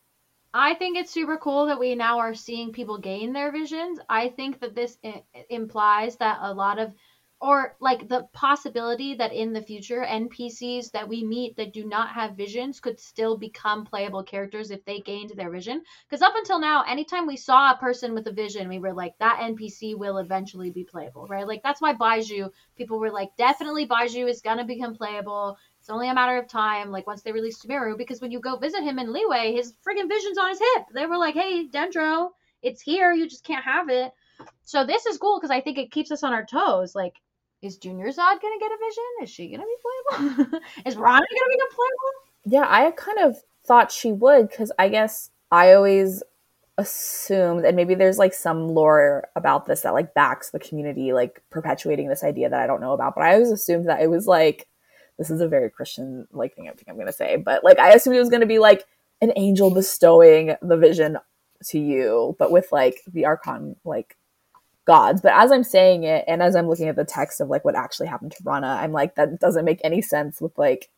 I 0.52 0.74
think 0.74 0.98
it's 0.98 1.12
super 1.12 1.36
cool 1.36 1.66
that 1.66 1.78
we 1.78 1.94
now 1.94 2.18
are 2.18 2.34
seeing 2.34 2.72
people 2.72 2.98
gain 2.98 3.32
their 3.32 3.52
visions. 3.52 4.00
I 4.08 4.30
think 4.30 4.60
that 4.60 4.74
this 4.74 4.98
I- 5.04 5.22
implies 5.48 6.16
that 6.16 6.38
a 6.40 6.52
lot 6.52 6.80
of 6.80 6.92
or 7.40 7.74
like 7.80 8.08
the 8.08 8.26
possibility 8.32 9.14
that 9.14 9.32
in 9.32 9.52
the 9.52 9.62
future 9.62 10.04
npcs 10.06 10.90
that 10.90 11.08
we 11.08 11.24
meet 11.24 11.56
that 11.56 11.72
do 11.72 11.84
not 11.84 12.10
have 12.10 12.36
visions 12.36 12.80
could 12.80 13.00
still 13.00 13.36
become 13.36 13.84
playable 13.84 14.22
characters 14.22 14.70
if 14.70 14.84
they 14.84 15.00
gained 15.00 15.32
their 15.36 15.50
vision. 15.50 15.82
Because 16.08 16.22
up 16.22 16.34
until 16.36 16.60
now 16.60 16.82
anytime 16.82 17.26
we 17.26 17.36
saw 17.36 17.72
a 17.72 17.78
person 17.78 18.14
with 18.14 18.26
a 18.26 18.32
vision 18.32 18.68
we 18.68 18.78
were 18.78 18.92
like 18.92 19.16
that 19.18 19.40
npc 19.40 19.96
will 19.96 20.18
eventually 20.18 20.70
be 20.70 20.84
playable 20.84 21.26
right? 21.28 21.46
Like 21.46 21.62
that's 21.62 21.80
why 21.80 21.94
baizhu 21.94 22.50
people 22.76 22.98
were 22.98 23.10
like 23.10 23.34
definitely 23.36 23.86
baizhu 23.86 24.28
is 24.28 24.42
gonna 24.42 24.64
become 24.64 24.94
playable. 24.94 25.56
It's 25.78 25.90
only 25.90 26.10
a 26.10 26.14
matter 26.14 26.38
of 26.38 26.48
time 26.48 26.90
like 26.90 27.06
once 27.06 27.22
they 27.22 27.32
release 27.32 27.58
Sumeru 27.64 27.96
because 27.96 28.20
when 28.20 28.30
you 28.30 28.40
go 28.40 28.56
visit 28.56 28.82
him 28.82 28.98
in 28.98 29.08
Liyue 29.08 29.56
his 29.56 29.72
friggin' 29.86 30.08
vision's 30.08 30.38
on 30.38 30.50
his 30.50 30.58
hip. 30.58 30.86
They 30.94 31.06
were 31.06 31.18
like 31.18 31.34
hey 31.34 31.68
dendro 31.68 32.30
it's 32.62 32.82
here. 32.82 33.12
You 33.12 33.28
just 33.28 33.44
can't 33.44 33.64
have 33.64 33.88
it. 33.88 34.12
So 34.64 34.84
this 34.84 35.06
is 35.06 35.18
cool 35.18 35.38
because 35.38 35.50
I 35.50 35.60
think 35.60 35.78
it 35.78 35.90
keeps 35.90 36.10
us 36.10 36.22
on 36.22 36.32
our 36.32 36.44
toes. 36.44 36.94
Like, 36.94 37.14
is 37.62 37.78
Dunyarzad 37.78 38.16
gonna 38.16 38.58
get 38.58 38.70
a 38.72 38.78
vision? 38.78 39.04
Is 39.22 39.30
she 39.30 39.48
gonna 39.48 39.64
be 39.64 40.16
playable? 40.16 40.60
is 40.86 40.96
Rana 40.96 41.26
gonna 41.30 41.48
be 41.48 41.58
playable? 41.70 42.12
Yeah, 42.44 42.66
I 42.68 42.90
kind 42.92 43.18
of 43.18 43.36
thought 43.66 43.92
she 43.92 44.12
would 44.12 44.48
because 44.48 44.72
I 44.78 44.88
guess 44.88 45.30
I 45.50 45.74
always 45.74 46.22
assumed, 46.78 47.64
and 47.66 47.76
maybe 47.76 47.94
there's 47.94 48.18
like 48.18 48.32
some 48.32 48.68
lore 48.68 49.28
about 49.36 49.66
this 49.66 49.82
that 49.82 49.92
like 49.92 50.14
backs 50.14 50.50
the 50.50 50.58
community, 50.58 51.12
like 51.12 51.42
perpetuating 51.50 52.08
this 52.08 52.24
idea 52.24 52.48
that 52.48 52.60
I 52.60 52.66
don't 52.66 52.80
know 52.80 52.92
about. 52.92 53.14
But 53.14 53.24
I 53.24 53.34
always 53.34 53.50
assumed 53.50 53.88
that 53.88 54.00
it 54.00 54.08
was 54.08 54.26
like 54.26 54.66
this 55.18 55.30
is 55.30 55.42
a 55.42 55.48
very 55.48 55.70
Christian 55.70 56.26
like 56.32 56.54
thing 56.54 56.68
I 56.68 56.72
think 56.72 56.88
I'm 56.88 56.98
gonna 56.98 57.12
say, 57.12 57.36
but 57.36 57.62
like 57.62 57.78
I 57.78 57.92
assumed 57.92 58.16
it 58.16 58.20
was 58.20 58.30
gonna 58.30 58.46
be 58.46 58.58
like 58.58 58.84
an 59.20 59.32
angel 59.36 59.70
bestowing 59.70 60.56
the 60.62 60.78
vision 60.78 61.18
to 61.66 61.78
you, 61.78 62.36
but 62.38 62.50
with 62.50 62.72
like 62.72 63.02
the 63.06 63.26
Archon 63.26 63.76
like 63.84 64.16
gods. 64.86 65.20
But 65.20 65.32
as 65.34 65.52
I'm 65.52 65.64
saying 65.64 66.04
it 66.04 66.24
and 66.26 66.42
as 66.42 66.56
I'm 66.56 66.68
looking 66.68 66.88
at 66.88 66.96
the 66.96 67.04
text 67.04 67.40
of 67.40 67.48
like 67.48 67.64
what 67.64 67.76
actually 67.76 68.08
happened 68.08 68.32
to 68.32 68.42
Rana, 68.44 68.78
I'm 68.80 68.92
like, 68.92 69.14
that 69.14 69.38
doesn't 69.40 69.64
make 69.64 69.80
any 69.84 70.02
sense 70.02 70.40
with 70.40 70.56
like 70.58 70.90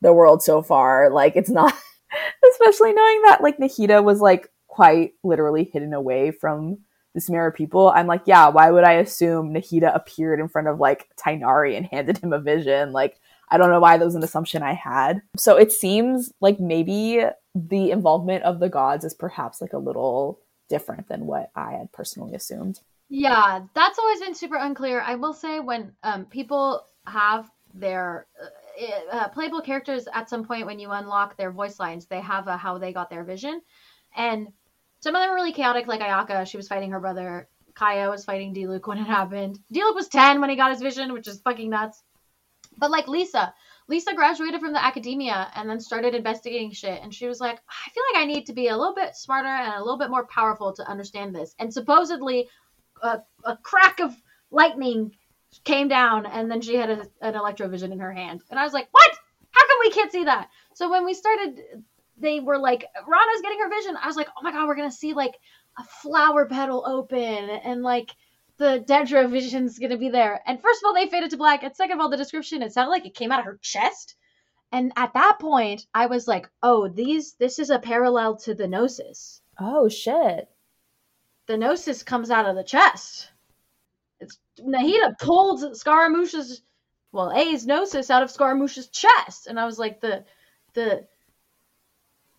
the 0.00 0.12
world 0.12 0.42
so 0.42 0.62
far. 0.62 1.10
Like 1.10 1.36
it's 1.36 1.50
not 1.50 1.74
especially 2.52 2.92
knowing 2.92 3.22
that 3.22 3.42
like 3.42 3.58
Nahida 3.58 4.02
was 4.02 4.20
like 4.20 4.50
quite 4.66 5.12
literally 5.22 5.64
hidden 5.64 5.92
away 5.92 6.30
from 6.30 6.78
the 7.14 7.20
Sumeru 7.20 7.54
people. 7.54 7.90
I'm 7.90 8.06
like, 8.06 8.22
yeah, 8.26 8.48
why 8.48 8.70
would 8.70 8.84
I 8.84 8.94
assume 8.94 9.52
Nahida 9.52 9.94
appeared 9.94 10.40
in 10.40 10.48
front 10.48 10.68
of 10.68 10.78
like 10.78 11.08
Tighnari 11.16 11.76
and 11.76 11.86
handed 11.90 12.18
him 12.18 12.32
a 12.32 12.40
vision? 12.40 12.92
Like, 12.92 13.18
I 13.48 13.58
don't 13.58 13.70
know 13.70 13.80
why 13.80 13.96
that 13.96 14.04
was 14.04 14.14
an 14.14 14.22
assumption 14.22 14.62
I 14.62 14.74
had. 14.74 15.22
So 15.36 15.56
it 15.56 15.72
seems 15.72 16.32
like 16.40 16.60
maybe 16.60 17.24
the 17.54 17.90
involvement 17.90 18.44
of 18.44 18.60
the 18.60 18.68
gods 18.68 19.04
is 19.04 19.12
perhaps 19.12 19.60
like 19.60 19.72
a 19.72 19.78
little 19.78 20.38
different 20.68 21.08
than 21.08 21.26
what 21.26 21.50
I 21.56 21.72
had 21.72 21.92
personally 21.92 22.34
assumed. 22.34 22.80
Yeah, 23.10 23.62
that's 23.74 23.98
always 23.98 24.20
been 24.20 24.34
super 24.36 24.54
unclear. 24.54 25.00
I 25.00 25.16
will 25.16 25.32
say 25.32 25.58
when 25.58 25.92
um, 26.04 26.26
people 26.26 26.86
have 27.06 27.50
their 27.74 28.28
uh, 28.40 29.16
uh, 29.16 29.28
playable 29.28 29.60
characters 29.60 30.06
at 30.14 30.30
some 30.30 30.44
point 30.44 30.66
when 30.66 30.78
you 30.78 30.90
unlock 30.92 31.36
their 31.36 31.50
voice 31.50 31.80
lines, 31.80 32.06
they 32.06 32.20
have 32.20 32.46
a 32.46 32.56
how 32.56 32.78
they 32.78 32.92
got 32.92 33.10
their 33.10 33.24
vision, 33.24 33.60
and 34.16 34.48
some 35.00 35.16
of 35.16 35.20
them 35.20 35.30
are 35.30 35.34
really 35.34 35.52
chaotic. 35.52 35.88
Like 35.88 36.00
Ayaka, 36.00 36.46
she 36.46 36.56
was 36.56 36.68
fighting 36.68 36.92
her 36.92 37.00
brother. 37.00 37.48
Kaeya 37.74 38.10
was 38.10 38.24
fighting 38.24 38.54
Diluc 38.54 38.86
when 38.86 38.98
it 38.98 39.06
happened. 39.06 39.58
Diluc 39.74 39.94
was 39.96 40.08
ten 40.08 40.40
when 40.40 40.50
he 40.50 40.56
got 40.56 40.70
his 40.70 40.80
vision, 40.80 41.12
which 41.12 41.26
is 41.26 41.40
fucking 41.40 41.70
nuts. 41.70 42.02
But 42.78 42.92
like 42.92 43.08
Lisa, 43.08 43.52
Lisa 43.88 44.14
graduated 44.14 44.60
from 44.60 44.72
the 44.72 44.78
Akademiya 44.78 45.50
and 45.56 45.68
then 45.68 45.80
started 45.80 46.14
investigating 46.14 46.70
shit. 46.70 47.02
And 47.02 47.12
she 47.12 47.26
was 47.26 47.40
like, 47.40 47.58
I 47.68 47.90
feel 47.90 48.04
like 48.12 48.22
I 48.22 48.26
need 48.26 48.46
to 48.46 48.52
be 48.52 48.68
a 48.68 48.76
little 48.76 48.94
bit 48.94 49.16
smarter 49.16 49.48
and 49.48 49.74
a 49.74 49.80
little 49.80 49.98
bit 49.98 50.10
more 50.10 50.26
powerful 50.26 50.72
to 50.74 50.88
understand 50.88 51.34
this. 51.34 51.54
And 51.58 51.72
supposedly, 51.72 52.48
a, 53.02 53.22
a 53.44 53.56
crack 53.56 54.00
of 54.00 54.14
lightning 54.50 55.12
came 55.64 55.88
down, 55.88 56.26
and 56.26 56.50
then 56.50 56.60
she 56.60 56.76
had 56.76 56.90
a, 56.90 57.06
an 57.20 57.34
electrovision 57.34 57.92
in 57.92 58.00
her 58.00 58.12
hand. 58.12 58.42
And 58.50 58.58
I 58.58 58.64
was 58.64 58.72
like, 58.72 58.88
what? 58.90 59.10
How 59.50 59.66
come 59.66 59.78
we 59.80 59.90
can't 59.90 60.12
see 60.12 60.24
that? 60.24 60.48
So 60.74 60.90
when 60.90 61.04
we 61.04 61.14
started, 61.14 61.60
they 62.16 62.40
were 62.40 62.58
like, 62.58 62.84
Rana's 63.06 63.42
getting 63.42 63.58
her 63.60 63.68
vision. 63.68 63.96
I 64.00 64.06
was 64.06 64.16
like, 64.16 64.28
oh 64.28 64.42
my 64.42 64.52
god, 64.52 64.68
we're 64.68 64.76
gonna 64.76 64.92
see 64.92 65.12
like 65.12 65.34
a 65.78 65.84
flower 66.02 66.46
petal 66.46 66.84
open 66.86 67.18
and 67.18 67.82
like 67.82 68.10
the 68.58 68.84
Dendro 68.86 69.28
vision's 69.28 69.78
gonna 69.78 69.96
be 69.96 70.10
there. 70.10 70.40
And 70.46 70.60
first 70.60 70.82
of 70.82 70.86
all, 70.86 70.94
they 70.94 71.08
faded 71.08 71.30
to 71.30 71.36
black. 71.36 71.62
And 71.62 71.74
second 71.74 71.96
of 71.96 72.00
all, 72.00 72.10
the 72.10 72.16
description, 72.16 72.62
it 72.62 72.72
sounded 72.72 72.90
like 72.90 73.06
it 73.06 73.14
came 73.14 73.32
out 73.32 73.40
of 73.40 73.46
her 73.46 73.58
chest. 73.60 74.14
And 74.72 74.92
at 74.96 75.14
that 75.14 75.38
point, 75.40 75.86
I 75.92 76.06
was 76.06 76.28
like, 76.28 76.48
oh, 76.62 76.88
these 76.88 77.34
this 77.34 77.58
is 77.58 77.70
a 77.70 77.78
parallel 77.78 78.36
to 78.38 78.54
the 78.54 78.68
Gnosis. 78.68 79.40
Oh 79.58 79.88
shit. 79.88 80.48
The 81.50 81.56
Gnosis 81.56 82.04
comes 82.04 82.30
out 82.30 82.46
of 82.46 82.54
the 82.54 82.62
chest. 82.62 83.28
It's 84.20 84.38
Nahida 84.60 85.18
pulled 85.18 85.76
Scaramouche's 85.76 86.62
well, 87.10 87.36
Ei's 87.36 87.66
Gnosis 87.66 88.08
out 88.08 88.22
of 88.22 88.30
Scaramouche's 88.30 88.86
chest. 88.86 89.48
And 89.48 89.58
I 89.58 89.64
was 89.64 89.76
like, 89.76 90.00
the 90.00 90.24
the 90.74 91.08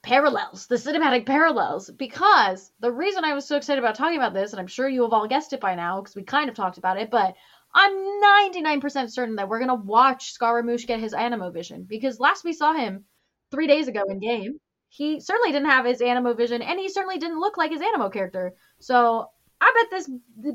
parallels, 0.01 0.67
the 0.67 0.77
cinematic 0.77 1.25
parallels, 1.25 1.89
because 1.89 2.71
the 2.79 2.89
reason 2.89 3.25
I 3.25 3.33
was 3.33 3.45
so 3.45 3.57
excited 3.57 3.83
about 3.83 3.95
talking 3.95 4.15
about 4.15 4.33
this, 4.33 4.53
and 4.53 4.61
I'm 4.61 4.67
sure 4.67 4.87
you 4.87 5.03
have 5.03 5.11
all 5.11 5.27
guessed 5.27 5.51
it 5.51 5.59
by 5.59 5.75
now 5.75 5.99
because 5.99 6.15
we 6.15 6.23
kind 6.23 6.47
of 6.47 6.55
talked 6.55 6.77
about 6.77 6.97
it, 6.97 7.11
but 7.11 7.35
I'm 7.73 7.91
99% 7.91 9.11
certain 9.11 9.35
that 9.35 9.49
we're 9.49 9.59
gonna 9.59 9.75
watch 9.75 10.31
Scaramouche 10.31 10.87
get 10.87 11.01
his 11.01 11.13
Anemo 11.13 11.51
vision 11.51 11.83
because 11.83 12.21
last 12.21 12.45
we 12.45 12.53
saw 12.53 12.71
him 12.71 13.03
three 13.51 13.67
days 13.67 13.89
ago 13.89 14.03
in 14.07 14.19
game, 14.19 14.61
he 14.91 15.21
certainly 15.21 15.53
didn't 15.53 15.69
have 15.69 15.85
his 15.85 16.01
Anemo 16.01 16.35
vision, 16.35 16.61
and 16.61 16.77
he 16.77 16.89
certainly 16.89 17.17
didn't 17.17 17.39
look 17.39 17.55
like 17.55 17.71
his 17.71 17.79
Anemo 17.79 18.11
character. 18.11 18.53
So 18.79 19.29
I 19.61 19.87
bet 19.89 19.89
this 19.89 20.09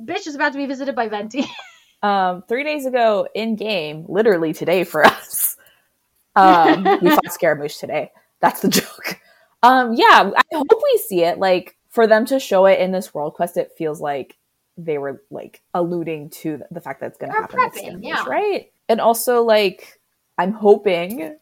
bitch 0.05 0.27
is 0.27 0.35
about 0.35 0.53
to 0.53 0.59
be 0.59 0.67
visited 0.67 0.95
by 0.95 1.09
Venti. 1.09 1.47
um, 2.03 2.45
three 2.47 2.63
days 2.63 2.85
ago 2.85 3.27
in 3.35 3.57
game, 3.57 4.05
literally 4.09 4.53
today 4.53 4.85
for 4.85 5.07
us, 5.07 5.57
um, 6.37 6.85
we 7.01 7.09
fought 7.09 7.33
Scaramouche 7.33 7.79
today. 7.79 8.11
That's 8.41 8.61
the 8.61 8.69
joke. 8.83 9.21
Um, 9.63 9.95
yeah, 9.95 10.31
I 10.37 10.43
hope 10.53 10.69
we 10.71 10.99
see 10.99 11.23
it. 11.23 11.39
Like 11.39 11.79
for 11.89 12.07
them 12.07 12.27
to 12.27 12.39
show 12.39 12.67
it 12.67 12.79
in 12.79 12.93
this 12.93 13.15
world 13.15 13.33
quest, 13.33 13.57
it 13.57 13.73
feels 13.79 14.03
like 14.03 14.37
they 14.77 14.99
were 14.99 15.23
like 15.31 15.63
alluding 15.73 16.29
to 16.29 16.61
the 16.71 16.83
fact 16.83 17.01
that 17.01 17.07
it's 17.07 17.19
going 17.19 17.33
to 17.33 17.39
happen. 17.39 17.59
Prepping, 17.59 18.01
yeah. 18.03 18.23
Right. 18.27 18.71
And 18.91 19.01
also, 19.01 19.43
like, 19.43 19.99
I'm 20.37 20.53
hoping 20.53 21.39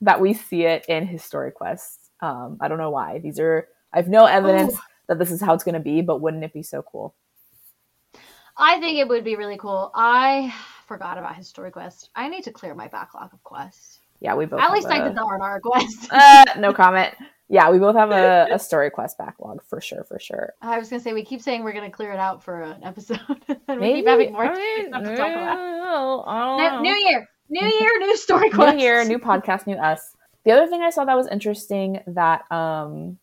that 0.00 0.20
we 0.20 0.34
see 0.34 0.62
it 0.62 0.86
in 0.88 1.08
his 1.08 1.24
story 1.24 1.50
quests. 1.50 2.05
Um, 2.20 2.58
I 2.60 2.68
don't 2.68 2.78
know 2.78 2.90
why. 2.90 3.18
These 3.18 3.38
are 3.40 3.68
I 3.92 3.98
have 3.98 4.08
no 4.08 4.24
evidence 4.26 4.74
Ooh. 4.74 4.78
that 5.08 5.18
this 5.18 5.30
is 5.30 5.40
how 5.40 5.54
it's 5.54 5.64
going 5.64 5.74
to 5.74 5.80
be, 5.80 6.00
but 6.02 6.20
wouldn't 6.20 6.44
it 6.44 6.52
be 6.52 6.62
so 6.62 6.82
cool? 6.82 7.14
I 8.56 8.80
think 8.80 8.98
it 8.98 9.06
would 9.08 9.24
be 9.24 9.36
really 9.36 9.58
cool. 9.58 9.90
I 9.94 10.54
forgot 10.86 11.18
about 11.18 11.36
his 11.36 11.46
story 11.48 11.70
quest. 11.70 12.10
I 12.16 12.28
need 12.28 12.44
to 12.44 12.52
clear 12.52 12.74
my 12.74 12.88
backlog 12.88 13.32
of 13.34 13.42
quests. 13.44 14.00
Yeah, 14.20 14.34
we 14.34 14.46
both. 14.46 14.60
At 14.60 14.68
have 14.68 14.72
least 14.72 14.88
I 14.88 14.98
a- 14.98 15.04
did 15.08 15.14
the 15.16 15.22
R 15.22 15.60
quest. 15.64 16.08
Uh, 16.10 16.44
no 16.58 16.72
comment. 16.72 17.14
Yeah, 17.48 17.70
we 17.70 17.78
both 17.78 17.94
have 17.94 18.10
a, 18.10 18.48
a 18.54 18.58
story 18.58 18.90
quest 18.90 19.18
backlog 19.18 19.62
for 19.68 19.80
sure, 19.80 20.02
for 20.04 20.18
sure. 20.18 20.54
I 20.62 20.78
was 20.78 20.88
gonna 20.88 21.00
say 21.00 21.12
we 21.12 21.22
keep 21.24 21.40
saying 21.42 21.62
we're 21.62 21.74
gonna 21.74 21.90
clear 21.90 22.12
it 22.12 22.18
out 22.18 22.42
for 22.42 22.62
an 22.62 22.82
episode, 22.82 23.20
and 23.68 23.80
we 23.80 23.92
keep 23.94 24.06
having 24.06 24.32
more 24.32 24.46
I 24.46 24.54
mean, 24.54 24.86
to 24.86 24.90
talk 24.90 25.32
about. 25.32 26.24
I 26.26 26.56
don't 26.56 26.82
New, 26.82 26.90
know. 26.90 26.94
new 26.94 27.08
year, 27.08 27.28
new 27.50 27.66
year, 27.66 27.98
new 28.00 28.16
story 28.16 28.50
quest. 28.50 28.76
new 28.76 28.82
year, 28.82 29.04
new 29.04 29.18
podcast, 29.18 29.66
new 29.68 29.76
us. 29.76 30.16
The 30.46 30.52
other 30.52 30.68
thing 30.68 30.80
I 30.80 30.90
saw 30.90 31.04
that 31.04 31.16
was 31.16 31.26
interesting 31.26 32.00
that 32.06 32.50
um 32.50 33.18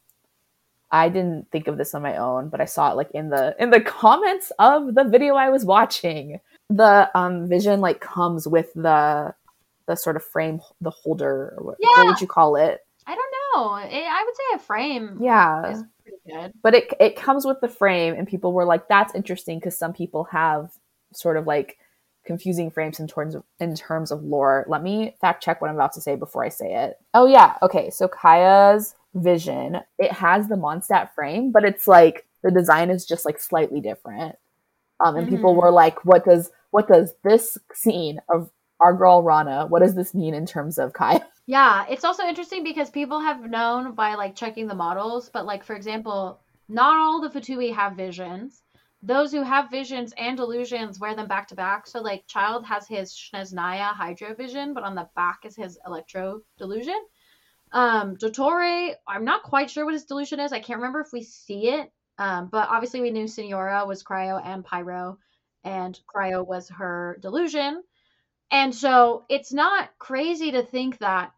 I 0.91 1.09
didn't 1.09 1.49
think 1.51 1.67
of 1.67 1.77
this 1.79 1.95
on 1.95 2.03
my 2.03 2.17
own, 2.17 2.49
but 2.49 2.61
I 2.61 2.65
saw 2.65 2.91
it 2.91 2.95
like 2.95 3.09
in 3.11 3.29
the 3.29 3.55
in 3.57 3.71
the 3.71 3.81
comments 3.99 4.51
of 4.59 4.93
the 4.93 5.03
video 5.05 5.33
I 5.35 5.49
was 5.49 5.65
watching. 5.65 6.39
The 6.69 7.09
um 7.17 7.47
vision 7.47 7.81
like 7.81 7.99
comes 8.01 8.47
with 8.47 8.71
the 8.75 9.33
the 9.87 9.95
sort 9.95 10.15
of 10.17 10.23
frame 10.23 10.61
the 10.81 10.91
holder 10.91 11.55
or 11.57 11.63
what, 11.63 11.77
what 11.79 12.05
would 12.07 12.21
you 12.21 12.27
call 12.27 12.55
it? 12.57 12.81
I 13.07 13.15
don't 13.15 13.33
know. 13.55 13.75
It, 13.75 14.03
I 14.05 14.23
would 14.25 14.35
say 14.35 14.43
a 14.55 14.59
frame 14.59 15.17
Yeah. 15.21 15.71
is 15.71 15.83
pretty 16.03 16.17
good. 16.27 16.53
but 16.61 16.73
it 16.75 16.93
it 16.99 17.15
comes 17.15 17.45
with 17.45 17.59
the 17.61 17.67
frame 17.69 18.13
and 18.15 18.27
people 18.27 18.53
were 18.53 18.65
like 18.65 18.87
that's 18.87 19.15
interesting 19.15 19.59
because 19.59 19.77
some 19.77 19.93
people 19.93 20.25
have 20.25 20.71
sort 21.13 21.37
of 21.37 21.47
like 21.47 21.77
confusing 22.25 22.71
frames 22.71 22.99
in 22.99 23.07
terms 23.07 23.35
of 23.35 23.43
in 23.59 23.75
terms 23.75 24.11
of 24.11 24.23
lore. 24.23 24.65
Let 24.67 24.81
me 24.81 25.15
fact 25.21 25.43
check 25.43 25.61
what 25.61 25.69
i'm 25.69 25.75
about 25.75 25.93
to 25.93 26.01
say 26.01 26.15
before 26.15 26.43
i 26.45 26.49
say 26.49 26.73
it. 26.73 26.97
Oh 27.13 27.25
yeah. 27.25 27.57
Okay. 27.61 27.89
So 27.89 28.07
kaeya's 28.07 28.95
vision 29.15 29.77
it 29.99 30.11
has 30.11 30.47
the 30.47 30.55
mondstadt 30.55 31.13
frame 31.13 31.51
but 31.51 31.63
it's 31.63 31.87
like 31.87 32.25
the 32.43 32.49
design 32.49 32.89
is 32.89 33.05
just 33.05 33.25
like 33.25 33.39
slightly 33.39 33.79
different. 33.81 34.35
Um 35.03 35.15
and 35.17 35.27
people 35.27 35.53
Mhm. 35.53 35.61
were 35.61 35.71
like 35.71 36.03
what 36.05 36.25
does 36.25 36.49
what 36.71 36.87
does 36.87 37.13
this 37.23 37.57
scene 37.73 38.19
of 38.29 38.49
our 38.79 38.93
girl 38.93 39.21
rana 39.21 39.67
what 39.67 39.81
does 39.83 39.93
this 39.95 40.13
mean 40.15 40.33
in 40.33 40.45
terms 40.45 40.77
of 40.77 40.93
kaeya? 40.93 41.23
Yeah, 41.45 41.85
it's 41.89 42.05
also 42.05 42.23
interesting 42.23 42.63
because 42.63 42.89
people 42.89 43.19
have 43.19 43.41
known 43.49 43.95
by 43.95 44.15
like 44.15 44.33
checking 44.33 44.65
the 44.67 44.75
models, 44.75 45.29
but 45.29 45.45
like 45.45 45.65
for 45.65 45.75
example, 45.75 46.39
not 46.69 46.95
all 46.97 47.19
the 47.19 47.27
Fatui 47.29 47.75
have 47.75 47.97
visions. 47.97 48.62
Those 49.05 49.33
who 49.33 49.43
have 49.43 49.69
visions 49.69 50.13
and 50.17 50.37
delusions 50.37 50.97
wear 50.97 51.13
them 51.13 51.27
back 51.27 51.49
to 51.49 51.55
back. 51.55 51.87
So 51.87 51.99
like 51.99 52.25
Childe 52.25 52.65
has 52.65 52.87
his 52.87 53.11
Snezhnaya 53.11 53.91
Hydro 53.93 54.33
vision, 54.33 54.73
but 54.73 54.83
on 54.83 54.95
the 54.95 55.09
back 55.13 55.41
is 55.43 55.57
his 55.57 55.77
Electro 55.85 56.41
delusion. 56.57 56.99
Um, 57.73 58.15
Dottore, 58.15 58.93
I'm 59.05 59.25
not 59.25 59.43
quite 59.43 59.69
sure 59.69 59.83
what 59.83 59.93
his 59.93 60.05
delusion 60.05 60.39
is. 60.39 60.53
I 60.53 60.61
can't 60.61 60.79
remember 60.79 61.01
if 61.01 61.11
we 61.11 61.21
see 61.21 61.67
it. 61.67 61.91
Um, 62.17 62.47
but 62.47 62.69
obviously 62.69 63.01
we 63.01 63.11
knew 63.11 63.27
Signora 63.27 63.85
was 63.85 64.03
Cryo 64.03 64.41
and 64.41 64.63
Pyro, 64.63 65.17
and 65.65 65.99
Cryo 66.07 66.45
was 66.45 66.69
her 66.69 67.17
delusion. 67.21 67.83
And 68.51 68.73
so 68.73 69.25
it's 69.29 69.51
not 69.51 69.89
crazy 69.97 70.51
to 70.51 70.63
think 70.63 70.99
that 70.99 71.33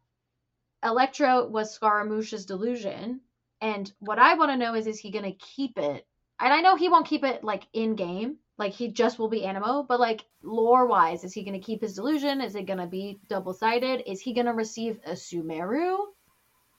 Electro 0.83 1.47
was 1.47 1.73
Scaramouche's 1.73 2.45
delusion. 2.45 3.21
And 3.59 3.91
what 3.99 4.19
I 4.19 4.35
want 4.35 4.51
to 4.51 4.57
know 4.57 4.75
is, 4.75 4.85
is 4.85 4.99
he 4.99 5.09
going 5.09 5.25
to 5.25 5.45
keep 5.55 5.79
it? 5.79 6.05
And 6.39 6.53
I 6.53 6.61
know 6.61 6.75
he 6.75 6.89
won't 6.89 7.07
keep 7.07 7.23
it 7.23 7.43
like 7.43 7.67
in 7.73 7.95
game. 7.95 8.37
Like 8.57 8.73
he 8.73 8.89
just 8.89 9.19
will 9.19 9.29
be 9.29 9.41
Anemo. 9.41 9.85
But 9.87 9.99
like 9.99 10.25
lore 10.43 10.87
wise, 10.87 11.23
is 11.23 11.33
he 11.33 11.43
going 11.43 11.59
to 11.59 11.65
keep 11.65 11.81
his 11.81 11.95
delusion? 11.95 12.41
Is 12.41 12.55
it 12.55 12.67
going 12.67 12.79
to 12.79 12.87
be 12.87 13.19
double 13.27 13.53
sided? 13.53 14.09
Is 14.09 14.21
he 14.21 14.33
going 14.33 14.45
to 14.45 14.53
receive 14.53 14.99
a 15.05 15.11
Sumeru 15.11 15.97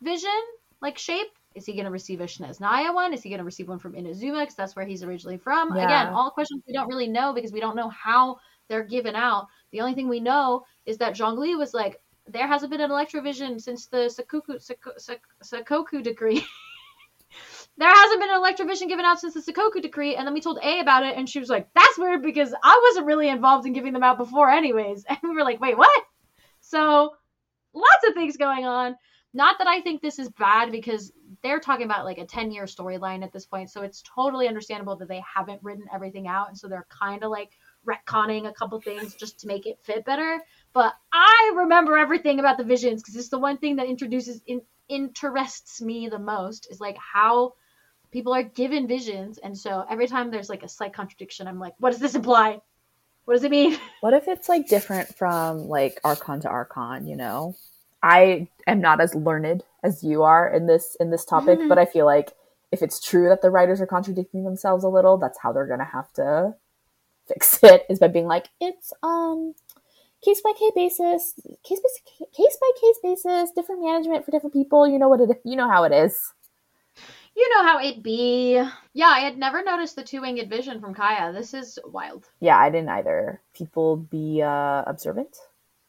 vision 0.03 0.31
like 0.81 0.99
shape? 0.99 1.29
Is 1.55 1.65
he 1.65 1.73
going 1.73 1.87
to 1.87 1.91
receive 1.91 2.21
a 2.21 2.25
Snezhnaya 2.25 2.95
one? 2.95 3.15
Is 3.15 3.23
he 3.23 3.31
going 3.31 3.39
to 3.39 3.45
receive 3.45 3.69
one 3.69 3.79
from 3.79 3.95
Inazuma? 3.95 4.43
Because 4.43 4.57
that's 4.57 4.77
where 4.77 4.85
he's 4.85 5.03
originally 5.03 5.39
from. 5.39 5.75
Yeah. 5.75 5.85
Again, 5.85 6.13
all 6.13 6.31
questions 6.31 6.63
we 6.67 6.75
don't 6.75 6.89
really 6.89 7.09
know 7.09 7.33
because 7.33 7.53
we 7.53 7.61
don't 7.61 7.77
know 7.77 7.89
how 7.89 8.37
they're 8.69 8.85
given 8.85 9.17
out. 9.17 9.47
The 9.73 9.81
only 9.81 9.95
thing 9.95 10.09
we 10.09 10.21
know 10.21 10.65
is 10.85 10.99
that 10.99 11.15
Zhongli 11.15 11.57
was 11.57 11.73
like, 11.73 12.01
there 12.27 12.47
hasn't 12.47 12.71
been 12.71 12.83
an 12.83 12.91
Electrovision 12.91 13.59
since 13.61 13.87
the 13.87 14.11
Sakoku, 14.15 14.61
Sako- 14.61 14.99
Sak- 14.99 15.23
Sakoku 15.43 16.03
decree. 16.03 16.45
there 17.79 17.91
hasn't 17.93 18.21
been 18.21 18.31
an 18.31 18.41
Electrovision 18.41 18.89
given 18.89 19.05
out 19.05 19.21
since 19.21 19.35
the 19.35 19.41
Sakoku 19.41 19.83
decree. 19.83 20.17
And 20.17 20.27
then 20.27 20.35
we 20.35 20.41
told 20.41 20.59
Ei 20.63 20.81
about 20.81 21.05
it, 21.05 21.17
and 21.17 21.29
she 21.29 21.39
was 21.39 21.49
like, 21.49 21.69
that's 21.75 21.99
weird 21.99 22.23
because 22.23 22.55
I 22.63 22.81
wasn't 22.89 23.07
really 23.07 23.29
involved 23.29 23.67
in 23.67 23.75
giving 23.75 23.93
them 23.93 24.03
out 24.03 24.19
before, 24.19 24.51
anyways. 24.51 25.05
And 25.09 25.19
we 25.23 25.31
were 25.31 25.45
like, 25.45 25.61
wait, 25.61 25.77
what? 25.77 26.05
So 26.61 27.15
lots 27.75 28.07
of 28.09 28.15
things 28.15 28.37
going 28.37 28.65
on. 28.65 28.97
Not 29.35 29.59
that 29.59 29.67
I 29.67 29.83
think 29.83 30.01
this 30.01 30.19
is 30.19 30.31
bad 30.31 30.73
because 30.73 31.13
they're 31.43 31.61
talking 31.61 31.85
about 31.85 32.07
like 32.07 32.17
a 32.17 32.25
10 32.25 32.51
year 32.51 32.65
storyline 32.65 33.23
at 33.23 33.33
this 33.33 33.45
point. 33.45 33.71
So 33.71 33.83
it's 33.83 34.03
totally 34.03 34.49
understandable 34.49 34.97
that 34.97 35.09
they 35.09 35.23
haven't 35.35 35.63
written 35.63 35.85
everything 35.93 36.27
out. 36.27 36.49
And 36.49 36.57
so 36.57 36.69
they're 36.69 36.87
kind 36.89 37.23
of 37.23 37.31
like 37.31 37.51
retconning 37.87 38.49
a 38.49 38.53
couple 38.55 38.81
things 38.81 39.15
just 39.15 39.41
to 39.41 39.47
make 39.47 39.67
it 39.67 39.79
fit 39.83 40.07
better. 40.07 40.41
But 40.73 40.95
I 41.13 41.53
remember 41.57 41.99
everything 41.99 42.41
about 42.41 42.57
the 42.57 42.65
visions 42.65 43.03
because 43.03 43.17
it's 43.17 43.29
the 43.29 43.39
one 43.39 43.59
thing 43.59 43.77
that 43.77 43.87
introduces 43.87 44.41
in, 44.47 44.63
interests 44.89 45.83
me 45.83 46.09
the 46.09 46.19
most 46.19 46.69
is 46.71 46.81
like 46.81 46.97
how 46.97 47.53
people 48.17 48.33
are 48.33 48.43
given 48.43 48.87
visions. 48.89 49.37
And 49.37 49.57
so 49.57 49.85
every 49.91 50.07
time 50.07 50.31
there's 50.31 50.49
like 50.49 50.63
a 50.63 50.69
slight 50.69 50.95
contradiction, 50.95 51.47
I'm 51.47 51.61
like, 51.61 51.75
what 51.81 51.91
does 51.91 52.01
this 52.01 52.15
imply? 52.15 52.63
What 53.27 53.35
does 53.35 53.45
it 53.45 53.51
mean? 53.51 53.77
What 54.01 54.15
if 54.15 54.27
it's 54.27 54.49
like 54.49 54.69
different 54.69 55.15
from 55.15 55.69
like 55.69 56.01
Archon 56.03 56.41
to 56.41 56.49
Archon, 56.49 57.07
you 57.07 57.15
know? 57.15 57.57
I 58.03 58.49
am 58.67 58.81
not 58.81 59.03
as 59.03 59.15
learned 59.15 59.65
as 59.83 60.03
you 60.03 60.23
are 60.23 60.49
in 60.49 60.67
this 60.67 60.97
in 60.99 61.11
this 61.11 61.27
topic, 61.27 61.59
Mhm. 61.59 61.69
but 61.69 61.77
I 61.77 61.85
feel 61.85 62.07
like 62.07 62.33
if 62.73 62.81
it's 62.83 63.01
true 63.01 63.29
that 63.29 63.43
the 63.43 63.51
writers 63.51 63.83
are 63.83 63.87
contradicting 63.87 64.45
themselves 64.45 64.83
a 64.83 64.89
little, 64.89 65.19
that's 65.19 65.39
how 65.39 65.53
they're 65.53 65.67
gonna 65.67 65.85
have 65.85 66.11
to 66.15 66.55
fix 67.29 67.63
it 67.73 67.85
is 67.91 67.99
by 67.99 68.09
being 68.09 68.27
like, 68.29 68.49
it's 68.63 68.95
um 69.03 69.55
case 70.25 70.41
by 70.41 70.53
case 70.53 70.73
basis, 70.75 71.35
case 71.69 71.81
by 71.85 71.91
case 72.35 72.57
by 72.63 72.71
case 72.81 72.99
basis, 73.03 73.51
different 73.51 73.83
management 73.83 74.25
for 74.25 74.31
different 74.31 74.55
people. 74.55 74.89
You 74.89 74.99
know 74.99 75.11
what 75.11 75.21
it 75.21 75.43
you 75.45 75.57
know 75.57 75.69
how 75.69 75.85
it 75.85 75.93
is. 75.93 76.33
You 77.37 77.55
know 77.55 77.65
how 77.65 77.79
it 77.81 78.03
be. 78.03 78.55
Yeah, 78.95 79.09
I 79.09 79.21
had 79.21 79.37
never 79.37 79.63
noticed 79.63 79.95
the 79.95 80.03
two 80.03 80.23
winged 80.23 80.49
vision 80.49 80.81
from 80.81 80.95
Kaeya. 80.95 81.35
This 81.35 81.53
is 81.53 81.79
wild. 81.85 82.25
Yeah, 82.41 82.59
I 82.59 82.71
didn't 82.71 82.89
either. 82.89 83.43
People 83.53 83.97
be 83.97 84.41
uh, 84.41 84.85
observant, 84.87 85.37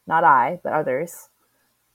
not 0.06 0.26
I, 0.26 0.60
but 0.62 0.74
others, 0.74 1.30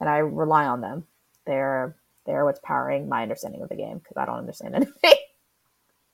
and 0.00 0.08
I 0.08 0.18
rely 0.18 0.64
on 0.64 0.80
them. 0.80 1.04
They're 1.44 1.94
they're 2.24 2.46
what's 2.46 2.60
powering 2.60 3.10
my 3.10 3.22
understanding 3.22 3.60
of 3.62 3.68
the 3.68 3.76
game 3.76 3.98
because 3.98 4.16
I 4.16 4.24
don't 4.24 4.38
understand 4.38 4.74
anything. 4.74 5.18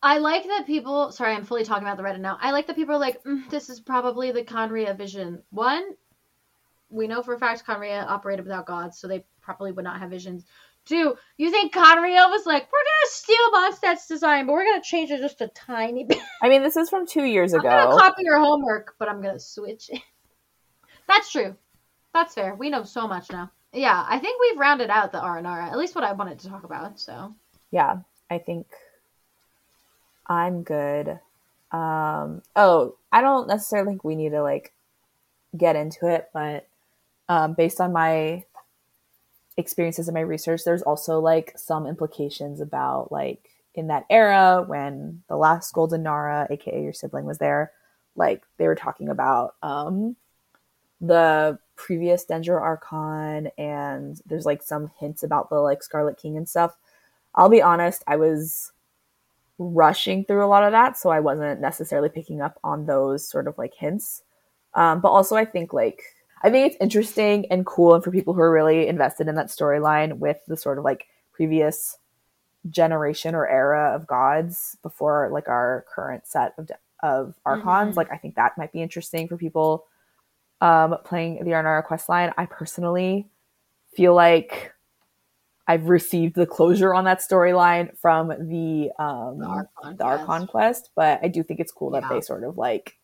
I 0.03 0.19
like 0.19 0.45
that 0.45 0.67
people. 0.67 1.13
Sorry, 1.13 1.33
I'm 1.33 1.45
fully 1.45 1.65
talking 1.65 1.87
about 1.87 1.97
the 1.97 2.03
Reddit 2.03 2.21
now. 2.21 2.39
I 2.41 2.51
like 2.51 2.67
that 2.67 2.77
people 2.77 2.97
are 2.97 3.01
like, 3.01 3.23
mm, 3.23 3.49
this 3.51 3.69
is 3.71 3.79
probably 3.79 4.33
the 4.33 4.43
Khaenri'ah 4.43 4.97
vision. 4.97 5.43
One, 5.51 5.85
we 6.91 7.07
know 7.07 7.23
for 7.23 7.35
a 7.35 7.39
fact 7.39 7.65
Khaenri'ah 7.65 8.07
operated 8.07 8.45
without 8.45 8.67
gods, 8.67 8.99
so 8.99 9.07
they 9.07 9.25
probably 9.41 9.73
would 9.73 9.85
not 9.85 10.01
have 10.01 10.11
visions. 10.11 10.45
Two, 10.89 11.15
you 11.37 11.51
think 11.51 11.75
Khaenri'ah 11.75 12.31
was 12.31 12.47
like, 12.47 12.67
we're 12.73 12.79
gonna 12.79 13.11
steal 13.11 13.51
Mondstadt's 13.53 14.07
design, 14.07 14.47
but 14.47 14.55
we're 14.55 14.65
gonna 14.65 14.83
change 14.83 15.11
it 15.11 15.21
just 15.21 15.43
a 15.43 15.49
tiny 15.49 16.05
bit. 16.05 16.19
I 16.43 16.49
mean, 16.49 16.63
this 16.63 16.77
is 16.79 16.89
from 16.89 17.07
two 17.07 17.25
years 17.25 17.53
I'm 17.53 17.61
gonna 17.61 17.89
ago. 17.89 17.99
copy 17.99 18.23
your 18.23 18.39
homework, 18.39 18.95
but 18.99 19.07
I'm 19.07 19.21
gonna 19.21 19.39
switch 19.39 19.91
it. 19.91 20.01
That's 21.07 21.31
true. 21.31 21.55
That's 22.15 22.35
fair. 22.35 22.55
We 22.55 22.71
know 22.71 22.85
so 22.85 23.07
much 23.07 23.31
now. 23.31 23.51
Yeah, 23.73 24.03
I 24.09 24.19
think 24.19 24.41
we've 24.41 24.59
rounded 24.59 24.89
out 24.89 25.13
the 25.13 25.21
R 25.21 25.37
and 25.37 25.47
R. 25.47 25.61
At 25.61 25.77
least 25.77 25.95
what 25.95 26.05
I 26.05 26.13
wanted 26.13 26.39
to 26.39 26.49
talk 26.49 26.65
about. 26.65 26.99
So 26.99 27.35
Yeah, 27.71 27.99
I 28.31 28.39
think 28.39 28.67
I'm 30.27 30.63
good. 30.63 31.21
Um, 31.71 32.43
oh, 32.57 32.97
I 33.13 33.21
don't 33.21 33.47
necessarily 33.47 33.93
think 33.93 34.05
we 34.05 34.17
need 34.17 34.31
to 34.31 34.43
like 34.43 34.73
get 35.55 35.77
into 35.77 36.07
it, 36.07 36.31
but 36.33 36.67
um, 37.29 37.53
based 37.53 37.79
on 37.79 37.93
my 37.93 38.45
experiences 39.59 40.09
in 40.09 40.15
my 40.15 40.21
research, 40.21 40.63
there's 40.65 40.83
also 40.83 41.19
like 41.19 41.53
some 41.57 41.87
implications 41.87 42.61
about 42.61 43.13
like 43.13 43.51
in 43.75 43.89
that 43.89 44.07
era 44.09 44.65
when 44.67 45.23
the 45.29 45.37
last 45.37 45.73
Golden 45.75 46.05
Nara, 46.05 46.47
aka 46.49 46.83
your 46.83 46.93
sibling, 46.93 47.27
was 47.27 47.39
there. 47.39 47.73
Like 48.17 48.43
they 48.57 48.67
were 48.67 48.77
talking 48.77 49.09
about 49.09 49.57
um, 49.63 50.17
the 51.01 51.59
previous 51.77 52.25
Dendro 52.25 52.61
Archon, 52.61 53.51
and 53.59 54.21
there's 54.27 54.47
like 54.47 54.63
some 54.63 54.91
hints 54.99 55.23
about 55.23 55.51
the 55.51 55.57
like 55.57 55.83
Scarlet 55.83 56.17
King 56.17 56.37
and 56.37 56.49
stuff. 56.49 56.77
I'll 57.35 57.49
be 57.49 57.63
honest, 57.63 58.03
I 58.07 58.17
was 58.17 58.73
rushing 59.59 60.25
through 60.25 60.45
a 60.45 60.47
lot 60.47 60.65
of 60.65 60.73
that, 60.73 60.97
so 60.97 61.11
I 61.11 61.21
wasn't 61.21 61.61
necessarily 61.61 62.09
picking 62.09 62.41
up 62.41 62.59
on 62.63 62.87
those 62.87 63.29
sort 63.29 63.49
of 63.49 63.59
like 63.59 63.75
hints. 63.75 64.23
Um, 64.75 65.01
but 65.01 65.09
also, 65.09 65.35
I 65.35 65.45
think 65.45 65.73
like 65.73 66.03
I 66.43 66.51
think 66.51 66.67
it's 66.73 66.81
interesting 66.81 67.47
and 67.51 67.67
cool, 67.67 67.95
and 67.95 68.05
for 68.05 68.11
people 68.11 68.35
who 68.35 68.41
are 68.41 68.53
really 68.53 68.87
invested 68.87 69.29
in 69.29 69.35
that 69.37 69.47
storyline 69.49 70.19
with 70.19 70.39
the 70.47 70.57
sort 70.57 70.79
of 70.79 70.85
like 70.85 71.07
previous 71.33 71.97
generation 72.71 73.35
or 73.35 73.49
era 73.49 73.95
of 73.95 74.07
gods 74.07 74.77
before 74.83 75.31
like 75.33 75.49
our 75.49 75.85
current 75.95 76.27
set 76.27 76.55
of 76.59 76.69
of 77.03 77.35
archons. 77.47 77.95
Mhm. 77.95 77.97
Like, 77.97 78.13
I 78.13 78.17
think 78.17 78.35
that 78.35 78.59
might 78.59 78.73
be 78.73 78.83
interesting 78.83 79.29
for 79.29 79.37
people 79.37 79.87
um, 80.61 80.97
playing 81.05 81.45
the 81.45 81.53
Aranara 81.53 81.85
quest 81.85 82.09
line. 82.09 82.33
I 82.37 82.47
personally 82.47 83.29
feel 83.95 84.15
like 84.15 84.73
I've 85.69 85.89
received 85.89 86.35
the 86.35 86.47
closure 86.47 86.93
on 86.95 87.05
that 87.05 87.21
storyline 87.21 87.97
from 87.99 88.29
the 88.29 88.91
um 88.99 89.39
the 89.39 89.47
Archon. 89.47 89.97
the 89.97 90.05
Archon 90.05 90.47
quest, 90.49 90.91
but 90.97 91.21
I 91.23 91.29
do 91.29 91.43
think 91.43 91.61
it's 91.61 91.71
cool 91.73 91.91
that 91.91 92.09
they 92.09 92.21
sort 92.21 92.43
of 92.43 92.59
like 92.59 92.98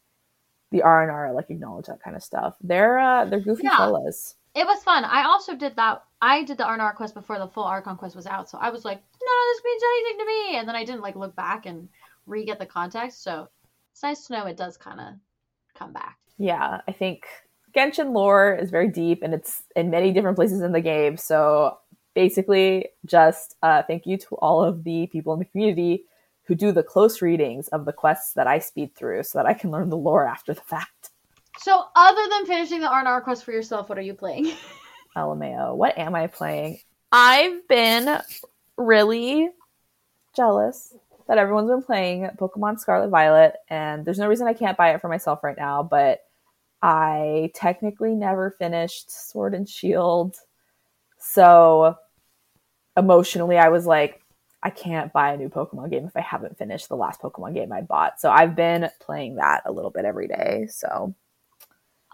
the 0.75 0.83
R 0.83 1.03
and 1.03 1.11
R 1.11 1.33
like 1.33 1.51
acknowledge 1.51 1.87
that 1.87 2.03
kind 2.03 2.17
of 2.17 2.23
stuff. 2.23 2.57
They're 2.61 2.99
uh 2.99 3.25
they're 3.27 3.41
goofy 3.41 3.63
Yeah. 3.65 3.77
fellas. 3.77 4.35
It 4.57 4.67
was 4.67 4.83
fun. 4.83 5.05
I 5.05 5.25
also 5.25 5.55
did 5.55 5.77
that. 5.77 6.03
I 6.21 6.43
did 6.43 6.59
the 6.59 6.65
R 6.67 6.73
and 6.73 6.83
R 6.83 6.93
quest 6.95 7.15
before 7.15 7.39
the 7.39 7.47
full 7.47 7.63
Archon 7.63 7.97
quest 7.97 8.17
was 8.17 8.27
out, 8.27 8.51
so 8.51 8.59
I 8.59 8.71
was 8.71 8.85
like, 8.85 8.99
none 8.99 9.03
of 9.03 9.55
this 9.55 9.63
means 9.65 9.83
anything 9.93 10.19
to 10.19 10.27
me. 10.27 10.59
And 10.59 10.69
then 10.69 10.75
I 10.77 10.85
didn't 10.85 11.01
like 11.03 11.15
look 11.17 11.37
back 11.37 11.67
and 11.67 11.89
re 12.27 12.45
get 12.45 12.59
the 12.59 12.67
context. 12.67 13.23
So 13.23 13.49
it's 13.93 14.03
nice 14.03 14.27
to 14.27 14.33
know 14.33 14.47
it 14.47 14.57
does 14.57 14.77
kind 14.77 15.01
of 15.01 15.15
come 15.79 15.93
back. 15.93 16.19
Yeah, 16.39 16.81
I 16.89 16.93
think 16.93 17.23
Genshin 17.77 18.13
lore 18.13 18.53
is 18.61 18.71
very 18.71 18.89
deep 18.89 19.23
and 19.23 19.33
it's 19.33 19.63
in 19.77 19.91
many 19.91 20.13
different 20.13 20.37
places 20.37 20.61
in 20.61 20.73
the 20.73 20.81
game. 20.81 21.17
So 21.17 21.79
basically, 22.15 22.89
just 23.07 23.55
uh, 23.63 23.83
thank 23.87 24.07
you 24.07 24.17
to 24.19 24.35
all 24.37 24.63
of 24.65 24.83
the 24.83 25.07
people 25.07 25.33
in 25.35 25.39
the 25.39 25.45
community 25.45 26.05
who 26.47 26.55
do 26.55 26.73
the 26.73 26.83
close 26.83 27.23
readings 27.23 27.69
of 27.69 27.85
the 27.85 27.93
quests 27.93 28.35
that 28.35 28.47
I 28.47 28.59
speed 28.59 28.95
through 28.95 29.23
so 29.23 29.39
that 29.39 29.47
I 29.47 29.55
can 29.55 29.71
learn 29.71 29.89
the 29.89 29.97
lore 29.97 30.27
after 30.27 30.53
the 30.53 30.61
fact. 30.61 31.11
So, 31.59 31.85
other 31.95 32.29
than 32.29 32.47
finishing 32.47 32.81
the 32.81 32.91
R&R 32.91 33.21
quest 33.21 33.45
for 33.45 33.53
yourself, 33.53 33.89
what 33.89 33.99
are 33.99 34.03
you 34.03 34.15
playing? 34.15 34.53
LMAO, 35.17 35.77
what 35.77 35.97
am 35.97 36.15
I 36.15 36.27
playing? 36.27 36.81
I've 37.13 37.67
been 37.69 38.21
really 38.77 39.49
jealous 40.35 40.95
that 41.29 41.39
everyone's 41.39 41.71
been 41.71 41.83
playing 41.83 42.29
Pokemon 42.37 42.81
Scarlet 42.81 43.09
Violet, 43.09 43.55
and 43.69 44.05
there's 44.05 44.19
no 44.19 44.29
reason 44.29 44.47
I 44.47 44.53
can't 44.53 44.77
buy 44.77 44.93
it 44.95 45.01
for 45.01 45.09
myself 45.09 45.43
right 45.43 45.57
now, 45.57 45.83
but 45.83 46.21
I 46.83 47.51
technically 47.55 48.15
never 48.15 48.51
finished 48.51 49.11
Sword 49.11 49.55
and 49.55 49.69
Shield. 49.69 50.37
So 51.19 51.97
emotionally, 52.97 53.57
I 53.57 53.69
was 53.69 53.87
like, 53.87 54.24
I 54.65 54.71
can't 54.71 55.13
buy 55.13 55.33
a 55.33 55.37
new 55.37 55.51
Pokemon 55.51 55.91
game 55.91 56.07
if 56.07 56.17
I 56.17 56.23
haven't 56.23 56.57
finished 56.57 56.89
the 56.89 56.97
last 56.97 57.21
Pokemon 57.21 57.55
game 57.55 57.71
I 57.71 57.83
bought. 57.83 58.19
So 58.19 58.31
I've 58.31 58.57
been 58.57 58.89
playing 58.99 59.37
that 59.37 59.63
a 59.67 59.71
little 59.73 59.91
bit 59.91 60.05
every 60.07 60.27
day. 60.27 60.67
So 60.71 61.15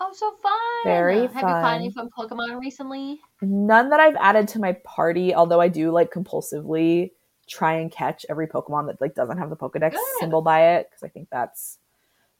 Oh, 0.02 0.12
so 0.14 0.32
fun! 0.42 0.52
Very 0.84 1.20
Have 1.20 1.34
you 1.34 1.40
caught 1.42 1.62
fun. 1.62 1.74
any 1.74 1.90
fun 1.90 2.08
Pokemon 2.16 2.58
recently? 2.58 3.20
none 3.42 3.90
that 3.90 4.00
I've 4.00 4.16
added 4.16 4.48
to 4.48 4.58
my 4.58 4.72
party, 4.84 5.34
although 5.34 5.60
I 5.60 5.68
do 5.68 5.90
like 5.90 6.10
compulsively 6.12 7.10
try 7.46 7.74
and 7.74 7.90
catch 7.92 8.24
every 8.30 8.46
Pokemon 8.46 8.86
that 8.86 9.00
like 9.00 9.14
doesn't 9.14 9.36
have 9.36 9.50
the 9.50 9.56
Pokedex 9.56 9.92
Good. 9.92 10.00
symbol 10.20 10.40
by 10.40 10.76
it 10.76 10.88
because 10.88 11.02
I 11.02 11.08
think 11.08 11.28
that's 11.30 11.78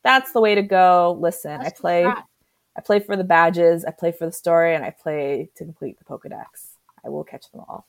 that's 0.02 0.32
the 0.32 0.40
way 0.40 0.54
to 0.54 0.62
go. 0.62 1.18
Listen, 1.20 1.58
That's 1.60 1.78
I 1.78 1.80
play. 1.80 2.06
I 2.06 2.80
play 2.82 3.00
for 3.00 3.16
the 3.16 3.24
badges, 3.24 3.84
I 3.84 3.90
play 3.90 4.12
for 4.12 4.24
the 4.24 4.32
story, 4.32 4.74
and 4.74 4.84
I 4.84 4.90
play 4.90 5.50
to 5.56 5.64
complete 5.64 5.98
the 5.98 6.04
Pokedex. 6.04 6.76
I 7.04 7.08
will 7.10 7.24
catch 7.24 7.50
them 7.50 7.60
all. 7.68 7.86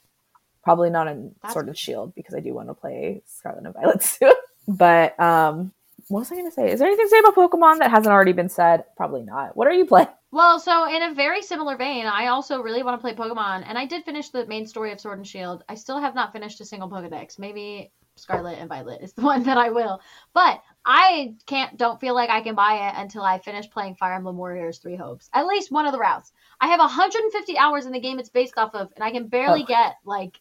Probably 0.63 0.89
not 0.89 1.07
in 1.07 1.33
That's- 1.41 1.53
Sword 1.53 1.67
and 1.67 1.77
Shield 1.77 2.13
because 2.15 2.35
I 2.35 2.39
do 2.39 2.53
want 2.53 2.69
to 2.69 2.73
play 2.73 3.21
Scarlet 3.25 3.65
and 3.65 3.73
Violet 3.73 4.03
soon. 4.03 4.33
but 4.67 5.19
um, 5.19 5.71
what 6.07 6.19
was 6.19 6.31
I 6.31 6.35
going 6.35 6.49
to 6.49 6.53
say? 6.53 6.71
Is 6.71 6.79
there 6.79 6.87
anything 6.87 7.05
to 7.05 7.09
say 7.09 7.19
about 7.19 7.35
Pokemon 7.35 7.79
that 7.79 7.89
hasn't 7.91 8.11
already 8.13 8.33
been 8.33 8.49
said? 8.49 8.83
Probably 8.97 9.23
not. 9.23 9.55
What 9.55 9.67
are 9.67 9.73
you 9.73 9.85
playing? 9.85 10.07
Well, 10.31 10.59
so 10.59 10.87
in 10.87 11.03
a 11.03 11.13
very 11.13 11.41
similar 11.41 11.75
vein, 11.77 12.05
I 12.05 12.27
also 12.27 12.61
really 12.61 12.83
want 12.83 12.97
to 12.99 13.01
play 13.01 13.13
Pokemon, 13.13 13.63
and 13.67 13.77
I 13.77 13.85
did 13.85 14.05
finish 14.05 14.29
the 14.29 14.45
main 14.45 14.65
story 14.65 14.91
of 14.93 14.99
Sword 15.01 15.17
and 15.17 15.27
Shield. 15.27 15.63
I 15.67 15.75
still 15.75 15.99
have 15.99 16.15
not 16.15 16.31
finished 16.31 16.61
a 16.61 16.65
single 16.65 16.89
Pokedex. 16.89 17.37
Maybe 17.37 17.91
Scarlet 18.15 18.57
and 18.59 18.69
Violet 18.69 19.01
is 19.01 19.11
the 19.13 19.21
one 19.33 19.43
that 19.43 19.57
I 19.57 19.69
will. 19.71 19.99
But 20.33 20.61
I 20.85 21.35
can't, 21.47 21.75
don't 21.77 21.99
feel 21.99 22.13
like 22.15 22.29
I 22.29 22.41
can 22.41 22.55
buy 22.55 22.87
it 22.89 22.93
until 23.01 23.23
I 23.23 23.39
finish 23.39 23.69
playing 23.69 23.95
Fire 23.95 24.13
Emblem 24.13 24.37
Warriors 24.37 24.77
Three 24.77 24.95
Hopes. 24.95 25.29
At 25.33 25.47
least 25.47 25.71
one 25.71 25.85
of 25.85 25.91
the 25.91 25.99
routes. 25.99 26.31
I 26.61 26.67
have 26.67 26.79
150 26.79 27.57
hours 27.57 27.85
in 27.85 27.91
the 27.91 27.99
game 27.99 28.17
it's 28.19 28.29
based 28.29 28.53
off 28.57 28.73
of, 28.73 28.89
and 28.95 29.03
I 29.03 29.11
can 29.11 29.27
barely 29.27 29.63
Oh. 29.63 29.65
get 29.67 29.95
like 30.05 30.39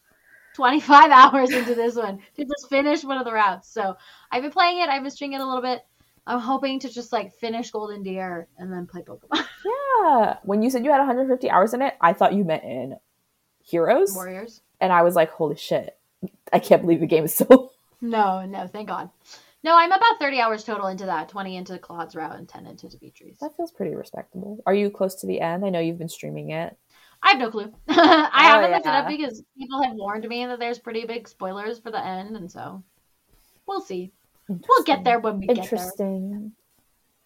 25 0.55 1.11
hours 1.11 1.51
into 1.53 1.74
this 1.74 1.96
one 1.96 2.20
to 2.36 2.44
just 2.44 2.68
finish 2.68 3.05
one 3.05 3.18
of 3.18 3.24
the 3.24 3.32
routes. 3.32 3.72
So 3.72 3.96
I've 4.30 4.42
been 4.42 4.51
playing 4.53 4.80
it. 4.80 4.88
I've 4.88 5.03
been 5.03 5.11
stringing 5.11 5.40
it 5.40 5.42
a 5.42 5.46
little 5.46 5.62
bit. 5.62 5.84
I'm 6.26 6.38
hoping 6.40 6.78
to 6.80 6.88
just 6.88 7.12
like 7.12 7.32
finish 7.34 7.70
Golden 7.70 8.03
Deer 8.03 8.46
and 8.59 8.72
then 8.72 8.86
play 8.86 9.03
Pokemon. 9.03 9.44
Yeah. 10.03 10.36
When 10.44 10.62
you 10.62 10.70
said 10.70 10.84
you 10.84 10.90
had 10.90 10.98
150 10.98 11.51
hours 11.51 11.74
in 11.74 11.82
it, 11.82 11.94
I 12.01 12.14
thought 12.14 12.32
you 12.32 12.42
meant 12.42 12.64
in 12.64 12.96
Heroes. 13.62 14.14
Warriors. 14.14 14.62
And 14.80 14.92
I 14.92 15.03
was 15.03 15.14
like, 15.14 15.30
holy 15.30 15.57
shit. 15.57 15.96
I 16.53 16.59
can't 16.59 16.80
believe 16.80 17.01
the 17.01 17.07
game 17.07 17.24
is 17.24 17.34
so 17.36 17.70
No, 18.01 18.46
no, 18.46 18.66
thank 18.66 18.88
God. 18.88 19.11
No, 19.62 19.76
I'm 19.76 19.92
about 19.92 20.18
30 20.18 20.40
hours 20.40 20.64
total 20.64 20.86
into 20.86 21.05
that 21.05 21.28
20 21.28 21.57
into 21.57 21.78
Claude's 21.78 22.16
route 22.16 22.38
and 22.38 22.48
10 22.48 22.66
into 22.66 22.88
Dimitri's. 22.88 23.38
That 23.40 23.55
feels 23.57 23.70
pretty 23.72 23.94
respectable. 23.94 24.62
Are 24.64 24.74
you 24.74 24.88
close 24.88 25.16
to 25.16 25.26
the 25.26 25.40
end? 25.40 25.66
I 25.66 25.68
know 25.68 25.80
you've 25.80 25.98
been 25.98 26.09
streaming 26.09 26.51
it. 26.51 26.76
I 27.23 27.31
have 27.31 27.39
no 27.39 27.51
clue. 27.51 27.73
I 27.89 27.95
oh, 27.95 28.31
haven't 28.33 28.71
looked 28.73 28.87
it 28.87 28.91
up 28.91 29.07
Oh, 29.07 29.09
because 29.09 29.43
people 29.59 29.83
have 29.83 29.95
warned 29.95 30.27
me 30.27 30.47
that 30.47 30.59
there's 30.59 30.79
pretty 30.79 31.05
big 31.05 31.29
spoilers 31.29 31.79
for 31.79 31.91
the 31.91 32.05
end, 32.05 32.37
and 32.37 32.51
so 32.51 32.83
we'll 33.66 33.81
see. 33.81 34.12
We'll 34.49 34.85
get 34.85 35.05
there 35.05 35.21
when 35.21 35.39
we 35.39 35.47
get 35.47 35.57
there. 35.57 35.64
Interesting. 35.64 36.53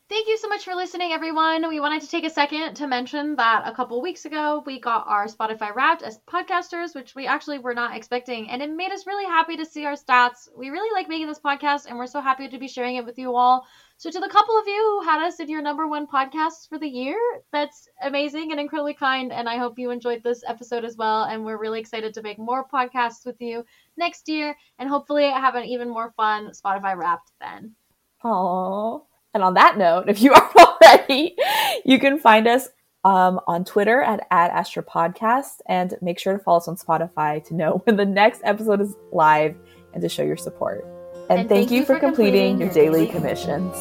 Thank 0.06 0.28
you 0.28 0.36
so 0.36 0.48
much 0.48 0.66
for 0.66 0.74
listening, 0.74 1.12
everyone. 1.12 1.66
We 1.66 1.80
wanted 1.80 2.02
to 2.02 2.08
take 2.08 2.26
a 2.26 2.30
second 2.30 2.74
to 2.74 2.86
mention 2.86 3.36
that 3.36 3.66
a 3.66 3.72
couple 3.74 4.02
weeks 4.02 4.26
ago 4.26 4.62
we 4.66 4.78
got 4.78 5.06
our 5.08 5.26
Spotify 5.28 5.74
Wrapped 5.74 6.02
as 6.02 6.20
podcasters, 6.30 6.94
which 6.94 7.14
we 7.14 7.26
actually 7.26 7.58
were 7.58 7.72
not 7.72 7.96
expecting, 7.96 8.50
and 8.50 8.60
it 8.60 8.70
made 8.70 8.92
us 8.92 9.06
really 9.06 9.24
happy 9.24 9.56
to 9.56 9.64
see 9.64 9.86
our 9.86 9.94
stats. 9.94 10.46
We 10.54 10.68
really 10.68 10.92
like 10.92 11.08
making 11.08 11.28
this 11.28 11.40
podcast, 11.40 11.86
and 11.86 11.96
we're 11.96 12.06
so 12.06 12.20
happy 12.20 12.48
to 12.48 12.58
be 12.58 12.68
sharing 12.68 12.96
it 12.96 13.06
with 13.06 13.18
you 13.18 13.34
all. 13.34 13.66
So, 13.96 14.10
to 14.10 14.20
the 14.20 14.28
couple 14.28 14.58
of 14.58 14.66
you 14.66 15.00
who 15.00 15.08
had 15.08 15.26
us 15.26 15.40
in 15.40 15.48
your 15.48 15.62
number 15.62 15.86
one 15.86 16.06
podcasts 16.06 16.68
for 16.68 16.78
the 16.78 16.86
year, 16.86 17.18
that's 17.50 17.88
amazing 18.02 18.50
and 18.50 18.60
incredibly 18.60 18.92
kind. 18.92 19.32
And 19.32 19.48
I 19.48 19.56
hope 19.56 19.78
you 19.78 19.90
enjoyed 19.90 20.22
this 20.22 20.44
episode 20.46 20.84
as 20.84 20.98
well. 20.98 21.24
And 21.24 21.46
we're 21.46 21.58
really 21.58 21.80
excited 21.80 22.12
to 22.12 22.22
make 22.22 22.38
more 22.38 22.68
podcasts 22.68 23.24
with 23.24 23.40
you 23.40 23.64
next 23.96 24.28
year, 24.28 24.54
and 24.78 24.86
hopefully 24.86 25.30
have 25.30 25.54
an 25.54 25.64
even 25.64 25.88
more 25.88 26.12
fun 26.14 26.50
Spotify 26.50 26.94
Wrapped 26.94 27.32
then. 27.40 27.74
Aww. 28.22 29.00
And 29.34 29.42
on 29.42 29.54
that 29.54 29.76
note, 29.76 30.08
if 30.08 30.22
you 30.22 30.32
aren't 30.32 30.56
already, 30.56 31.36
you 31.84 31.98
can 31.98 32.18
find 32.18 32.46
us 32.46 32.68
um, 33.04 33.40
on 33.46 33.64
Twitter 33.64 34.00
at, 34.00 34.26
at 34.30 34.50
Astra 34.50 34.82
Podcast 34.82 35.56
and 35.66 35.94
make 36.00 36.18
sure 36.18 36.32
to 36.32 36.38
follow 36.42 36.58
us 36.58 36.68
on 36.68 36.76
Spotify 36.76 37.44
to 37.48 37.54
know 37.54 37.78
when 37.84 37.96
the 37.96 38.06
next 38.06 38.40
episode 38.44 38.80
is 38.80 38.94
live 39.12 39.56
and 39.92 40.02
to 40.02 40.08
show 40.08 40.22
your 40.22 40.36
support. 40.36 40.86
And, 41.30 41.48
thank, 41.48 41.70
you 41.70 41.84
for 41.84 41.98
completing, 41.98 42.60
your 42.60 42.70
daily 42.70 43.06
commissions. 43.06 43.74